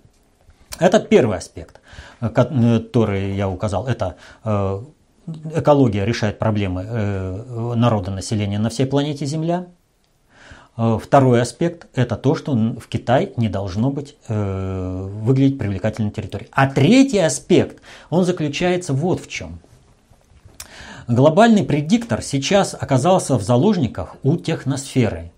Это 0.80 0.98
первый 0.98 1.36
аспект, 1.36 1.80
э, 2.20 2.30
который 2.30 3.34
я 3.36 3.48
указал. 3.48 3.86
Это 3.86 4.16
э, 4.44 4.82
экология 5.54 6.04
решает 6.04 6.38
проблемы 6.38 6.84
э, 6.88 7.74
народа 7.76 8.10
населения 8.10 8.58
на 8.58 8.70
всей 8.70 8.86
планете 8.86 9.26
Земля. 9.26 9.66
Второй 10.76 11.42
аспект– 11.42 11.88
это 11.94 12.16
то, 12.16 12.34
что 12.34 12.52
в 12.54 12.88
Китай 12.88 13.34
не 13.36 13.50
должно 13.50 13.90
быть 13.90 14.16
выглядеть 14.28 15.58
привлекательной 15.58 16.10
территорией. 16.10 16.48
А 16.52 16.70
третий 16.70 17.18
аспект, 17.18 17.82
он 18.08 18.24
заключается 18.24 18.94
вот 18.94 19.20
в 19.20 19.28
чем. 19.28 19.58
Глобальный 21.06 21.64
предиктор 21.64 22.22
сейчас 22.22 22.74
оказался 22.78 23.36
в 23.36 23.42
заложниках 23.42 24.16
у 24.22 24.38
техносферы. 24.38 25.32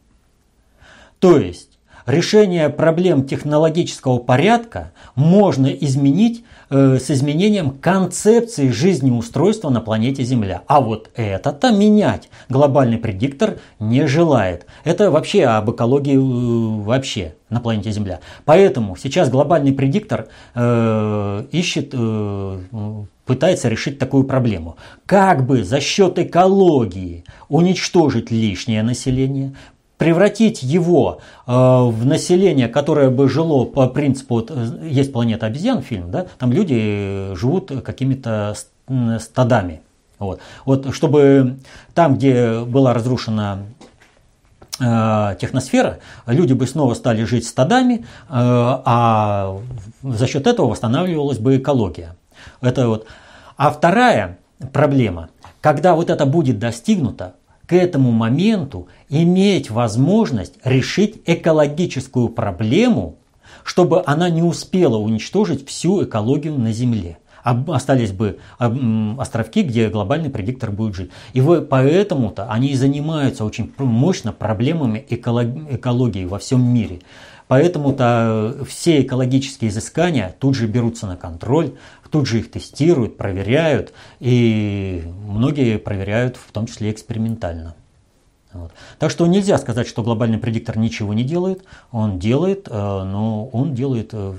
То 1.18 1.38
есть 1.38 1.71
решение 2.06 2.68
проблем 2.68 3.24
технологического 3.24 4.18
порядка 4.18 4.92
можно 5.14 5.66
изменить 5.66 6.44
э, 6.70 6.98
с 6.98 7.10
изменением 7.10 7.70
концепции 7.70 8.70
жизнеустройства 8.70 9.70
на 9.70 9.80
планете 9.80 10.24
Земля. 10.24 10.62
А 10.66 10.80
вот 10.80 11.10
это-то 11.16 11.70
менять 11.72 12.28
глобальный 12.48 12.98
предиктор 12.98 13.58
не 13.78 14.06
желает. 14.06 14.66
Это 14.84 15.10
вообще 15.10 15.44
об 15.44 15.70
экологии 15.70 16.16
э, 16.16 16.82
вообще 16.82 17.34
на 17.52 17.60
планете 17.60 17.90
Земля. 17.92 18.20
Поэтому 18.44 18.96
сейчас 18.96 19.28
глобальный 19.28 19.72
предиктор 19.72 20.28
э, 20.54 21.44
ищет, 21.52 21.90
э, 21.92 22.58
пытается 23.26 23.68
решить 23.68 23.98
такую 23.98 24.24
проблему. 24.24 24.76
Как 25.06 25.46
бы 25.46 25.62
за 25.62 25.80
счет 25.80 26.18
экологии 26.18 27.24
уничтожить 27.48 28.30
лишнее 28.30 28.82
население, 28.82 29.54
превратить 30.02 30.64
его 30.64 31.20
э, 31.46 31.52
в 31.52 32.04
население, 32.04 32.66
которое 32.66 33.08
бы 33.08 33.28
жило 33.28 33.64
по 33.64 33.86
принципу, 33.86 34.34
вот, 34.34 34.50
э, 34.50 34.88
есть 34.88 35.12
планета 35.12 35.46
обезьян 35.46 35.80
фильм, 35.80 36.10
да, 36.10 36.26
там 36.40 36.52
люди 36.52 37.32
живут 37.36 37.70
какими-то 37.84 38.56
стадами. 39.20 39.80
Вот. 40.18 40.40
вот 40.64 40.92
чтобы 40.92 41.58
там, 41.94 42.16
где 42.16 42.62
была 42.62 42.94
разрушена 42.94 43.60
э, 44.80 45.36
техносфера, 45.40 46.00
люди 46.26 46.52
бы 46.52 46.66
снова 46.66 46.94
стали 46.94 47.22
жить 47.22 47.46
стадами, 47.46 47.98
э, 47.98 48.04
а 48.28 49.56
за 50.02 50.26
счет 50.26 50.48
этого 50.48 50.70
восстанавливалась 50.70 51.38
бы 51.38 51.58
экология. 51.58 52.16
Это 52.60 52.88
вот. 52.88 53.06
А 53.56 53.70
вторая 53.70 54.38
проблема, 54.72 55.28
когда 55.60 55.94
вот 55.94 56.10
это 56.10 56.26
будет 56.26 56.58
достигнуто, 56.58 57.34
к 57.66 57.72
этому 57.72 58.10
моменту 58.10 58.88
иметь 59.08 59.70
возможность 59.70 60.54
решить 60.64 61.22
экологическую 61.26 62.28
проблему, 62.28 63.18
чтобы 63.64 64.02
она 64.06 64.30
не 64.30 64.42
успела 64.42 64.96
уничтожить 64.96 65.68
всю 65.68 66.04
экологию 66.04 66.58
на 66.58 66.72
Земле. 66.72 67.18
Остались 67.42 68.12
бы 68.12 68.38
островки, 68.58 69.62
где 69.62 69.88
глобальный 69.88 70.30
предиктор 70.30 70.70
будет 70.70 70.94
жить. 70.94 71.10
И 71.32 71.40
поэтому-то 71.40 72.48
они 72.50 72.68
и 72.68 72.76
занимаются 72.76 73.44
очень 73.44 73.72
мощно 73.78 74.32
проблемами 74.32 75.04
экологии 75.08 76.24
во 76.24 76.38
всем 76.38 76.62
мире. 76.62 77.00
Поэтому-то 77.48 78.56
э, 78.60 78.64
все 78.64 79.02
экологические 79.02 79.70
изыскания 79.70 80.34
тут 80.38 80.54
же 80.54 80.66
берутся 80.66 81.06
на 81.06 81.16
контроль, 81.16 81.74
тут 82.10 82.26
же 82.26 82.38
их 82.38 82.50
тестируют, 82.50 83.18
проверяют, 83.18 83.92
и 84.20 85.02
многие 85.26 85.78
проверяют 85.78 86.36
в 86.36 86.50
том 86.52 86.66
числе 86.66 86.90
экспериментально. 86.90 87.74
Вот. 88.54 88.72
Так 88.98 89.10
что 89.10 89.26
нельзя 89.26 89.58
сказать, 89.58 89.86
что 89.86 90.02
глобальный 90.02 90.38
предиктор 90.38 90.78
ничего 90.78 91.12
не 91.12 91.24
делает. 91.24 91.64
Он 91.90 92.18
делает, 92.18 92.68
но 92.70 93.46
он 93.52 93.74
делает 93.74 94.14
в 94.14 94.36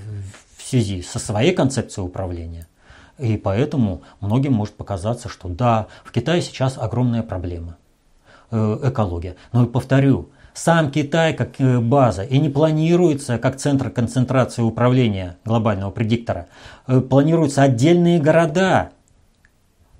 связи 0.63 1.03
со 1.03 1.19
своей 1.19 1.53
концепцией 1.53 2.05
управления. 2.05 2.67
И 3.23 3.37
поэтому 3.37 4.01
многим 4.19 4.51
может 4.51 4.75
показаться, 4.75 5.29
что 5.29 5.47
да, 5.47 5.87
в 6.03 6.11
Китае 6.11 6.41
сейчас 6.41 6.77
огромная 6.77 7.23
проблема 7.23 7.77
э, 8.51 8.79
экология. 8.83 9.37
Но 9.53 9.63
и 9.63 9.65
повторю, 9.65 10.27
сам 10.53 10.91
Китай 10.91 11.33
как 11.33 11.61
э, 11.61 11.79
база 11.79 12.23
и 12.23 12.37
не 12.37 12.49
планируется 12.49 13.37
как 13.37 13.55
центр 13.55 13.89
концентрации 13.89 14.61
управления 14.61 15.37
глобального 15.45 15.89
предиктора. 15.89 16.47
Э, 16.85 16.99
планируются 16.99 17.63
отдельные 17.63 18.19
города, 18.19 18.89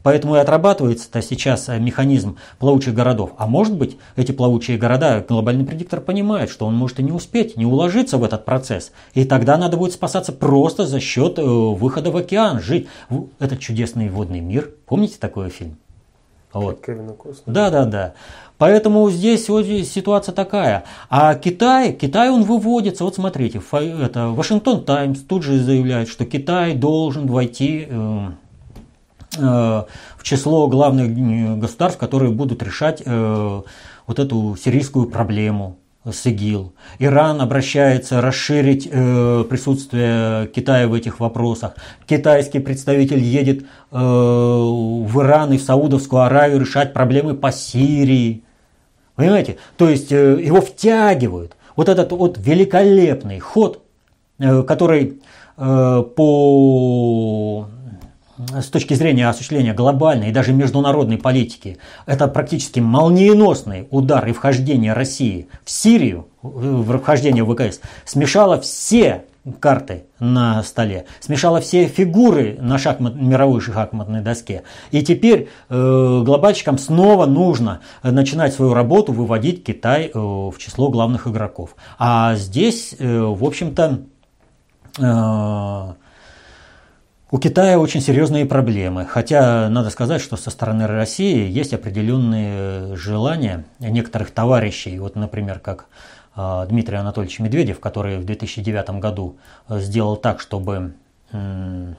Поэтому 0.03 0.35
и 0.35 0.39
отрабатывается-то 0.39 1.21
сейчас 1.21 1.69
э, 1.69 1.79
механизм 1.79 2.37
плавучих 2.59 2.93
городов. 2.93 3.31
А 3.37 3.47
может 3.47 3.75
быть, 3.75 3.97
эти 4.17 4.33
плавучие 4.33 4.77
города, 4.77 5.25
глобальный 5.27 5.65
предиктор 5.65 6.01
понимает, 6.01 6.49
что 6.49 6.65
он 6.65 6.75
может 6.75 6.99
и 6.99 7.03
не 7.03 7.11
успеть, 7.11 7.57
не 7.57 7.65
уложиться 7.65 8.17
в 8.17 8.23
этот 8.23 8.45
процесс. 8.45 8.91
И 9.13 9.23
тогда 9.23 9.57
надо 9.57 9.77
будет 9.77 9.93
спасаться 9.93 10.33
просто 10.33 10.85
за 10.85 10.99
счет 10.99 11.39
э, 11.39 11.41
выхода 11.41 12.11
в 12.11 12.17
океан, 12.17 12.61
жить 12.61 12.87
в 13.09 13.27
этот 13.39 13.59
чудесный 13.59 14.09
водный 14.09 14.41
мир. 14.41 14.69
Помните 14.85 15.15
такой 15.19 15.49
фильм? 15.49 15.77
Вот. 16.51 16.85
Кевина 16.85 17.13
Костнера. 17.13 17.53
Да, 17.53 17.69
да, 17.71 17.85
да. 17.85 18.13
Поэтому 18.59 19.09
здесь 19.09 19.49
вот 19.49 19.65
ситуация 19.65 20.33
такая. 20.33 20.83
А 21.09 21.33
Китай, 21.33 21.93
Китай 21.93 22.29
он 22.29 22.43
выводится. 22.43 23.03
Вот 23.03 23.15
смотрите, 23.15 23.59
это 23.71 24.27
Вашингтон 24.27 24.83
Таймс 24.83 25.21
тут 25.21 25.43
же 25.43 25.57
заявляет, 25.59 26.09
что 26.09 26.25
Китай 26.25 26.75
должен 26.75 27.25
войти 27.25 27.87
э, 27.89 28.27
Э, 28.33 28.42
в 29.37 30.23
число 30.23 30.67
главных 30.67 31.09
э, 31.09 31.55
государств, 31.55 31.99
которые 31.99 32.31
будут 32.31 32.63
решать 32.63 33.03
э, 33.05 33.61
вот 34.07 34.19
эту 34.19 34.57
сирийскую 34.61 35.07
проблему 35.07 35.77
с 36.05 36.25
ИГИЛ. 36.25 36.73
Иран 36.99 37.39
обращается 37.39 38.19
расширить 38.19 38.89
присутствие 38.89 40.47
Китая 40.47 40.89
в 40.89 40.93
этих 40.93 41.21
вопросах. 41.21 41.75
Китайский 42.05 42.59
представитель 42.59 43.23
едет 43.23 43.63
в 43.89 45.21
Иран 45.21 45.53
и 45.53 45.57
в 45.57 45.63
Саудовскую 45.63 46.23
Аравию 46.23 46.59
решать 46.59 46.91
проблемы 46.91 47.35
по 47.35 47.53
Сирии. 47.53 48.43
Понимаете? 49.15 49.55
То 49.77 49.89
есть 49.89 50.11
его 50.11 50.59
втягивают. 50.59 51.55
Вот 51.77 51.87
этот 51.87 52.11
вот 52.11 52.37
великолепный 52.37 53.39
ход, 53.39 53.81
который 54.37 55.21
по 55.55 57.67
с 58.37 58.65
точки 58.65 58.93
зрения 58.93 59.27
осуществления 59.27 59.73
глобальной 59.73 60.29
и 60.29 60.31
даже 60.31 60.53
международной 60.53 61.17
политики, 61.17 61.77
это 62.05 62.27
практически 62.27 62.79
молниеносный 62.79 63.87
удар 63.91 64.27
и 64.27 64.31
вхождение 64.31 64.93
России 64.93 65.47
в 65.63 65.69
Сирию, 65.69 66.27
в 66.41 66.97
вхождение 66.97 67.43
в 67.43 67.53
ВКС, 67.53 67.79
смешало 68.05 68.59
все 68.59 69.25
карты 69.59 70.05
на 70.19 70.63
столе, 70.63 71.05
смешала 71.19 71.59
все 71.59 71.87
фигуры 71.87 72.57
на 72.59 72.77
шахмат, 72.77 73.15
мировой 73.15 73.59
шахматной 73.59 74.21
доске. 74.21 74.63
И 74.91 75.03
теперь 75.03 75.49
э, 75.69 76.21
глобальщикам 76.25 76.77
снова 76.77 77.25
нужно 77.25 77.81
начинать 78.03 78.53
свою 78.53 78.73
работу, 78.73 79.11
выводить 79.11 79.63
Китай 79.63 80.11
э, 80.13 80.17
в 80.17 80.55
число 80.57 80.89
главных 80.89 81.27
игроков. 81.27 81.75
А 81.99 82.35
здесь, 82.35 82.95
э, 82.97 83.19
в 83.19 83.43
общем-то, 83.43 83.99
э, 84.99 85.93
у 87.33 87.39
Китая 87.39 87.79
очень 87.79 87.99
серьезные 87.99 88.45
проблемы, 88.45 89.05
хотя 89.05 89.67
надо 89.67 89.89
сказать, 89.89 90.21
что 90.21 90.37
со 90.37 90.51
стороны 90.51 90.85
России 90.85 91.49
есть 91.49 91.73
определенные 91.73 92.95
желания 92.95 93.65
некоторых 93.79 94.29
товарищей, 94.29 94.99
вот, 94.99 95.15
например, 95.15 95.57
как 95.57 95.87
а, 96.35 96.67
Дмитрий 96.67 96.97
Анатольевич 96.97 97.39
Медведев, 97.39 97.79
который 97.79 98.19
в 98.19 98.25
2009 98.25 98.99
году 98.99 99.37
э, 99.67 99.79
сделал 99.79 100.15
так, 100.15 100.41
чтобы 100.41 100.93
э, 101.31 101.93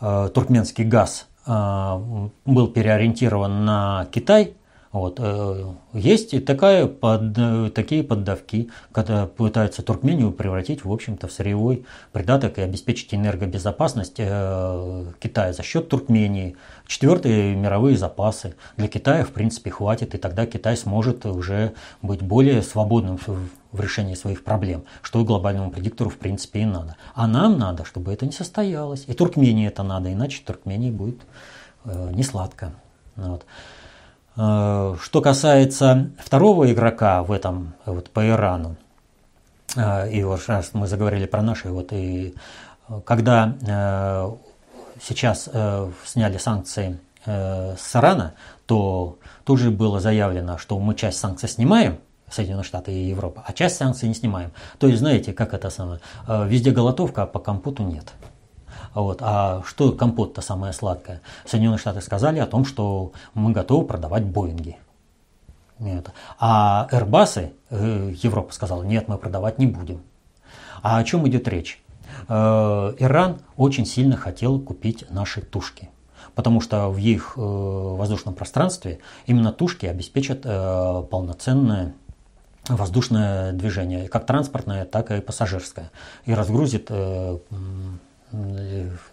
туркменский 0.00 0.84
газ 0.84 1.26
а, 1.44 2.00
был 2.46 2.68
переориентирован 2.68 3.66
на 3.66 4.08
Китай– 4.12 4.54
вот. 4.92 5.18
Э, 5.18 5.72
есть 5.92 6.34
и 6.34 6.40
такая 6.40 6.86
под, 6.86 7.36
э, 7.36 7.70
такие 7.74 8.02
поддавки, 8.02 8.70
когда 8.92 9.26
пытаются 9.26 9.82
Туркмению 9.82 10.32
превратить, 10.32 10.84
в 10.84 10.92
общем-то, 10.92 11.28
в 11.28 11.32
сырьевой 11.32 11.84
придаток 12.12 12.58
и 12.58 12.62
обеспечить 12.62 13.12
энергобезопасность 13.14 14.16
э, 14.18 15.04
Китая 15.18 15.52
за 15.52 15.62
счет 15.62 15.88
Туркмении. 15.88 16.56
Четвертые 16.86 17.54
мировые 17.56 17.96
запасы. 17.96 18.54
Для 18.76 18.88
Китая, 18.88 19.24
в 19.24 19.30
принципе, 19.30 19.70
хватит, 19.70 20.14
и 20.14 20.18
тогда 20.18 20.46
Китай 20.46 20.76
сможет 20.76 21.26
уже 21.26 21.74
быть 22.02 22.22
более 22.22 22.62
свободным 22.62 23.18
в 23.76 23.80
решении 23.80 24.14
своих 24.14 24.42
проблем, 24.44 24.84
что 25.02 25.20
и 25.20 25.24
глобальному 25.24 25.70
предиктору, 25.70 26.10
в 26.10 26.16
принципе, 26.16 26.60
и 26.60 26.64
надо. 26.64 26.96
А 27.14 27.26
нам 27.26 27.58
надо, 27.58 27.84
чтобы 27.84 28.12
это 28.12 28.26
не 28.26 28.32
состоялось. 28.32 29.04
И 29.06 29.12
Туркмении 29.12 29.66
это 29.66 29.82
надо, 29.82 30.12
иначе 30.12 30.42
Туркмении 30.44 30.90
будет 30.90 31.20
э, 31.84 32.10
не 32.12 32.22
сладко. 32.22 32.72
Вот. 33.16 33.44
Э, 34.36 34.96
что 35.00 35.20
касается 35.22 36.10
второго 36.18 36.70
игрока 36.70 37.22
в 37.22 37.32
этом 37.32 37.74
вот 37.86 38.10
по 38.10 38.26
Ирану, 38.26 38.76
э, 39.76 40.10
и 40.10 40.22
вот 40.24 40.40
раз 40.46 40.70
мы 40.74 40.86
заговорили 40.86 41.26
про 41.26 41.42
наши, 41.42 41.70
вот 41.70 41.92
и 41.92 42.34
э, 42.88 43.00
когда 43.04 43.54
сейчас 45.00 45.50
сняли 46.06 46.38
санкции 46.38 46.98
с 47.26 47.94
Ирана, 47.94 48.32
то 48.64 49.18
тут 49.44 49.58
же 49.58 49.70
было 49.70 50.00
заявлено, 50.00 50.56
что 50.56 50.78
мы 50.78 50.94
часть 50.94 51.18
санкций 51.18 51.50
снимаем, 51.50 51.98
Соединенные 52.30 52.64
Штаты 52.64 52.92
и 52.92 53.08
Европа, 53.08 53.44
а 53.46 53.52
часть 53.52 53.76
санкций 53.76 54.08
не 54.08 54.14
снимаем. 54.14 54.52
То 54.78 54.86
есть, 54.86 55.00
знаете, 55.00 55.34
как 55.34 55.52
это 55.52 55.68
самое, 55.68 56.00
везде 56.26 56.70
голотовка, 56.70 57.24
а 57.24 57.26
по 57.26 57.40
компоту 57.40 57.82
нет. 57.82 58.14
Вот. 58.96 59.18
А 59.20 59.62
что 59.66 59.92
компот-то 59.92 60.40
самое 60.40 60.72
сладкое? 60.72 61.20
Соединенные 61.44 61.76
Штаты 61.76 62.00
сказали 62.00 62.38
о 62.38 62.46
том, 62.46 62.64
что 62.64 63.12
мы 63.34 63.52
готовы 63.52 63.86
продавать 63.86 64.24
Боинги. 64.24 64.78
Это. 65.78 66.14
А 66.38 66.88
Airbus, 66.90 67.52
э, 67.68 68.14
Европа 68.22 68.54
сказала, 68.54 68.82
нет, 68.82 69.06
мы 69.06 69.18
продавать 69.18 69.58
не 69.58 69.66
будем. 69.66 70.00
А 70.82 70.96
о 70.96 71.04
чем 71.04 71.28
идет 71.28 71.46
речь? 71.46 71.82
Э, 72.28 72.94
Иран 72.98 73.40
очень 73.58 73.84
сильно 73.84 74.16
хотел 74.16 74.58
купить 74.58 75.04
наши 75.10 75.42
тушки. 75.42 75.90
Потому 76.34 76.62
что 76.62 76.88
в 76.88 76.96
их 76.96 77.34
э, 77.36 77.40
воздушном 77.40 78.32
пространстве 78.32 79.00
именно 79.26 79.52
тушки 79.52 79.84
обеспечат 79.84 80.40
полноценное 80.42 81.92
воздушное 82.68 83.52
движение, 83.52 84.08
как 84.08 84.24
транспортное, 84.24 84.86
так 84.86 85.10
и 85.10 85.20
пассажирское. 85.20 85.92
И 86.24 86.32
разгрузит 86.32 86.90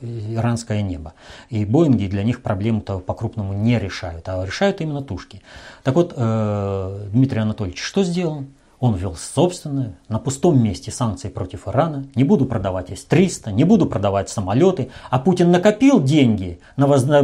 иранское 0.02 0.82
небо. 0.82 1.14
И 1.50 1.66
Боинги 1.66 2.08
для 2.08 2.24
них 2.24 2.42
проблему-то 2.42 3.00
по-крупному 3.00 3.54
не 3.54 3.80
решают, 3.80 4.28
а 4.28 4.44
решают 4.46 4.82
именно 4.82 5.02
тушки. 5.02 5.42
Так 5.84 5.96
вот, 5.96 6.14
э, 6.16 7.08
Дмитрий 7.12 7.40
Анатольевич 7.40 7.82
что 7.82 8.04
сделал? 8.04 8.46
Он 8.80 8.96
ввел 8.96 9.16
собственные, 9.16 9.96
на 10.10 10.20
пустом 10.20 10.62
месте 10.62 10.92
санкции 10.92 11.30
против 11.30 11.70
Ирана. 11.70 12.06
Не 12.16 12.26
буду 12.26 12.46
продавать 12.46 12.90
С-300, 12.90 13.54
не 13.54 13.64
буду 13.64 13.86
продавать 13.86 14.30
самолеты. 14.30 14.90
А 15.10 15.20
Путин 15.20 15.52
накопил 15.52 16.04
деньги 16.04 16.60
на, 16.76 16.88
воз... 16.88 17.06
Э, 17.06 17.22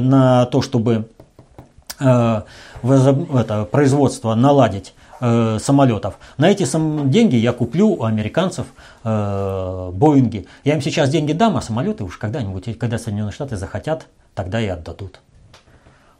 на 0.00 0.46
то, 0.46 0.62
чтобы 0.62 1.10
э, 2.00 2.42
это, 2.82 3.68
производство 3.70 4.34
наладить 4.34 4.94
э, 5.22 5.58
самолетов. 5.58 6.18
На 6.36 6.50
эти 6.50 6.64
сам, 6.64 7.10
деньги 7.10 7.36
я 7.36 7.52
куплю 7.52 7.90
у 7.90 8.04
американцев 8.04 8.66
э, 9.04 9.90
Боинги. 9.94 10.46
Я 10.64 10.74
им 10.74 10.82
сейчас 10.82 11.08
деньги 11.08 11.32
дам, 11.32 11.56
а 11.56 11.62
самолеты 11.62 12.04
уж 12.04 12.18
когда-нибудь, 12.18 12.78
когда 12.78 12.98
Соединенные 12.98 13.32
Штаты 13.32 13.56
захотят, 13.56 14.08
тогда 14.34 14.60
и 14.60 14.66
отдадут. 14.66 15.20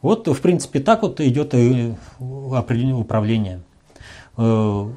Вот, 0.01 0.27
в 0.27 0.41
принципе, 0.41 0.81
так 0.81 1.03
вот 1.03 1.21
идет 1.21 1.55
и 1.55 1.95
управление. 2.19 3.61
Э, 4.39 4.89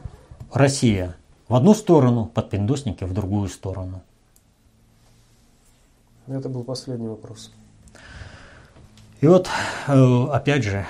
Россия 0.53 1.15
в 1.47 1.55
одну 1.55 1.73
сторону, 1.73 2.25
подпиндосники 2.25 3.03
в 3.03 3.13
другую 3.13 3.49
сторону. 3.49 4.01
Это 6.27 6.49
был 6.49 6.63
последний 6.63 7.07
вопрос. 7.07 7.51
И 9.21 9.27
вот, 9.27 9.47
э, 9.87 10.27
опять 10.31 10.63
же, 10.63 10.85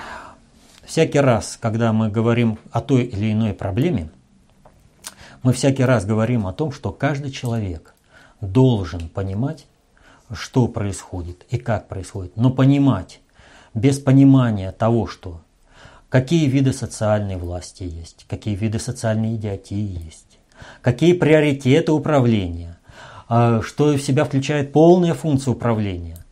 всякий 0.96 1.20
раз, 1.20 1.58
когда 1.60 1.92
мы 1.92 2.08
говорим 2.08 2.58
о 2.70 2.80
той 2.80 3.02
или 3.02 3.30
иной 3.30 3.52
проблеме, 3.52 4.08
мы 5.42 5.52
всякий 5.52 5.84
раз 5.84 6.06
говорим 6.06 6.46
о 6.46 6.54
том, 6.54 6.72
что 6.72 6.90
каждый 6.90 7.32
человек 7.32 7.94
должен 8.40 9.10
понимать, 9.10 9.66
что 10.32 10.68
происходит 10.68 11.44
и 11.50 11.58
как 11.58 11.86
происходит. 11.88 12.38
Но 12.38 12.48
понимать 12.48 13.20
без 13.74 13.98
понимания 13.98 14.72
того, 14.72 15.06
что 15.06 15.42
какие 16.08 16.48
виды 16.48 16.72
социальной 16.72 17.36
власти 17.36 17.82
есть, 17.82 18.24
какие 18.26 18.54
виды 18.54 18.78
социальной 18.78 19.36
идиотии 19.36 20.02
есть, 20.02 20.38
какие 20.80 21.12
приоритеты 21.12 21.92
управления, 21.92 22.78
а, 23.28 23.60
что 23.60 23.92
в 23.92 24.00
себя 24.00 24.24
включает 24.24 24.72
полная 24.72 25.12
функция 25.12 25.52
управления 25.52 26.24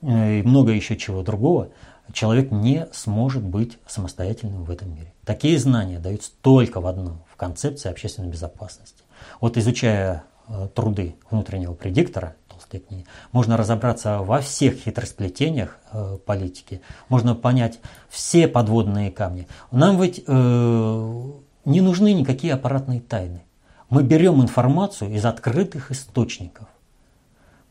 э, 0.00 0.38
и 0.38 0.42
много 0.42 0.72
еще 0.72 0.96
чего 0.96 1.22
другого– 1.22 1.68
человек 2.12 2.50
не 2.50 2.86
сможет 2.92 3.42
быть 3.42 3.78
самостоятельным 3.86 4.64
в 4.64 4.70
этом 4.70 4.94
мире. 4.94 5.12
Такие 5.24 5.58
знания 5.58 5.98
даются 5.98 6.30
только 6.42 6.80
в 6.80 6.86
одном, 6.86 7.22
в 7.30 7.36
концепции 7.36 7.90
общественной 7.90 8.28
безопасности. 8.28 9.02
Вот 9.40 9.56
изучая 9.56 10.24
э, 10.48 10.68
труды 10.74 11.16
внутреннего 11.30 11.74
предиктора, 11.74 12.36
толстой 12.48 12.80
книги, 12.80 13.06
можно 13.32 13.56
разобраться 13.56 14.18
во 14.18 14.40
всех 14.40 14.76
хитросплетениях 14.76 15.78
э, 15.92 16.18
политики, 16.24 16.80
можно 17.08 17.34
понять 17.34 17.80
все 18.08 18.48
подводные 18.48 19.10
камни. 19.10 19.46
Нам 19.70 20.00
ведь 20.00 20.24
э, 20.26 21.22
не 21.64 21.80
нужны 21.80 22.12
никакие 22.12 22.54
аппаратные 22.54 23.00
тайны. 23.00 23.42
Мы 23.90 24.02
берем 24.02 24.42
информацию 24.42 25.14
из 25.14 25.24
открытых 25.24 25.90
источников. 25.90 26.68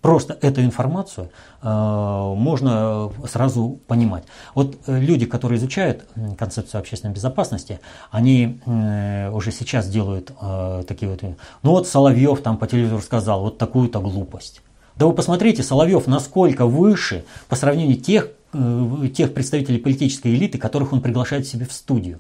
Просто 0.01 0.37
эту 0.41 0.61
информацию 0.61 1.31
э, 1.61 1.67
можно 1.67 3.11
сразу 3.27 3.79
понимать. 3.87 4.25
Вот 4.53 4.77
э, 4.85 4.99
люди, 4.99 5.25
которые 5.25 5.57
изучают 5.57 6.05
концепцию 6.37 6.79
общественной 6.79 7.13
безопасности, 7.13 7.79
они 8.11 8.59
э, 8.65 9.31
уже 9.31 9.51
сейчас 9.51 9.89
делают 9.89 10.31
э, 10.39 10.83
такие 10.87 11.09
вот, 11.09 11.23
ну 11.63 11.71
вот 11.71 11.87
Соловьев 11.87 12.41
там 12.41 12.57
по 12.57 12.67
телевизору 12.67 13.01
сказал 13.01 13.41
вот 13.41 13.57
такую-то 13.57 13.99
глупость. 13.99 14.61
Да 14.97 15.07
вы 15.07 15.13
посмотрите, 15.13 15.63
Соловьев 15.63 16.05
насколько 16.07 16.67
выше 16.67 17.25
по 17.49 17.55
сравнению 17.55 17.97
тех, 17.97 18.29
э, 18.53 19.07
тех 19.15 19.33
представителей 19.33 19.79
политической 19.79 20.33
элиты, 20.33 20.59
которых 20.59 20.93
он 20.93 21.01
приглашает 21.01 21.47
себе 21.47 21.65
в 21.65 21.73
студию. 21.73 22.19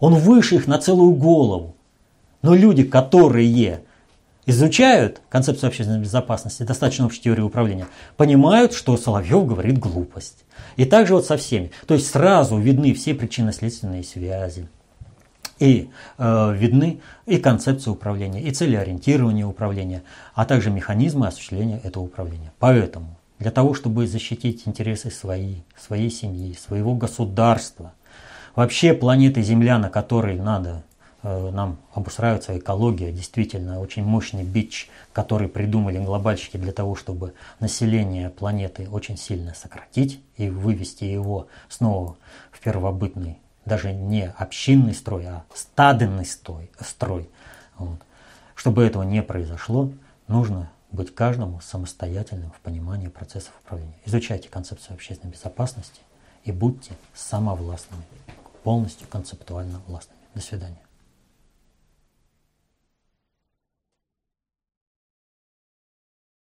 Он 0.00 0.14
выше 0.14 0.56
их 0.56 0.66
на 0.66 0.78
целую 0.78 1.12
голову. 1.12 1.74
Но 2.40 2.54
люди, 2.54 2.84
которые 2.84 3.78
изучают 4.48 5.20
концепцию 5.28 5.68
общественной 5.68 6.00
безопасности, 6.00 6.62
достаточно 6.62 7.04
общей 7.04 7.20
теории 7.20 7.42
управления, 7.42 7.86
понимают, 8.16 8.72
что 8.72 8.96
Соловьев 8.96 9.46
говорит 9.46 9.78
глупость. 9.78 10.44
И 10.76 10.86
также 10.86 11.14
вот 11.14 11.26
со 11.26 11.36
всеми. 11.36 11.70
То 11.86 11.94
есть 11.94 12.10
сразу 12.10 12.56
видны 12.56 12.94
все 12.94 13.14
причинно-следственные 13.14 14.02
связи. 14.04 14.66
И 15.58 15.90
э, 16.16 16.54
видны 16.56 17.00
и 17.26 17.36
концепция 17.36 17.92
управления, 17.92 18.42
и 18.42 18.50
цели 18.50 18.76
ориентирования 18.76 19.44
управления, 19.44 20.02
а 20.34 20.46
также 20.46 20.70
механизмы 20.70 21.26
осуществления 21.26 21.80
этого 21.84 22.04
управления. 22.04 22.52
Поэтому 22.58 23.18
для 23.38 23.50
того, 23.50 23.74
чтобы 23.74 24.06
защитить 24.06 24.62
интересы 24.66 25.10
своей, 25.10 25.62
своей 25.76 26.10
семьи, 26.10 26.54
своего 26.54 26.94
государства, 26.94 27.92
вообще 28.54 28.94
планеты 28.94 29.42
Земля, 29.42 29.78
на 29.78 29.90
которой 29.90 30.36
надо 30.38 30.84
нам 31.28 31.78
обустраивается 31.92 32.56
экология, 32.56 33.12
действительно 33.12 33.80
очень 33.80 34.04
мощный 34.04 34.44
бич, 34.44 34.88
который 35.12 35.48
придумали 35.48 35.98
глобальщики 35.98 36.56
для 36.56 36.72
того, 36.72 36.94
чтобы 36.94 37.34
население 37.60 38.30
планеты 38.30 38.88
очень 38.88 39.16
сильно 39.16 39.54
сократить 39.54 40.20
и 40.36 40.48
вывести 40.48 41.04
его 41.04 41.48
снова 41.68 42.16
в 42.50 42.60
первобытный, 42.60 43.38
даже 43.64 43.92
не 43.92 44.28
общинный 44.28 44.94
строй, 44.94 45.26
а 45.26 45.44
стаденный 45.54 46.24
строй. 46.24 46.70
строй. 46.80 47.28
Вот. 47.76 47.98
Чтобы 48.54 48.84
этого 48.84 49.02
не 49.02 49.22
произошло, 49.22 49.90
нужно 50.26 50.70
быть 50.90 51.14
каждому 51.14 51.60
самостоятельным 51.60 52.50
в 52.50 52.60
понимании 52.60 53.08
процессов 53.08 53.52
управления. 53.64 53.94
Изучайте 54.06 54.48
концепцию 54.48 54.94
общественной 54.94 55.32
безопасности 55.32 56.00
и 56.44 56.52
будьте 56.52 56.92
самовластными, 57.14 58.02
полностью 58.62 59.06
концептуально 59.08 59.80
властными. 59.86 60.18
До 60.34 60.40
свидания. 60.40 60.87